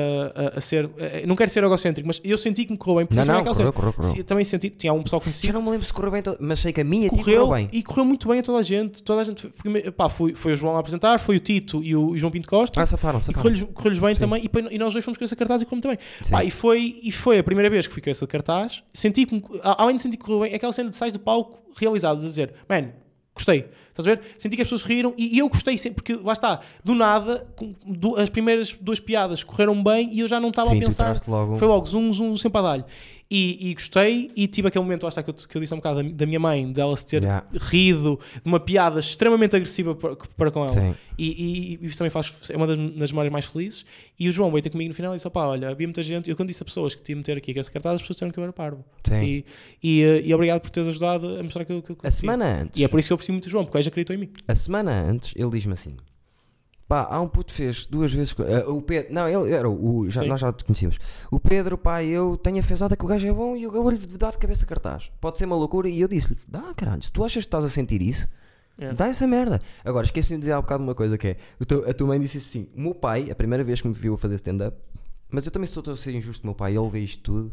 [0.54, 3.06] a, a ser, a- não quero ser egocêntrico, mas eu senti que me correu bem,
[3.06, 4.24] porque Não, também não, correu, cena- correu, correu.
[4.24, 6.80] também senti, tinha um pessoal conhecido, não me lembro se correu bem, mas sei que
[6.82, 7.68] a minha correu, correu bem.
[7.72, 9.48] e correu muito bem a toda a gente, toda a gente,
[9.96, 12.48] pá, foi, foi o João a apresentar, foi o Tito e o, e João Pinto
[12.48, 13.42] Costa, Ah, safaram, safaram.
[13.42, 14.20] correu-lhes correu-lhes bem Sim.
[14.20, 15.98] também, e, e nós dois fomos com essa cartaz e correu muito bem.
[16.22, 16.32] Sim.
[16.32, 18.82] Pá, e, foi, e foi a primeira vez que fui com essa cartaz.
[18.92, 21.58] Senti que, a- além de sentir que correu bem, aquela cena de sais do palco
[21.76, 22.90] realizados a dizer, man,
[23.34, 23.66] gostei.
[23.90, 24.20] Estás a ver?
[24.38, 27.46] Senti que as pessoas riram e, e eu gostei sempre, porque lá está, do nada,
[27.56, 31.20] com- du- as primeiras duas piadas correram bem e eu já não estava a pensar.
[31.26, 31.58] logo.
[31.58, 32.84] Foi logo, zoom, zoom, sempre a dar-lhe.
[33.30, 35.76] E, e gostei, e tive aquele momento, lá está, que eu, que eu disse há
[35.76, 37.46] um bocado da, da minha mãe, dela se ter Yeah.
[37.60, 40.70] rido de uma piada extremamente agressiva para, para com ela.
[40.70, 40.94] Sim.
[41.18, 43.84] E, e- isso também faz, é uma das, das memórias mais felizes.
[44.18, 46.30] E o João veio ter comigo no final e disse: opá, olha, havia muita gente.
[46.30, 48.32] Eu quando disse a pessoas que tinha meter aqui que esse cartaz, as pessoas disseram
[48.32, 48.82] que eu era parvo.
[49.06, 49.22] Sim.
[49.22, 49.44] E,
[49.82, 52.80] e, e obrigado por teres ajudado a mostrar que eu, que eu A semana antes,
[52.80, 54.20] E é por isso que eu aprecio muito o João, porque o gajo acreditou em
[54.20, 54.30] mim.
[54.46, 55.96] a semana antes, ele diz-me assim:
[56.88, 58.34] pá, há um puto fez duas vezes.
[58.40, 60.08] eh, o Pedro, não, ele era o.
[60.08, 60.28] já- Sim.
[60.28, 60.98] nós já te conhecíamos.
[61.30, 63.98] O Pedro, pá, eu tenho a fezada que o gajo é bom e eu vou-lhe
[63.98, 65.10] dar de cabeça cartaz.
[65.20, 65.88] Pode ser uma loucura.
[65.88, 68.26] E eu disse-lhe: dá, caralho, se tu achas que estás a sentir isso,
[68.78, 68.92] É.
[68.92, 69.60] dá essa merda.
[69.84, 71.36] Agora, esqueci-me de dizer há bocado uma coisa que é:
[71.66, 74.14] teu- a tua mãe disse assim: o meu pai, a primeira vez que me viu
[74.14, 74.76] a fazer stand-up,
[75.30, 77.52] mas eu também estou a ser injusto com o meu pai, ele vê isto tudo.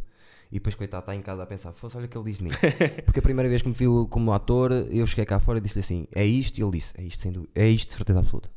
[0.52, 2.44] E depois, coitado, está em casa a pensar: fosse, olha o que ele diz de
[2.46, 2.52] mim.
[3.04, 5.80] Porque a primeira vez que me viu como ator, eu cheguei cá fora e disse-lhe
[5.82, 6.58] assim: é isto?
[6.60, 8.50] E ele disse: é isto, sem dúvida, é isto, de certeza absoluta.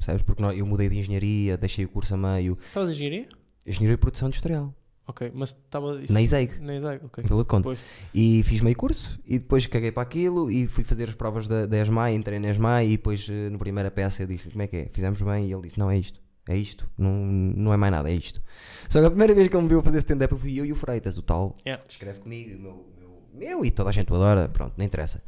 [0.00, 0.22] Percebes?
[0.22, 3.28] Porque nó- eu mudei de engenharia, deixei o curso a meio, Estavas em engenharia?
[3.66, 4.74] engenharia de produção industrial,
[5.06, 6.02] Ok, mas estava.
[6.02, 7.22] isso- na ISEG, Na ISEG, ok.
[7.22, 7.64] em Vila de Conde.
[7.64, 7.78] Pois.
[8.14, 11.66] E fiz meio curso e depois caguei para aquilo e fui fazer as provas da,
[11.66, 14.66] da ESMAI, entrei na ESMAI e depois eh, na primeira peça eu disse como é
[14.66, 14.88] que é?
[14.92, 18.10] Fizemos bem e ele disse não é isto, é isto, não, não é mais nada,
[18.10, 18.40] é isto.
[18.88, 20.76] Só que a primeira vez que ele me viu fazer stand-up fui eu e o
[20.76, 21.84] Freitas, o tal Yeah.
[21.86, 25.22] que escreve comigo, meu, meu, meu e toda a gente o adora, pronto, não interessa.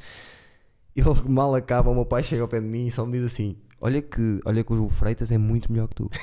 [0.94, 3.26] Ele mal acaba, o meu pai chega ao pé de mim e só me diz
[3.32, 6.08] assim: Olha que, olha que o Freitas é muito melhor que tu.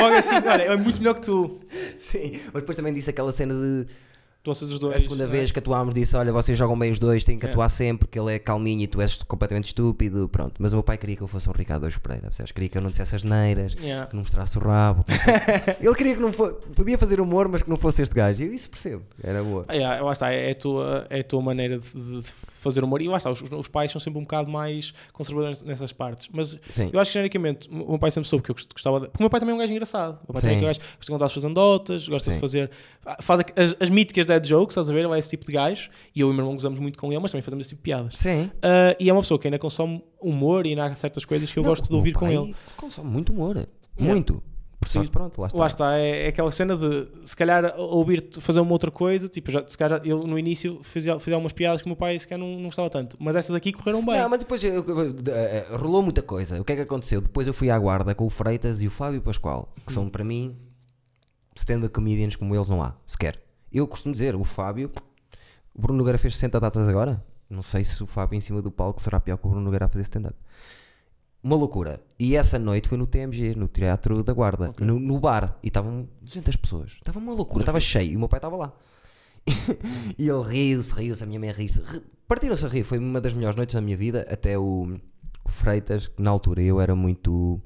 [0.00, 1.60] Logo assim, olha, é muito melhor que tu.
[1.96, 3.86] Sim, mas depois também disse aquela cena de
[4.44, 4.96] Os dois.
[4.96, 5.26] a segunda é?
[5.28, 7.48] vez que atuámos disse: Olha, vocês jogam bem os dois, têm que É.
[7.50, 10.28] atuar sempre, porque ele é calminho e tu és completamente estúpido.
[10.28, 12.50] Pronto, mas o meu pai queria que eu fosse um Ricardo Ojo Pereira, percebes?
[12.50, 15.04] Queria que eu não dissesse as neiras, que não mostrasse o rabo.
[15.04, 15.12] que
[15.86, 18.42] ele queria que não fosse, podia fazer humor, mas que não fosse este gajo.
[18.42, 19.64] E eu isso percebo, era boa.
[19.68, 22.22] Ah, yeah, lá está, é a tua, é a tua maneira de, de-
[22.62, 23.00] fazer humor.
[23.00, 26.28] E lá está, os, os pais são sempre um bocado mais conservadores nessas partes.
[26.32, 28.98] Mas Sim, eu acho que genericamente o meu pai sempre soube que eu gost- gostava
[29.00, 29.06] de.
[29.06, 30.14] Porque o meu pai também é um gajo engraçado.
[30.26, 30.64] O meu pai também é Sim.
[30.64, 32.36] um gajo que gosta de contar as suas anedotas, gosta Sim.
[32.36, 32.70] de fazer.
[33.20, 35.04] Faz as, as míticas dead jokes, estás a ver?
[35.04, 35.90] Ele é esse tipo de gajo.
[36.14, 37.80] E eu e o meu irmão gozamos muito com ele, mas também fazemos esse tipo
[37.80, 38.14] de piadas.
[38.14, 38.50] sim.
[38.62, 41.58] Ah, e é uma pessoa que ainda consome humor e ainda há certas coisas que
[41.58, 42.54] eu Não, gosto de ouvir com ele.
[42.76, 43.66] Consome muito humor.
[43.98, 44.42] Muito.
[44.96, 45.58] Mas pronto, lá está.
[45.60, 49.48] Lá está, é, é aquela cena de se calhar ouvir-te fazer uma outra coisa, tipo,
[49.48, 52.26] já, se calhar eu no início fazia, fazia algumas piadas que o meu pai se
[52.26, 54.18] calhar não, não gostava tanto, mas essas aqui correram bem.
[54.18, 56.60] Não, mas depois eu- eu- eu- eh, rolou muita coisa.
[56.60, 57.20] O que é que aconteceu?
[57.20, 60.24] Depois eu fui à guarda com o Freitas e o Fábio Pascoal, que são para
[60.24, 60.56] mim
[61.54, 63.40] stand-up comedians como eles não há, sequer.
[63.72, 64.90] Eu costumo dizer, o Fábio,
[65.74, 67.24] o Bruno Nogueira fez 60 datas agora.
[67.48, 69.86] Não sei se o Fábio em cima do palco será pior que o Bruno Nogueira
[69.86, 70.36] a fazer stand-up.
[71.42, 72.00] Uma loucura.
[72.18, 74.86] E essa noite foi no TMG, no Teatro da Guarda, Ok.
[74.86, 75.58] no, no bar.
[75.62, 76.92] E estavam 200 pessoas.
[76.92, 78.12] Estava uma loucura, estava cheio.
[78.12, 78.72] E o meu pai estava lá.
[80.16, 81.80] e ele riu-se, riu-se, a minha mãe riu-se.
[81.82, 82.84] Ri- Partiram-se a rir.
[82.84, 84.26] Foi uma das melhores noites da minha vida.
[84.30, 84.96] Até o,
[85.44, 87.60] o Freitas, que na altura eu era muito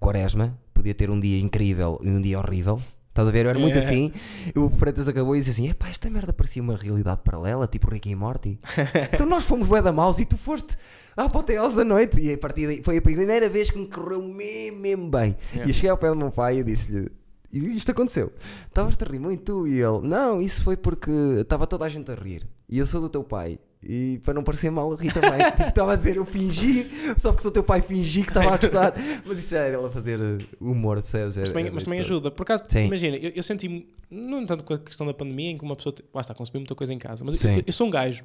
[0.00, 0.58] quaresma.
[0.72, 2.80] Podia ter um dia incrível e um dia horrível.
[3.18, 3.46] Estás a ver?
[3.46, 3.78] Eu era muito É.
[3.78, 4.12] assim.
[4.54, 8.08] O Freitas acabou e disse assim: Epá, esta merda parecia uma realidade paralela, tipo Rick
[8.08, 8.60] e Morty.
[9.12, 10.76] então nós fomos bué da mouse e tu foste
[11.16, 12.20] à apoteose da noite.
[12.20, 15.36] E a partir daí foi a primeira vez que me correu mesmo, mesmo bem.
[15.50, 15.66] Yeah.
[15.66, 17.10] E eu cheguei ao pé do meu pai e disse-lhe:
[17.52, 18.32] E isto aconteceu.
[18.68, 19.66] Estavas-te a rir muito.
[19.66, 21.10] E ele: Não, isso foi porque
[21.40, 22.46] estava toda a gente a rir.
[22.68, 23.58] E eu sou do teu pai.
[23.82, 25.38] E para não parecer mal, eu ri também.
[25.52, 28.56] Tipo, estava a dizer, eu fingi, só porque sou teu pai, fingi que estava a
[28.58, 28.92] gostar.
[29.24, 31.28] Mas isso já era ele a fazer uh, humor, percebes?
[31.28, 32.30] Mas Era- também, era mas também ajuda.
[32.30, 32.86] Por acaso, Sim.
[32.86, 35.94] imagina, eu, eu senti, não tanto com a questão da pandemia, em que uma pessoa,
[36.12, 38.24] lá está, consumiu muita coisa em casa, mas eu, eu sou um gajo.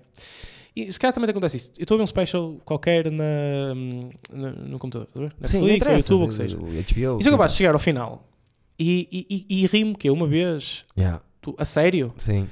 [0.75, 1.71] E se calhar também te acontece isso.
[1.77, 3.75] Eu estou a ver um special qualquer na,
[4.31, 5.33] na- no computador, estás a ver?
[5.47, 6.57] Sim, Netflix ou YouTube, ou o que seja.
[6.57, 6.65] HBO.
[6.65, 7.29] E sou sim.
[7.29, 8.27] capaz de chegar ao final
[8.79, 12.49] e, e, e, e ri-me que uma vez, Yeah, tu, a sério, Sim,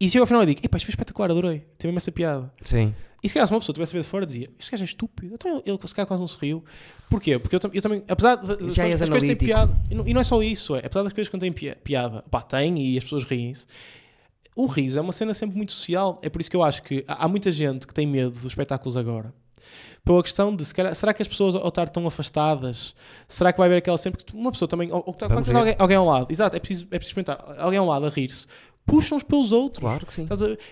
[0.00, 2.52] e chego ao final e digo, epá, isto foi espetacular, adorei, teve imensa piada.
[2.62, 2.94] sim.
[3.24, 4.84] E se calhar se uma pessoa estivesse a ver de fora dizia, este gajo é
[4.84, 6.62] estúpido, então ele, se calhar quase não se riu.
[7.10, 7.38] Porquê?
[7.40, 9.44] Porque eu, tam- eu também, apesar de, das Já coisas- das coisas analítico.
[9.44, 11.52] piada, e não, e não é só isso, é, apesar das coisas que não têm
[11.52, 13.66] pi- piada, pá, tem e as pessoas riem-se,
[14.54, 17.04] o riso é uma cena sempre muito social, é por isso que eu acho que
[17.08, 19.34] há, há muita gente que tem medo dos espetáculos agora.
[20.04, 22.94] Pela questão de, se calhar, será que as pessoas ao estar tão afastadas,
[23.26, 25.48] será que vai haver aquela sempre que uma pessoa também, ou, ou que está Vamos
[25.48, 25.70] falando ver.
[25.70, 28.46] alguém, alguém ao lado, exato, é preciso, é preciso experimentar, alguém ao lado a rir-se,
[28.86, 29.80] puxam uns pelos outros.
[29.82, 30.26] Claro que sim.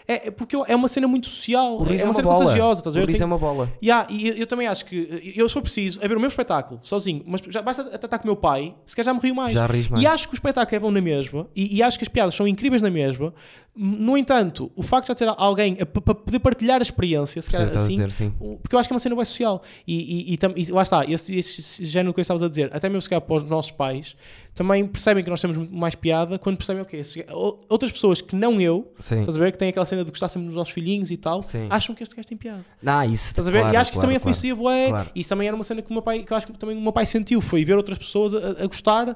[0.06, 2.38] É, é porque é uma cena muito social, O riso é uma, cena bola.
[2.38, 3.06] contagiosa, estás a O ver?
[3.08, 3.72] Riso tenho- é uma bola.
[3.82, 6.78] Yeah, e eu, eu também acho que eu, for preciso, é ver o meu espetáculo
[6.82, 9.52] sozinho, mas já basta estar com o meu pai, se calhar já me rio mais.
[9.52, 10.02] Já ris mais.
[10.02, 12.34] E acho que o espetáculo é bom na mesma, e, e acho que as piadas
[12.34, 13.34] são incríveis na mesma,
[13.76, 17.72] No entanto, o facto de já ter alguém para poder partilhar a experiência, se calhar
[17.74, 18.32] assim, dizer, sim.
[18.62, 19.62] porque eu acho que é uma cena bem social.
[19.86, 22.70] E, e, e, tam- e lá está, esse, esse género que eu estavas a dizer,
[22.72, 24.14] até mesmo se calhar para os nossos pais,
[24.54, 28.20] também percebem que nós temos muito mais piada quando percebem, ok, se- o- outras pessoas
[28.20, 29.18] que não eu, Sim.
[29.20, 31.42] estás a ver, que têm aquela cena de gostar sempre dos nossos filhinhos e tal,
[31.42, 31.66] Sim.
[31.68, 32.64] acham que este gajo tem piada.
[32.86, 33.58] Ah, isso, Estás a ver?
[33.58, 34.54] claro, e acho que isso claro, também influencia
[34.88, 35.10] claro.
[35.12, 36.76] e isso também era uma cena que o meu pai, que eu acho que também
[36.78, 39.14] o meu pai sentiu, foi ver outras pessoas a, a gostar da-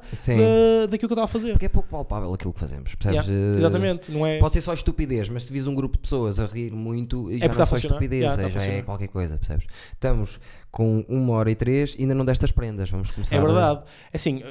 [0.90, 1.52] daquilo que eu estava a fazer.
[1.52, 3.28] Porque é pouco palpável aquilo que fazemos, percebes?
[3.28, 4.38] Yeah, Eh, Exatamente, não é?
[4.48, 7.40] Pode ser só estupidez, mas se vis um grupo de pessoas a rir muito, já
[7.46, 8.82] porque não é só estupidez, Yeah, é- já é funcionar.
[8.84, 9.66] qualquer coisa, percebes?
[9.92, 10.40] Estamos
[10.70, 13.36] com uma hora e três e ainda não destas prendas, vamos começar.
[13.36, 13.84] É a- verdade.
[14.12, 14.42] Assim,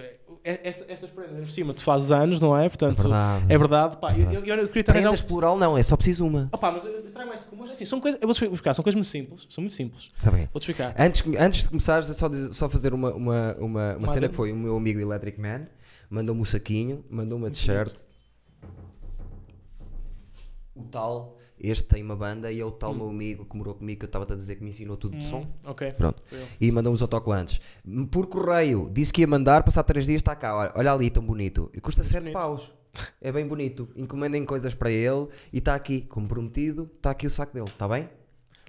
[0.44, 2.68] eh, esta- estas prendas por cima, tu fazes anos, não é?
[2.68, 3.46] É Portanto, verdade.
[3.50, 3.98] é verdade.
[3.98, 6.48] Pá, eu, eu, eu queria Prendas plural não, é só preciso uma.
[6.52, 7.42] Opa, mas eu, trago mais.
[7.58, 8.22] Mas assim, são coisas.
[8.22, 9.48] Eu vou-te explicar, são coisas muito simples.
[9.50, 10.10] São muito simples.
[10.16, 10.48] Sabem?
[10.54, 10.94] Vou-te explicar.
[11.00, 14.30] Antes, antes de começares, é só, dizer- só fazer uma, uma, uma, uma Uma cena
[14.30, 15.66] que foi o meu amigo Electric Man,
[16.10, 17.96] mandou-me o saquinho, mandou-me a t-shirt.
[20.78, 24.00] O tal, este tem uma banda e é o tal meu amigo que morou comigo
[24.00, 25.42] que eu estava a dizer que me ensinou tudo de som.
[25.42, 25.92] Hum, ok.
[25.94, 26.24] Pronto.
[26.62, 27.60] E mandou-me os autocolantes.
[28.12, 30.56] Por correio, disse que ia mandar, passar 3 dias está cá.
[30.56, 31.70] Olha, olha ali, tão bonito.
[31.74, 32.34] E custa 7 bonito.
[32.34, 32.72] paus.
[33.22, 33.90] É bem bonito.
[33.96, 38.10] Encomendem coisas para ele e está aqui, comprometido, está aqui o saco dele, está bem?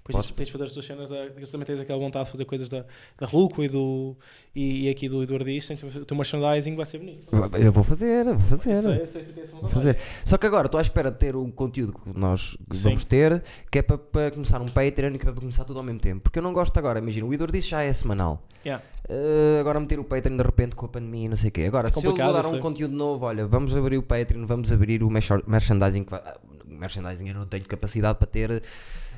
[0.09, 1.09] Depois Podes- tens, de fazer as tuas cenas.
[1.11, 2.83] Da, tu também tens aquela vontade de fazer coisas da,
[3.17, 4.17] da Hulk e, do,
[4.55, 5.75] e, e aqui do Eduardista.
[5.85, 7.25] O teu merchandising vai ser bonito.
[7.57, 8.71] Eu vou fazer, eu vou fazer.
[8.77, 9.97] Eu sei, eu sei, Vou fazer.
[10.25, 12.89] Só que agora estou à espera de ter um conteúdo que nós Sim.
[12.89, 15.77] vamos ter, que é para, para começar um Patreon e que é para começar tudo
[15.77, 16.21] ao mesmo tempo.
[16.21, 18.41] Porque eu não gosto agora, imagina, o Idor já é semanal.
[18.65, 18.83] Yeah.
[19.09, 21.63] Uh, agora meter o Patreon de repente com a pandemia e não sei o quê.
[21.63, 24.71] Agora, É se eu vou dar um conteúdo novo, olha, vamos abrir o Patreon, vamos
[24.71, 26.03] abrir o merch- merchandising.
[26.03, 26.37] que vai- ah,
[26.67, 28.61] Merchandising eu não tenho capacidade para ter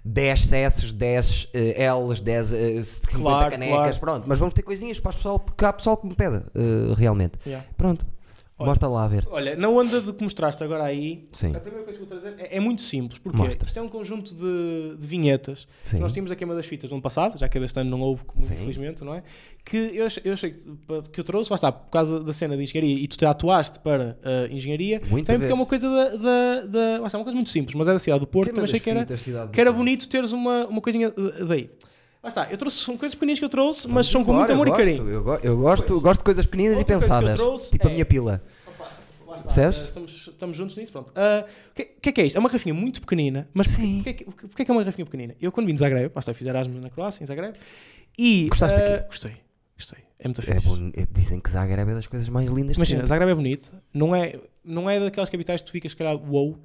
[0.04, 4.00] 10 Cs, 10 eh, Ls, 10 eh, 50 Claro, canecas, claro.
[4.00, 4.24] pronto.
[4.28, 7.38] Mas vamos ter coisinhas para o pessoal, porque há pessoal que me pede, eh, realmente.
[7.46, 7.66] Yeah.
[7.78, 8.06] Pronto,
[8.62, 8.70] Olha.
[8.70, 9.28] mostra lá a ver.
[9.30, 11.56] Olha, na onda de que mostraste agora aí, Sim.
[11.56, 13.20] a primeira coisa que vou trazer é, é muito simples.
[13.20, 13.68] Porque Mostra.
[13.68, 16.00] isto é um conjunto de, de vinhetas Sim.
[16.00, 18.22] Nós tínhamos a queima das fitas no ano passado, já que este ano não houve,
[18.36, 19.24] muito infelizmente, não é?
[19.64, 20.66] Que eu, achei- eu achei que,
[21.14, 23.80] que eu trouxe, lá está, por causa da cena de engenharia e tu te atuaste
[23.80, 27.24] para a engenharia, Muita também porque é uma coisa da, da, da- lá está, uma
[27.24, 29.62] coisa muito simples, mas é da cidade do Porto, também achei que era, do que
[29.62, 31.70] era bonito teres uma, uma coisinha uh, daí.
[32.24, 34.68] Lá está, eu trouxe, são coisas pequeninas que eu trouxe, mas são com muito amor
[34.68, 35.10] e carinho.
[35.10, 37.36] Eu, go- eu gosto, gosto de coisas pequeninas Outra e que pensadas.
[37.36, 38.44] trouxe tipo a é- minha pila.
[39.44, 39.78] Percebes?
[39.80, 41.12] eh, somos- estamos juntos nisso, pronto.
[41.16, 42.36] Ah, o que, o que é que é isto?
[42.36, 44.04] É uma garrafinha muito pequenina, mas Sim.
[44.04, 45.36] porquê, porquê, que- porquê que é uma garrafinha pequenina?
[45.42, 47.56] Eu quando vim de Zagreb, eu fiz Erasmus na Croácia, em Zagreb,
[48.20, 48.48] e...
[48.50, 49.08] Gostaste ah, daqui?
[49.08, 49.32] Gostei,
[49.76, 50.00] gostei.
[50.20, 50.68] É muito É fixe.
[50.68, 53.04] bom- é- dizem que Zagreb é das coisas mais lindas Imagina.
[53.06, 56.56] Zagreb é bonito, não é, não é daquelas capitais que tu ficas, se calhar, wow,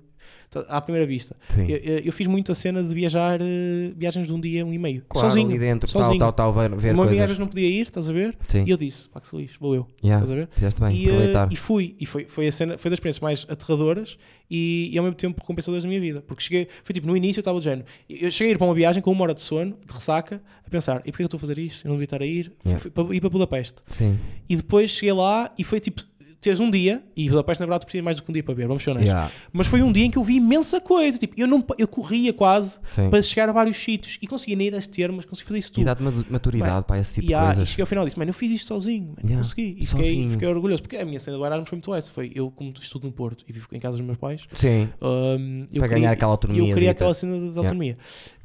[0.68, 1.37] à primeira vista.
[1.57, 4.79] Eu, eu- fiz muito a cena de viajar, eh, viagens de um dia, um e
[4.79, 5.49] meio, Claro, sozinho.
[5.51, 6.18] ali dentro, sozinho.
[6.18, 7.20] tal, tal, tal, ver, ver Uma coisas.
[7.27, 8.37] vezes não podia ir, estás a ver?
[8.49, 8.64] Sim.
[8.66, 10.49] E eu disse, pá, que se lixe, vou eu, Yeah, estás a ver?
[10.53, 11.53] Fizeste bem, e, eh, aproveitar.
[11.53, 14.16] e fui, e foi, foi, a cena, foi das experiências mais aterradoras
[14.51, 16.22] e, e ao mesmo tempo recompensadoras da minha vida.
[16.27, 17.85] Porque cheguei, foi tipo, no início eu estava do género.
[18.09, 20.70] Eu cheguei a ir para uma viagem com uma hora de sono, de ressaca, a
[20.70, 21.85] pensar, e porquê que eu estou a fazer isto?
[21.85, 22.53] Eu não devia estar a ir.
[22.61, 22.79] Fui- Yeah.
[22.83, 23.83] fui para, ir para Budapeste.
[23.89, 24.18] Sim.
[24.49, 26.03] E depois cheguei lá e foi tipo,
[26.47, 28.55] teres um dia, e Budapeste na verdade tu precisas mais do que um dia para
[28.55, 29.09] ver, vamos ser honestos.
[29.12, 29.30] Yeah.
[29.53, 31.18] Mas foi um dia em que eu vi imensa coisa.
[31.18, 33.11] Tipo, eu, não, eu corria quase Sim.
[33.11, 35.72] para chegar a vários sítios e conseguia nem ir as termas, conseguia fazer isso E
[35.74, 35.84] tudo.
[35.84, 37.68] dá-te matu- maturidade para esse tipo E, há- de e coisas.
[37.68, 39.36] cheguei ao final e disse, mano, eu fiz isto sozinho, Yeah.
[39.42, 39.76] consegui.
[39.80, 42.11] E fiquei, fiquei orgulhoso, porque a minha cena do Erasmus foi muito essa.
[42.11, 44.88] Foi eu, como estudo no Porto e vivo em casa dos meus pais, Sim.
[45.01, 46.70] eu Para queria- ganhar aquela autonomia.
[46.70, 47.97] eu queria aquela cena de, autonomia.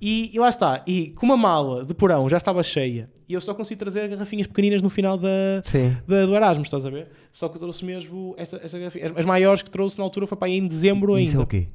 [0.02, 0.84] E, e lá está.
[0.88, 4.48] E como a mala de porão já estava cheia, e eu só consegui trazer garrafinhas
[4.48, 5.30] pequeninas no final da,
[6.08, 7.08] da- do Erasmus, estás a ver?
[7.32, 9.06] Só que eu trouxe mesmo esta, esta garrafinha.
[9.06, 11.44] As, as maiores que trouxe na altura foi para aí em dezembro Isso é ainda.
[11.44, 11.68] o quê?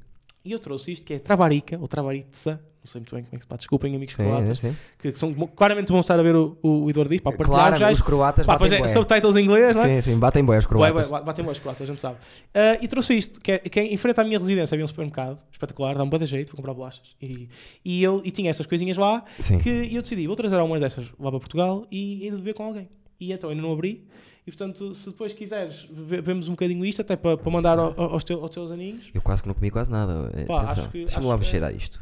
[0.44, 3.36] E eu trouxe isto que é Travarica, ou Travaritza, não sei muito bem como é
[3.38, 4.76] que se pá, desculpem amigos Sim, croatas, sim.
[4.96, 7.90] que, que são claramente vão estar a ver o, o Eduardo pá, partilhar Claro, já.
[7.90, 8.92] os croatas Pá, pois batem é, bué.
[8.94, 10.00] subtitles em inglês, não é?
[10.00, 11.08] Sim, sim, batem bué os croatas.
[11.08, 12.18] vai, batem boas croatas, a gente sabe.
[12.54, 14.88] Ah, e trouxe isto, que é, que é em frente à minha residência havia um
[14.88, 17.16] supermercado espetacular, dá um bom jeito para comprar bolachas.
[17.20, 17.48] E,
[17.84, 19.58] e, eu, e tinha essas coisinhas lá Sim.
[19.58, 22.88] que eu decidi, vou trazer algumas destas lá para Portugal e de beber com alguém.
[23.18, 24.06] E então ainda não abri.
[24.46, 28.00] E portanto, se depois quiseres, ve- vemos um bocadinho isto, até para, para mandar ao-
[28.00, 29.10] aos, teus, aos teus aninhos.
[29.12, 30.30] Eu quase que não comi quase nada.
[30.34, 30.82] Eh, Pá, atenção.
[30.84, 32.00] acho que- Deixa-me acho lá que- cheirar isto.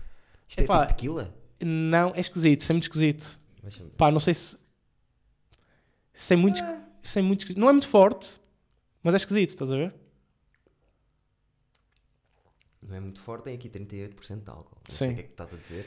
[0.49, 0.81] Isto é Epá.
[0.87, 1.35] tipo tequila?
[1.65, 3.41] Não, é esquisito, isso é muito esquisito.
[3.97, 4.59] Pá, não sei se.
[6.13, 6.61] Isso é muito,
[7.03, 7.59] isso é muito esquisito.
[7.61, 8.39] Não é muito forte,
[9.03, 9.95] mas é esquisito, estás a ver?
[12.83, 14.77] Não é muito forte, tem aqui 38% de álcool.
[14.87, 14.97] Não Sim.
[14.97, 15.87] sei o que é que tu estás a dizer.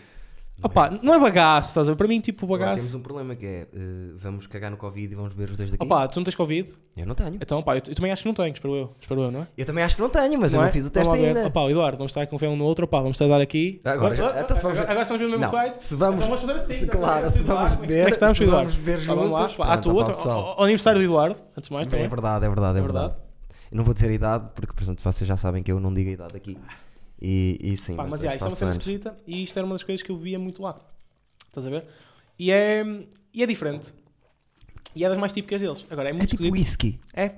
[0.63, 1.95] Opa, não é bagaço, estás a ver?
[1.97, 2.77] Para mim, tipo, Agora bagaço.
[2.81, 5.69] temos um problema que é, eh, vamos cagar no Covid e vamos beber os dois
[5.69, 5.83] daqui.
[5.85, 6.73] Opa, tu não tens Covid?
[6.97, 7.35] Eu não tenho.
[7.35, 8.91] Então, pá, eu, eu também acho que não tenho, espero eu.
[8.99, 9.47] Espero eu, não é?
[9.55, 10.65] Eu também acho que não tenho, mas não eu é?
[10.65, 11.27] não fiz o teste ver.
[11.27, 11.45] ainda.
[11.45, 13.79] Opa, Eduardo, vamos estar a confiar um no outro, opa, vamos estar a dar aqui.
[13.85, 15.79] Agora já- agora, então se vamos- agora, agora se vamos ver o mesmo quase.
[15.83, 16.73] se vamos, Então vamos fazer assim.
[16.73, 16.91] se, ver?
[16.91, 18.69] claro, se vamos é beber, como é que estamos, se Eduardo?
[18.71, 19.39] vamos beber Pá, vamos lá.
[19.41, 19.55] juntos.
[19.57, 20.39] Pá, À tua outra, pessoal.
[20.57, 22.03] ao, aniversário do Eduardo, antes de mais, também.
[22.05, 23.13] É verdade, é verdade, é É verdade.
[23.71, 26.09] Eu não vou dizer a idade, porque portanto, vocês já sabem que eu não digo
[26.09, 26.57] a idade aqui.
[27.21, 29.73] E, e sim, Pá, mas mas isto é uma cena esquisita e isto era uma
[29.75, 30.77] das coisas que eu via muito lá.
[31.47, 31.85] Estás a ver?
[32.37, 32.83] E é,
[33.33, 33.91] e é diferente.
[34.95, 35.85] E é das mais típicas deles.
[35.89, 36.53] Agora, é É muito tipo esquisito.
[36.59, 37.33] whisky, É,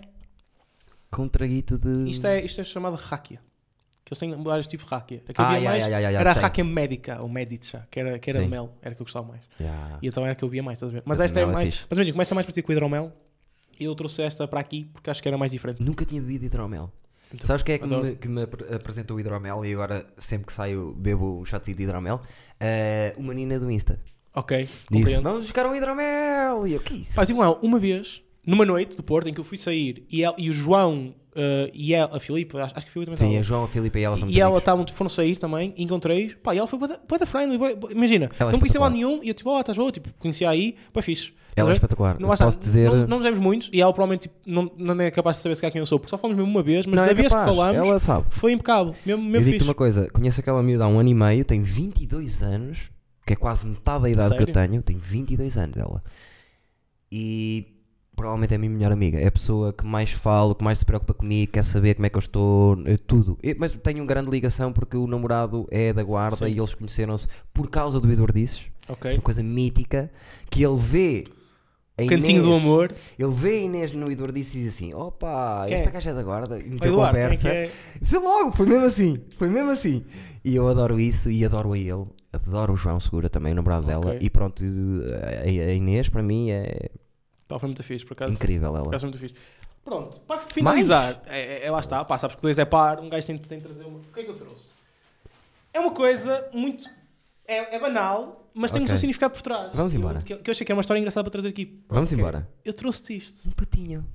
[1.12, 2.10] com um traguito de...
[2.10, 3.40] isto é, isto é chamado ráquia.
[4.06, 5.24] Que eles têm vários tipos de ráquia.
[5.28, 7.30] A que eu Ah, via ya, mais ya, ya, ya, era a ráquia médica, ou
[7.30, 8.74] médica, que era, que era de mel.
[8.82, 9.42] Era que eu gostava mais.
[10.02, 11.04] E então era que eu via mais, estás a ver?
[11.06, 11.74] Mas esta é é mais.
[11.74, 11.86] fixe.
[11.90, 13.14] Mas imagina, começa mais parecido com hidromel.
[13.80, 15.82] E eu trouxe esta para aqui porque acho que era mais diferente.
[15.84, 16.92] Nunca tinha bebido hidromel.
[17.34, 20.48] Então, Sabes quem é que me, que me apre- apresentou o hidromel e agora sempre
[20.48, 22.22] que saio bebo um shotzinho de hidromel?
[22.60, 24.00] Eh, uma menina do Insta.
[24.36, 25.24] Ok, Disse, compreendo.
[25.24, 26.66] vamos buscar um hidromel!
[26.68, 27.16] E eu, que é isso?
[27.16, 27.26] Pá,
[27.62, 30.54] uma vez, numa noite do Porto, em que eu fui sair e, el- e o
[30.54, 33.44] João eh, e ela, a Filipe, acho, acho que a Filipe também Sim, estava a
[33.44, 36.58] João, a Filipe e ela são E ela estavam, foram sair também, encontrei, pá, e
[36.58, 36.80] ela foi
[37.20, 39.78] da friendly, bué- imagina, Ela é não conhecia lá nenhum, e eu tipo, oh, estás
[39.78, 41.34] boa, tipo, conhecia aí, pá, fixe.
[41.56, 42.18] Ela é espetacular.
[42.20, 42.90] Não, Eu posso dizer...
[42.90, 45.56] não, não nos vemos muitos, e ela provavelmente tipo, não, não é capaz de saber
[45.56, 47.14] se calhar quem eu sou, porque só falamos mesmo uma vez, mas Não, da é
[47.14, 49.66] vez capaz, que falámos, Ela foi impecável, mesmo, Eu mesmo digo-te fixe.
[49.66, 52.90] uma coisa, conheço aquela miúda há um ano e meio, tem 22 anos,
[53.26, 54.54] que é quase metade da idade que eu Sério?
[54.54, 56.02] tenho, tem 22 anos ela.
[57.12, 57.66] E
[58.20, 60.86] provavelmente é a minha melhor amiga, é a pessoa que mais falo, que mais se
[60.86, 63.38] preocupa comigo, quer saber como é que eu estou, eh, tudo.
[63.42, 66.48] E- mas tenho uma grande ligação porque o namorado é da guarda Sim.
[66.54, 69.14] e eles conheceram-se por causa do Eduardices, Ok.
[69.14, 70.12] uma coisa mítica,
[70.50, 71.24] que ele vê.
[71.98, 72.94] a Cantinho do Inês- amor.
[73.18, 75.92] Ele vê a Inês no Eduardices e diz assim: opa, Quem esta é?
[75.92, 77.50] gaja é da guarda, e meteu Eduardo, é conversa.
[77.50, 77.72] que é?
[78.02, 80.06] Disse logo, foi mesmo assim, foi mesmo assim.
[80.46, 83.86] E eu adoro isso e adoro a ele, adoro o João Segura também, o namorado
[83.86, 84.12] dela.
[84.14, 84.20] Ok.
[84.22, 86.90] E pronto, a a Inês para mim é
[87.50, 88.36] Pá, foi muito fixe, por acaso.
[88.36, 88.88] incrível Por ela.
[88.88, 89.36] acaso foi muito fixe.
[89.84, 93.10] Pronto, para finalizar, é, é- é- lá está, pá, sabes que dois é par, um
[93.10, 93.98] gajo tem, tem de trazer uma.
[93.98, 94.70] O que é que eu trouxe?
[95.74, 96.88] É uma coisa muito.
[97.48, 99.74] É, é banal, mas tem um seu significado por trás.
[99.74, 100.20] Vamos embora.
[100.22, 101.84] Que, eu- que eu achei que é uma história engraçada para trazer aqui.
[101.90, 102.20] Vamos Ok.
[102.20, 102.48] embora.
[102.64, 103.48] Eu trouxe-te isto.
[103.48, 104.06] Um patinho.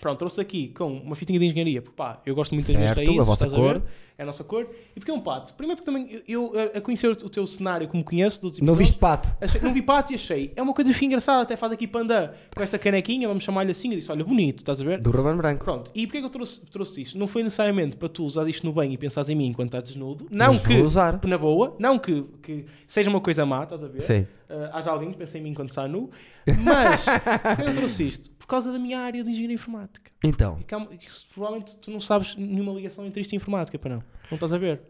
[0.00, 2.90] Pronto, trouxe aqui com uma fitinha de engenharia, porque pá, eu gosto muito das minhas
[2.90, 3.80] Certo, raízes, a vossa estás a ver?
[3.80, 3.88] cor.
[4.16, 4.68] É a nossa cor.
[4.96, 5.54] E porque é um pato?
[5.54, 8.64] Primeiro porque também eu, eu, a- a conhecer o teu cenário como conheço, do tipo
[8.66, 9.28] Não viste pato?
[9.40, 10.52] Achei- não vi pato e achei.
[10.56, 13.90] É uma coisa engraçada, até faz aqui para andar com esta canequinha, vamos chamar-lhe assim.
[13.90, 14.98] Eu disse: Olha, bonito, estás a ver?
[15.00, 15.64] Do Ruben Branco.
[15.64, 17.16] Pronto, e porquê que eu trouxe, trouxe isto?
[17.18, 19.84] Não foi necessariamente para tu usar isto no banho e pensares em mim enquanto estás
[19.84, 20.26] desnudo.
[20.32, 21.20] Não Mas que, vou usar.
[21.24, 24.02] na boa, não que, que seja uma coisa má, estás a ver?
[24.02, 24.26] Sim.
[24.50, 26.10] Ah, haja alguém que pense em mim enquanto está nu.
[26.58, 28.30] Mas, porquê que eu trouxe isto?
[28.48, 30.10] Por causa da minha área de engenharia informática.
[30.24, 30.56] Então.
[30.58, 33.96] E que há- que provavelmente tu não sabes nenhuma ligação entre isto e informática, para
[33.96, 34.02] não.
[34.30, 34.80] Não estás a ver?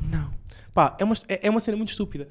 [0.00, 0.32] Não.
[0.72, 2.28] Pá, é uma, é é uma cena muito estúpida.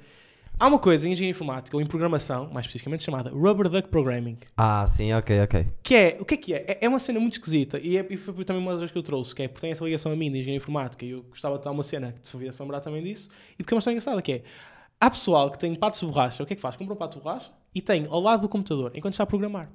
[0.57, 4.37] Há uma coisa em engenharia informática, ou em programação, mais especificamente, chamada Rubber Duck Programming.
[4.55, 5.67] Ah, sim, ok, ok.
[5.83, 6.57] Que é, o que é que é?
[6.65, 8.97] É, é uma cena muito esquisita e, é, e foi também uma das coisas que
[8.97, 11.23] eu trouxe, que é porque tem essa ligação a mim de engenharia informática e eu
[11.23, 13.75] gostava de dar uma cena que te devia se lembrar também disso e porque é
[13.75, 14.43] uma história engraçada, que é
[14.99, 16.77] há pessoal que tem patos de borracha, o que é que faz?
[16.77, 19.69] Compra um pato de borracha e tem ao lado do computador, enquanto está a programar.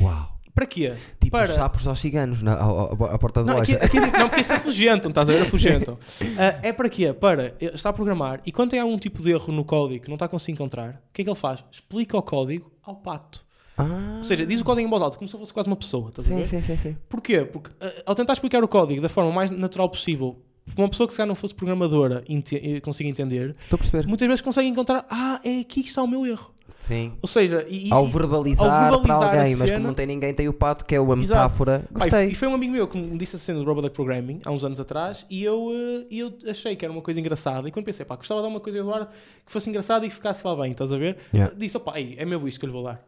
[0.00, 0.32] Uau.
[0.54, 0.92] Para quê?
[1.20, 1.50] Tipo Para...
[1.50, 3.76] os sapos aos ciganos na, à porta de Não, loja.
[3.76, 5.42] aqui, aqui, não, porque isso é fugentam, estás a ver?
[5.42, 5.44] É.
[6.38, 7.12] Ah, é para quê?
[7.12, 10.14] Para está a programar e quando tem algum tipo de erro no código que não
[10.14, 11.64] está a conseguir encontrar, o que é que ele faz?
[11.72, 13.44] Explica o código ao pato.
[13.76, 16.10] Ah, Ou seja, diz o código em voz alta, como se fosse quase uma pessoa,
[16.10, 16.44] estás a sim, ver?
[16.46, 16.96] sim, sim, sim.
[17.08, 17.44] Porquê?
[17.44, 20.40] Porque uh, ao tentar explicar o código da forma mais natural possível,
[20.76, 24.40] uma pessoa que se calhar não fosse programadora ente eh, consiga entender, a muitas vezes
[24.40, 26.53] consegue encontrar, ah, é aqui que está o meu erro.
[26.84, 27.14] Sim.
[27.22, 30.48] Ou seja, e, Ao verbalizar, ao verbalizar para alguém, mas como não tem ninguém, tem
[30.48, 31.40] o pato, que é uma Exato.
[31.40, 31.84] metáfora.
[31.90, 32.28] Gostei.
[32.28, 34.66] e foi um amigo meu que me disse a cena do Robot Programming há uns
[34.66, 37.66] anos atrás e eu, uh, e eu achei que era uma coisa engraçada.
[37.66, 39.06] E quando pensei, pá, gostava de dar uma coisa ao Eduardo
[39.46, 41.16] que fosse engraçada e que ficasse lá bem, estás a ver?
[41.32, 41.54] Yeah.
[41.56, 43.02] Disse, opá, é meu isto que eu lhe vou dar.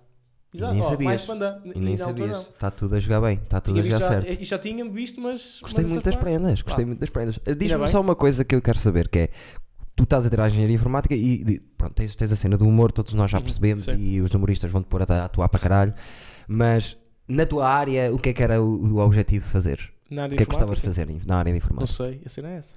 [0.55, 1.29] E nem ó, sabias.
[1.75, 2.39] E nem sabias.
[2.49, 4.43] Está tudo a jogar bem, está tudo Tinha a visto jogar já, certo.
[4.43, 5.59] e já tinha visto, mas.
[5.61, 6.89] Gostei muito das prendas, gostei Pá.
[6.89, 7.39] muito das prendas.
[7.59, 9.31] Diz-me só uma coisa que eu quero saber, que é,
[9.97, 12.67] tu estás a tirar a engenharia informática e de- pronto, tens, tens a cena do
[12.69, 13.97] humor, todos nós já Uhum, percebemos sim.
[13.99, 15.95] e os humoristas vão-te pôr a, a atuar para caralho,
[16.47, 16.97] mas
[17.27, 19.93] na tua área, o que é que era o, o objetivo de fazer?
[20.11, 21.93] Na área O que é que gostavas de fazer na área de Não informática?
[21.93, 22.75] sei, a cena é essa.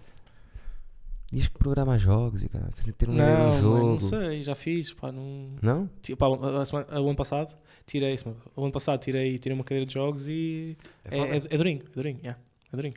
[1.31, 3.87] Diz que programar jogos e cara, fazer ter um Não, jogo.
[3.89, 5.49] não sei, já fiz, pá, não...
[5.61, 5.87] Não?
[6.17, 6.25] Pá,
[6.59, 7.53] a semana- o ano passado
[7.85, 8.15] tirei,
[8.55, 10.75] o ano passado tirei, tirei uma cadeira de jogos e
[11.05, 11.35] é, foda.
[11.35, 12.39] é, é durinho, é durinho, yeah,
[12.73, 12.95] é durinho.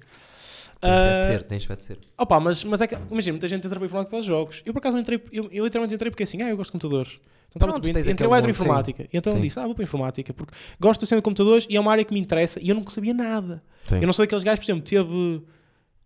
[0.83, 1.99] Tens fé de ser, tens de ser.
[2.19, 4.63] Opa, mas, mas é que, imagina, muita gente entra para informática para os jogos.
[4.67, 6.73] Eu por acaso não entrei, eu, eu literalmente entrei porque assim, ah, eu gosto de
[6.73, 7.19] computadores.
[7.55, 8.13] Então estava tudo bem.
[8.13, 8.63] Entrei lá para mundo, sim.
[8.63, 9.03] informática.
[9.05, 9.41] E então Sim.
[9.41, 12.05] disse, ah, vou para informática, porque gosto da cena de computadores e é uma área
[12.05, 13.63] que me interessa e eu não sabia nada.
[13.87, 13.97] Sim.
[13.97, 15.43] Eu não sou daqueles gajos, por exemplo, teve.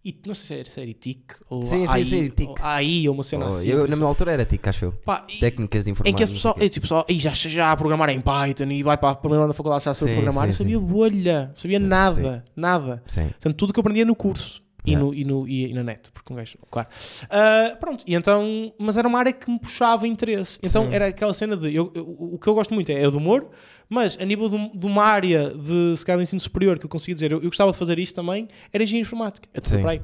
[0.04, 2.48] E, não sei se era, se era ITIC ou Sim, sim, AI, sim, TIC.
[2.48, 3.68] ou AI ou uma cena Oh, assim.
[3.70, 4.92] eu, na minha altura era TIC, acho eu.
[4.92, 6.16] Pá, e- Técnicas de em informática.
[6.26, 8.70] que não pessoal, sei o é, tipo, pessoal, "Ei, já, já a programar em Python
[8.70, 10.44] e vai para a primeira na faculdade já Sim, programar.
[10.44, 11.86] sim, eu sabia bolha, sabia Sim.
[11.86, 13.02] nada, nada.
[13.06, 13.10] quê.
[13.14, 13.26] Sim.
[13.30, 15.04] Portanto, tudo que eu aprendia no curso e, Yeah.
[15.04, 16.88] no, e, no, e, e na net, porque um gajo, claro.
[17.28, 20.58] Ah, pronto, e então, mas era uma área que me puxava interesse.
[20.62, 20.94] Então Sim.
[20.94, 21.74] era aquela cena de.
[21.74, 23.50] Eu, eu- o que eu gosto muito é, é do humor,
[23.88, 26.90] mas a nível de, de uma área de se calhar de ensino superior que eu
[26.90, 29.48] conseguia dizer, eu, eu gostava de fazer isto também, era engenharia informática.
[29.52, 29.82] É tudo Sim.
[29.82, 30.00] para.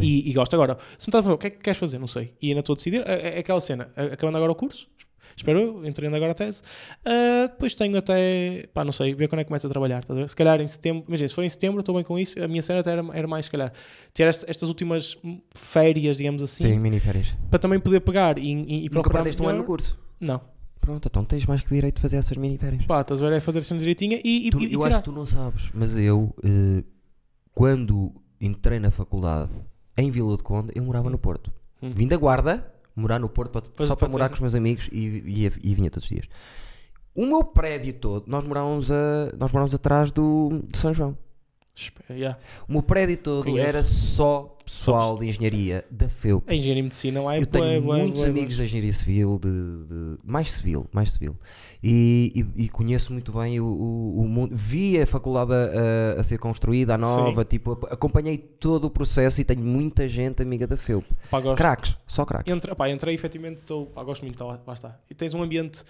[0.00, 0.54] E, gosto.
[0.54, 1.98] Agora, se me estás a falar, o que é que queres fazer?
[1.98, 2.32] Não sei.
[2.40, 3.02] E ainda estou a decidir.
[3.06, 3.90] É, é aquela cena.
[3.94, 4.88] Acabando agora o curso,
[5.36, 6.62] espero eu, entrando agora a tese.
[7.04, 9.98] ah, depois tenho até, pá, não sei, ver quando é que começo a trabalhar.
[10.00, 10.28] estás a ver?
[10.28, 12.42] Se calhar em setembro, imagina, se for em setembro, estou bem com isso.
[12.42, 13.72] A minha cena até era, era mais, se calhar,
[14.14, 15.16] ter est- estas últimas
[15.54, 17.28] férias, digamos assim, Sim, miniférias.
[17.50, 19.18] para também poder pegar e, e, e Nunca procurar.
[19.18, 19.98] perdeste um ano no curso.
[20.20, 20.40] Não.
[20.80, 22.84] Pronto, então tens mais que direito de fazer essas miniférias.
[22.86, 23.36] Pá, estás a ver?
[23.36, 25.70] É fazer a cena direitinha e, e, Tu- e, eu acho que tu não sabes,
[25.72, 26.82] mas eu, eh,
[27.54, 29.50] quando entrei na faculdade
[29.96, 31.52] em Vila de Conde, eu morava no Porto.
[31.80, 31.90] Hum.
[31.94, 34.28] Vim da Guarda, morar no Porto, para- Pois, só para morar ser.
[34.30, 36.26] com os meus amigos e, ia- e vinha todos os dias.
[37.14, 41.16] O meu prédio todo, nós morávamos, a, nós morávamos atrás do, do São João.
[42.10, 42.38] Yeah.
[42.68, 43.66] O meu prédio todo Conheço.
[43.68, 46.44] era só pessoal de engenharia da FEUP.
[46.46, 49.48] A engenharia em medicina lá é Eu tenho muitos amigos da engenharia civil, de,
[49.86, 51.34] de- mais civil, mais civil.
[51.82, 54.54] E, e- e conheço muito bem o, o, o mundo.
[54.54, 59.44] Vi a faculdade a, a- ser construída, a nova, tipo, acompanhei todo o processo e
[59.44, 61.06] tenho muita gente amiga da FEUP.
[61.08, 61.16] bué.
[61.30, 61.56] Pá, gosto.
[61.56, 62.52] Craques, só craques.
[62.52, 64.98] Entra, pá, entrei efetivamente, estou, pá, gosto muito, tá, lá, lá está.
[65.10, 65.82] E tens um ambiente.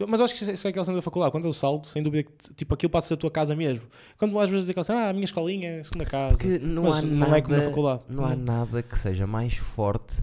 [0.00, 2.02] Eu- mas eu acho que isso é aquela cena da faculdade, quando eu salto, sem
[2.02, 3.86] dúvida que tipo, aquilo passa a tua casa mesmo.
[4.18, 6.36] Quando às vezes aquela cena, ah, a minha escolinha, é a segunda casa.
[6.38, 8.02] Porque não mas há não nada, é como na faculdade.
[8.08, 8.44] Não há Não.
[8.44, 10.14] nada que seja mais forte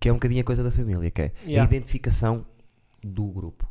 [0.00, 1.64] que é um bocadinho a coisa da família, que é a Yeah.
[1.74, 2.46] identificação
[3.02, 3.68] do grupo.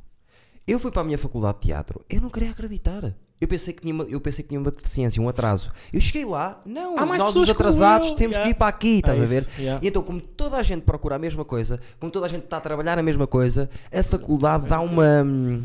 [0.67, 3.15] Eu fui para a minha faculdade de teatro, eu não queria acreditar.
[3.39, 5.71] Eu pensei que tinha uma, eu pensei que tinha uma deficiência, um atraso.
[5.93, 8.15] Eu cheguei lá, não, Há mais nós pessoas os como atrasados eu.
[8.15, 8.43] temos Yeah.
[8.51, 9.41] que ir para aqui, estás É a ver?
[9.43, 9.79] isso, yeah.
[9.85, 12.57] E então, como toda a gente procura a mesma coisa, como toda a gente está
[12.57, 15.21] a trabalhar a mesma coisa, a faculdade dá uma.
[15.23, 15.63] hum,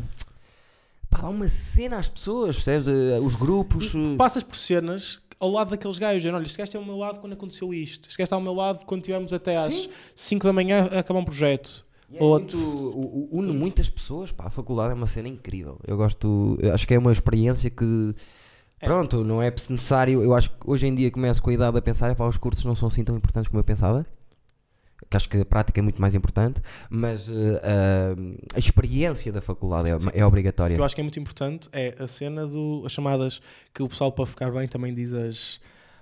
[1.09, 2.87] pá, dá uma cena às pessoas, percebes?
[2.87, 3.85] Eh, Os grupos.
[3.95, 6.85] E tu passas por cenas ao lado daqueles gajos, dizendo, olha, este gajo está ao
[6.85, 9.73] meu lado quando aconteceu isto, este gajo está ao meu lado quando tivemos até às
[9.73, 9.89] Sim.
[10.15, 11.83] 5 da manhã a acabar um projeto.
[12.13, 15.79] É Ou muito- une muitas pessoas, pá, a faculdade é uma cena incrível.
[15.87, 18.13] Eu gosto, eu acho que é uma experiência que,
[18.79, 18.85] É.
[18.85, 20.21] pronto, não é necessário.
[20.21, 22.63] Eu acho que hoje em dia começo com a idade a pensar, pá, os cursos
[22.65, 24.05] não são assim tão importantes como eu pensava.
[25.09, 27.61] Que acho que a prática é muito mais importante, mas eh,
[28.53, 30.73] a, a experiência da faculdade é, é obrigatória.
[30.73, 33.41] O que eu acho que é muito importante é a cena do as chamadas
[33.73, 35.59] que o pessoal para ficar bem também diz as.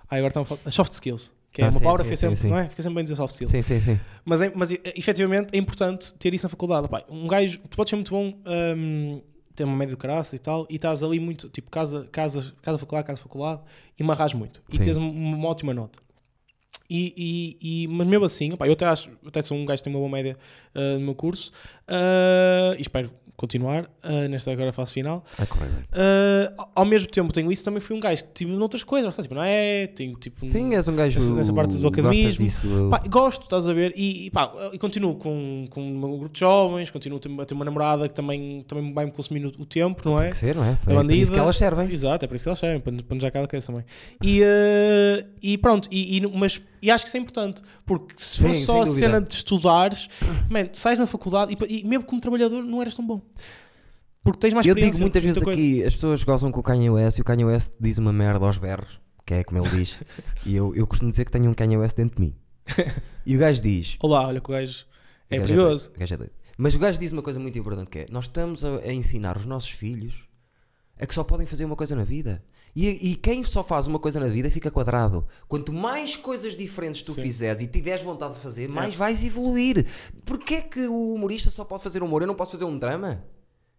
[0.09, 0.61] Ah, agora estão a falar.
[0.65, 1.31] As soft skills.
[1.51, 2.49] Que é Ah, uma sim, palavra sim, que sim, sempre, sim.
[2.49, 2.69] não é?
[2.69, 3.51] Fica sempre bem dizer soft skills.
[3.51, 3.99] Sim, sim, sim.
[4.23, 6.87] Mas, é, mas efetivamente é importante ter isso na faculdade.
[6.87, 8.33] Pá, um gajo, tu podes ser muito bom,
[8.77, 9.21] hum,
[9.53, 12.77] ter uma média de graça e tal, e estás ali muito, tipo, casa, casa, casa
[12.77, 13.61] faculdade, casa faculdade,
[13.99, 14.61] e marras muito.
[14.69, 14.83] E Sim.
[14.83, 15.99] tens uma, ótima nota.
[16.89, 17.13] E,
[17.61, 19.93] e, e- mas mesmo assim, pá, eu até acho, até sou um gajo que tem
[19.93, 20.37] uma boa média
[20.75, 21.51] ah, no meu curso,
[21.87, 23.11] ah, e espero
[23.41, 25.23] continuar ah, nesta agora fase final.
[25.37, 25.83] Vai correr bem.
[25.91, 29.21] Ah, ao mesmo tempo tenho isso, também fui um gajo que tive noutras coisas, está,
[29.23, 29.87] tipo, não é?
[29.87, 30.45] Tenho tipo.
[30.45, 31.19] um- Sim, és um gajo.
[31.19, 32.45] essa- essa parte do academismo.
[32.45, 33.93] disso, Pá, gosto, estás a ver?
[33.95, 37.53] E, e, pá, e continuo com, com o meu grupo de jovens, continuo a ter,
[37.53, 40.23] uma namorada que também, também vai-me consumir o, tempo, não é?
[40.23, 40.75] Tem que ser, não é?
[40.77, 41.31] Foi é para isso bandida.
[41.33, 41.91] que elas servem.
[41.91, 43.85] Exato, é para isso que elas servem, para, para nos dar aquela cabeça também.
[44.23, 48.39] E, eh, e pronto, e, e, mas, e acho que isso é importante, porque se
[48.39, 48.99] for Sim, só a dúvida.
[48.99, 50.09] cena de estudares,
[50.49, 53.21] man, sais na faculdade e, e mesmo como trabalhador não eras tão bom.
[54.23, 55.59] Porque tens mais Eu digo muitas vezes coisa.
[55.59, 58.45] aqui, as pessoas gozam com o Kanye West e o Kanye West diz uma merda
[58.45, 59.99] aos berros, que é como ele diz.
[60.45, 62.35] e eu, eu costumo dizer que tenho um Kanye West dentro de mim.
[63.25, 63.97] E o gajo diz.
[63.99, 65.85] Olá, olha que o gajo o é gajo perigoso.
[65.85, 66.33] doido, o gajo é doido.
[66.57, 69.37] Mas o gajo diz uma coisa muito importante que é: nós estamos a, a ensinar
[69.37, 70.27] os nossos filhos
[70.99, 72.43] a que só podem fazer uma coisa na vida.
[72.75, 75.27] E, e quem só faz uma coisa na vida fica quadrado.
[75.47, 77.21] Quanto mais coisas diferentes tu Sim.
[77.21, 79.85] fizeres e tiveres vontade de fazer, mais vais evoluir.
[80.25, 82.21] Porquê é que o humorista só pode fazer humor?
[82.21, 83.23] Eu não posso fazer um drama?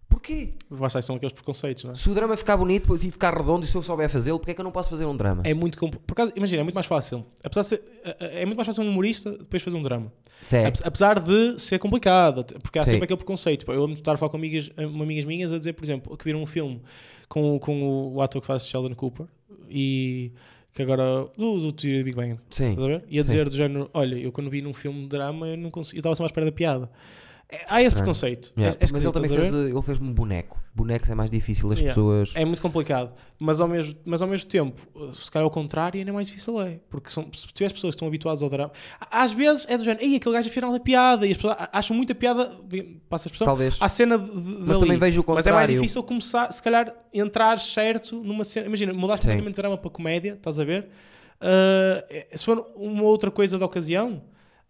[0.09, 0.53] Porquê?
[0.71, 1.95] Está, são aqueles preconceitos, não é?
[1.95, 4.55] Se o drama ficar bonito e ficar redondo e se eu souber fazê-lo, porque é
[4.55, 5.43] que eu não posso fazer um drama?
[5.47, 7.25] É muito compl- Por acaso, imagina, é muito mais fácil.
[7.43, 10.13] Apesar de ser, é é muito mais fácil um humorista depois fazer um drama.
[10.53, 10.67] É.
[10.67, 12.91] Ape- Apesar de ser complicado, porque há Sim.
[12.91, 13.65] sempre aquele preconceito.
[13.65, 16.25] Pá, Eu de estar a falar com amigas, amigas minhas a dizer, por exemplo, que
[16.27, 16.83] viram um filme
[17.33, 19.27] com, com o, o ator que faz Sheldon Cooper
[19.71, 20.33] e
[20.75, 21.27] que agora.
[21.35, 22.39] do, do Teoria do Big Bang.
[22.51, 22.71] Sim.
[22.71, 23.05] Estás a ver?
[23.09, 25.71] E a dizer do género: Olha, eu quando vi num filme de drama, eu não
[25.71, 26.91] consegui, eu estava só à espera da piada.
[27.53, 28.51] É, há esse preconceito.
[28.57, 28.79] Yeah.
[28.81, 30.59] É, é Mas ele também fez, ele fez um boneco.
[30.75, 31.95] Bonecos é mais difícil as Yeah.
[31.95, 32.33] pessoas.
[32.35, 34.81] É muito complicado, mas ao mesmo, mas ao mesmo tempo,
[35.13, 36.81] se calhar ao contrário, ainda mais difícil é.
[36.89, 38.73] Porque são, se tiveres pessoas que estão habituadas ao drama,
[39.11, 41.95] às vezes é do género, ei, aquele gajo afinal da piada, e as pessoas acham
[41.95, 42.51] muita piada,
[43.11, 43.77] passa a expressão, Talvez.
[43.79, 44.81] à cena de, de- Mas dali.
[44.81, 45.75] também vejo o Mas é mais contrário.
[45.75, 48.67] difícil começar, se calhar, entrar certo numa cena.
[48.67, 50.89] Imagina, mudaste completamente de drama para comédia, estás a ver?
[51.39, 52.05] Ah,
[52.35, 54.23] se for uma outra coisa da ocasião,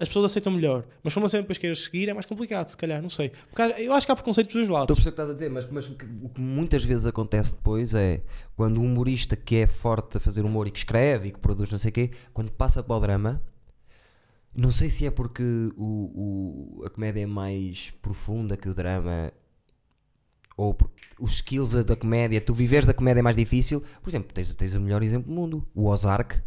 [0.03, 0.85] as pessoas aceitam melhor.
[1.03, 3.09] Mas se for uma cena que depois queiras seguir, é mais complicado, se calhar, não
[3.09, 3.31] sei.
[3.51, 4.97] Porque eu acho que há preconceitos dos dois Estou a lados.
[4.97, 8.20] perceber o que estás a dizer, mas, mas o, que, muitas vezes acontece depois é
[8.57, 11.70] quando um humorista que é forte a fazer humor e que escreve e que produz
[11.70, 13.41] não sei o quê, quando passa para o drama,
[14.57, 15.43] não sei se é porque
[15.77, 19.33] o, o- a comédia é mais profunda que o drama
[20.57, 23.83] ou porque os skills da comédia, tu viveres da comédia é mais difícil.
[24.03, 26.39] Por exemplo, tens, tens o melhor exemplo do mundo, o Ozark.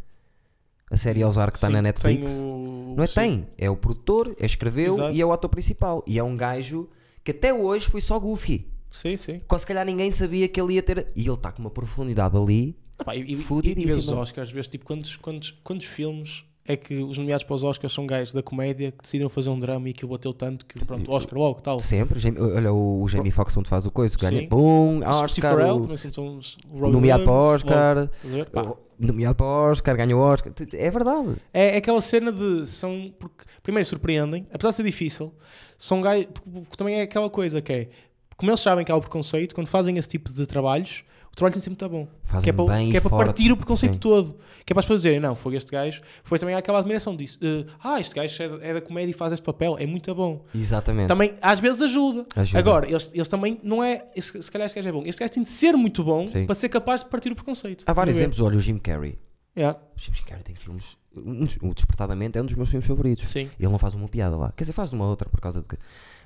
[0.91, 2.31] A série Ozark que está na Netflix.
[2.33, 3.13] o- Não é sim.
[3.15, 5.13] tem, é o produtor, é escreveu Exato.
[5.15, 6.03] e é o ator principal.
[6.07, 6.87] E é um gajo
[7.23, 8.67] que até hoje foi só goofy.
[8.91, 9.41] Sim, sim.
[9.47, 11.07] Quase se calhar ninguém sabia que ele ia ter.
[11.15, 12.77] E ele está com uma profundidade ali.
[12.97, 16.75] Ah, pá, e, e, e, e os Oscars, vês tipo quantos, quantos, quantos filmes é
[16.75, 19.87] que os nomeados para os Oscars são gajos da comédia que decidiram fazer um drama
[19.87, 21.79] e aquilo bateu tanto que pronto, Oscar logo, tal.
[21.79, 22.19] Sempre.
[22.39, 24.41] Olha, o, o Jamie Foxx onde faz o coisa, ganha.
[24.41, 24.47] Sim.
[24.47, 25.55] Pum, O Steve Oscar.
[25.55, 28.09] Carell o- também são, os- o nomeado para o Oscar.
[28.51, 30.53] logo, o- Nomeado para o Oscar, ganha o Oscar.
[30.73, 31.35] É verdade.
[31.53, 35.33] É, é aquela cena de são porque primeiro surpreendem, apesar de ser difícil,
[35.77, 37.89] são gajos, porque, porque também é aquela coisa que é
[38.37, 41.03] como eles sabem que há o preconceito, quando fazem esse tipo de trabalhos,
[41.35, 42.07] o trabalho tem sempre muito bom.
[42.23, 43.25] Fazem que é para, que é para forte.
[43.25, 43.99] partir o preconceito Sim.
[43.99, 44.37] todo.
[44.65, 46.01] Que é para as pessoas dizerem, não, foi este gajo.
[46.23, 47.37] Depois também há aquela admiração disso.
[47.41, 50.15] eh, ah, este gajo é, da- é da comédia e faz este papel, é muito
[50.15, 50.45] bom.
[50.55, 51.07] Exatamente.
[51.09, 52.25] Também, às vezes, ajuda.
[52.35, 52.57] Ajuda.
[52.59, 54.05] Agora, eles, eles também, não é.
[54.17, 55.03] Se calhar este gajo é bom.
[55.05, 56.45] Este gajo tem de ser muito bom Sim.
[56.45, 57.83] para ser capaz de partir o preconceito.
[57.85, 58.39] Há vários exemplos.
[58.39, 59.19] Olha, o Jim Carrey.
[59.57, 60.97] Yeah, O Jim Carrey tem filmes.
[61.15, 63.27] um O Despertadamente é um dos meus filmes favoritos.
[63.27, 63.49] Sim.
[63.59, 64.51] Ele não faz uma piada lá.
[64.55, 65.77] Quer dizer, faz uma outra por causa de que.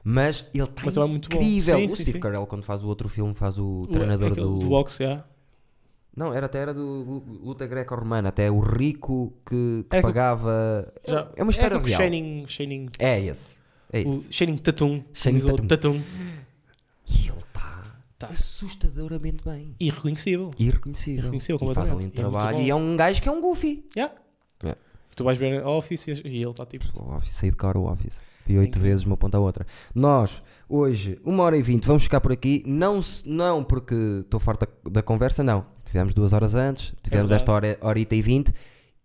[0.04, 1.78] Mas ele está Mas ele é incrível.
[1.78, 2.20] Sim, o sim, Steve sim.
[2.20, 4.56] Carell, quando faz o outro filme, faz o O- treinador do.
[4.60, 5.26] do boxe, yeah.
[6.16, 8.30] Não, era até era do lu- luta greco-romana.
[8.30, 10.92] Até o rico que, que com- pagava.
[11.08, 12.02] Já- é uma história é real.
[12.02, 13.58] Shining, Shining, É esse.
[13.92, 14.28] É esse.
[14.28, 15.04] o Shining Tatum.
[15.14, 15.68] Shining Tatum.
[15.68, 16.02] Tatum.
[17.08, 17.84] E ele está
[18.18, 18.28] Tá.
[18.28, 19.76] assustadoramente bem.
[19.80, 20.52] Irreconhecível.
[20.60, 21.20] Irreconhecível.
[21.22, 22.58] Irreconhecível e faz ali um é trabalho.
[22.58, 22.64] bom.
[22.64, 23.86] E é um gajo que é um goofy.
[23.96, 24.14] Yeah.
[24.64, 24.76] É.
[25.16, 26.86] Tu vais ver Office e e ele está tipo.
[27.02, 28.22] O Office, saí de cara o Office.
[28.50, 29.64] Vi oito vezes uma ponta à outra.
[29.94, 32.64] Nós, hoje, uma hora e vinte, vamos ficar por aqui.
[32.66, 35.64] Não, não porque estou farto da, conversa, não.
[35.86, 37.44] Tivemos duas horas antes, tivemos verdade.
[37.44, 38.52] esta hora, horita e vinte.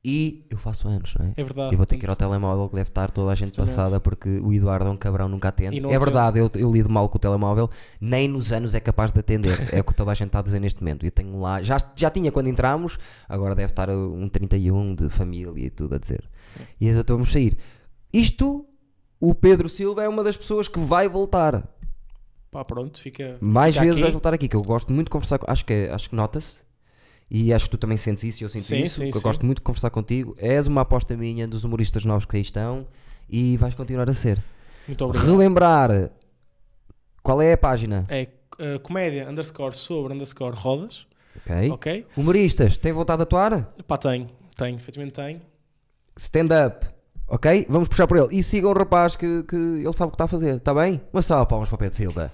[0.02, 1.32] E eu faço anos, não é?
[1.36, 1.74] É verdade.
[1.74, 3.76] E vou ter que ir ao telemóvel que deve estar toda a gente Exatamente.
[3.76, 5.76] passada porque o Eduardo é um cabrão, nunca atende.
[5.76, 7.68] E É verdade, eu, eu lido mal com o telemóvel,
[8.00, 9.58] nem nos anos é capaz de atender.
[9.72, 11.04] é o que toda a gente está a dizer neste momento.
[11.04, 12.98] Eu tenho lá, já, já tinha quando entramos,
[13.28, 16.24] agora deve estar um 31 de família e tudo a dizer.
[16.80, 17.56] E então vamos sair.
[18.12, 18.66] Isto,
[19.20, 21.66] o Pedro Silva é uma das pessoas que vai voltar.
[22.50, 23.36] Pá, pronto, fica.
[23.40, 24.02] Mais fica vezes aqui.
[24.02, 25.50] vais voltar aqui, que eu gosto muito de conversar com.
[25.50, 26.62] Acho que, acho que nota-se.
[27.30, 29.00] E acho que tu também sentes isso e eu sinto Sim, isso.
[29.00, 30.36] sim, que eu gosto muito de conversar contigo.
[30.38, 32.86] És uma aposta minha dos humoristas novos que aí estão
[33.28, 34.40] e vais continuar a ser.
[34.86, 35.26] Muito obrigado.
[35.26, 36.10] Relembrar
[37.22, 38.04] qual é a página.
[38.08, 38.28] É
[38.58, 41.06] uh, comédia underscore sobre underscore rodas.
[41.38, 41.70] Ok.
[41.72, 42.06] Ok?
[42.16, 43.74] Humoristas, têm vontade de atuar?
[43.88, 44.28] Pá, tenho.
[44.56, 45.40] Tenho, efetivamente tenho.
[46.16, 46.86] Stand-up.
[47.26, 47.66] Ok?
[47.68, 48.28] Vamos puxar por ele.
[48.38, 50.56] E sigam o rapaz que, que ele sabe o que está a fazer.
[50.56, 51.00] Está bem?
[51.12, 52.32] Uma salva palmas para o Pedro Silva.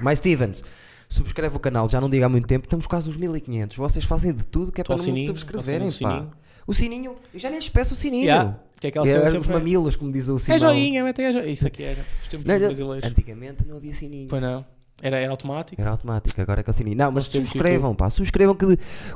[0.00, 0.62] Mais Stevens.
[1.08, 3.76] Subscreve o canal, já não digo há muito tempo, estamos quase nos 1500.
[3.78, 5.90] Vocês fazem de tudo que é Toca para não sininho, subscreverem, pá.
[5.92, 6.30] sininho.
[6.66, 8.24] O sininho, eu já nem lhes peço o sininho.
[8.24, 9.52] Yeah, que é aquela É, os sempre.
[9.52, 10.56] mamilos, como diz o Simão.
[10.56, 11.48] É joinha, metem a joinha.
[11.50, 12.04] Isso aqui era.
[12.20, 13.10] Os tempos Não, brasileiros.
[13.10, 14.28] Antigamente não havia sininho.
[14.28, 14.66] Pois não.
[15.00, 15.80] Era, era automático.
[15.80, 16.96] Era automático, agora é com o sininho.
[16.98, 18.10] Não, mas subscrevam, pá.
[18.10, 18.66] Subscrevam que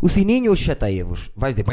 [0.01, 1.31] o sininho chateia-vos.
[1.37, 1.65] Vais dizer,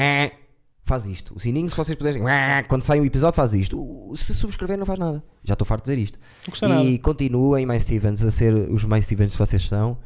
[0.89, 1.35] faz isto.
[1.35, 2.21] O sininho, se vocês puderem,
[2.67, 4.11] quando sai um episódio, faz isto.
[4.15, 5.23] Se subscrever, não faz nada.
[5.43, 6.19] Já estou farto de dizer isto.
[6.49, 6.83] Custa nada.
[6.83, 9.97] E continuem, mais Stevens, a ser os mais Stevens que vocês são.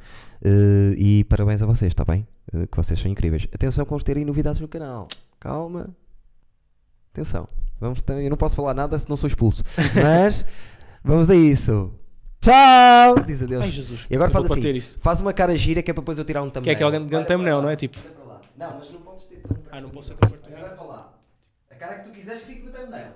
[0.43, 2.27] Eh, e parabéns a vocês, está bem?
[2.53, 3.47] Eh, que vocês são incríveis.
[3.53, 5.07] Atenção, que vamos ter aí novidades no canal.
[5.39, 5.89] Calma.
[7.13, 7.47] Atenção.
[7.79, 9.63] Vamos ter, eu não posso falar nada se não sou expulso.
[9.95, 10.45] Mas
[11.03, 11.91] vamos a isso.
[12.41, 13.23] Tchau!
[13.25, 13.63] Diz adeus.
[13.63, 14.05] Ai Jesus.
[14.09, 14.81] E agora faz assim.
[14.99, 16.77] Faz uma cara gira que é para depois eu tirar um Que thumbnail.
[16.77, 17.75] é aquele grande, thumbnail, não é?
[17.77, 17.97] Tipo.
[18.57, 19.32] Não, mas não podes ter
[19.71, 21.13] Ah, não posso ser tão perto Agora para lá.
[21.69, 23.13] A cara que tu quiseres que fique no thumbnail.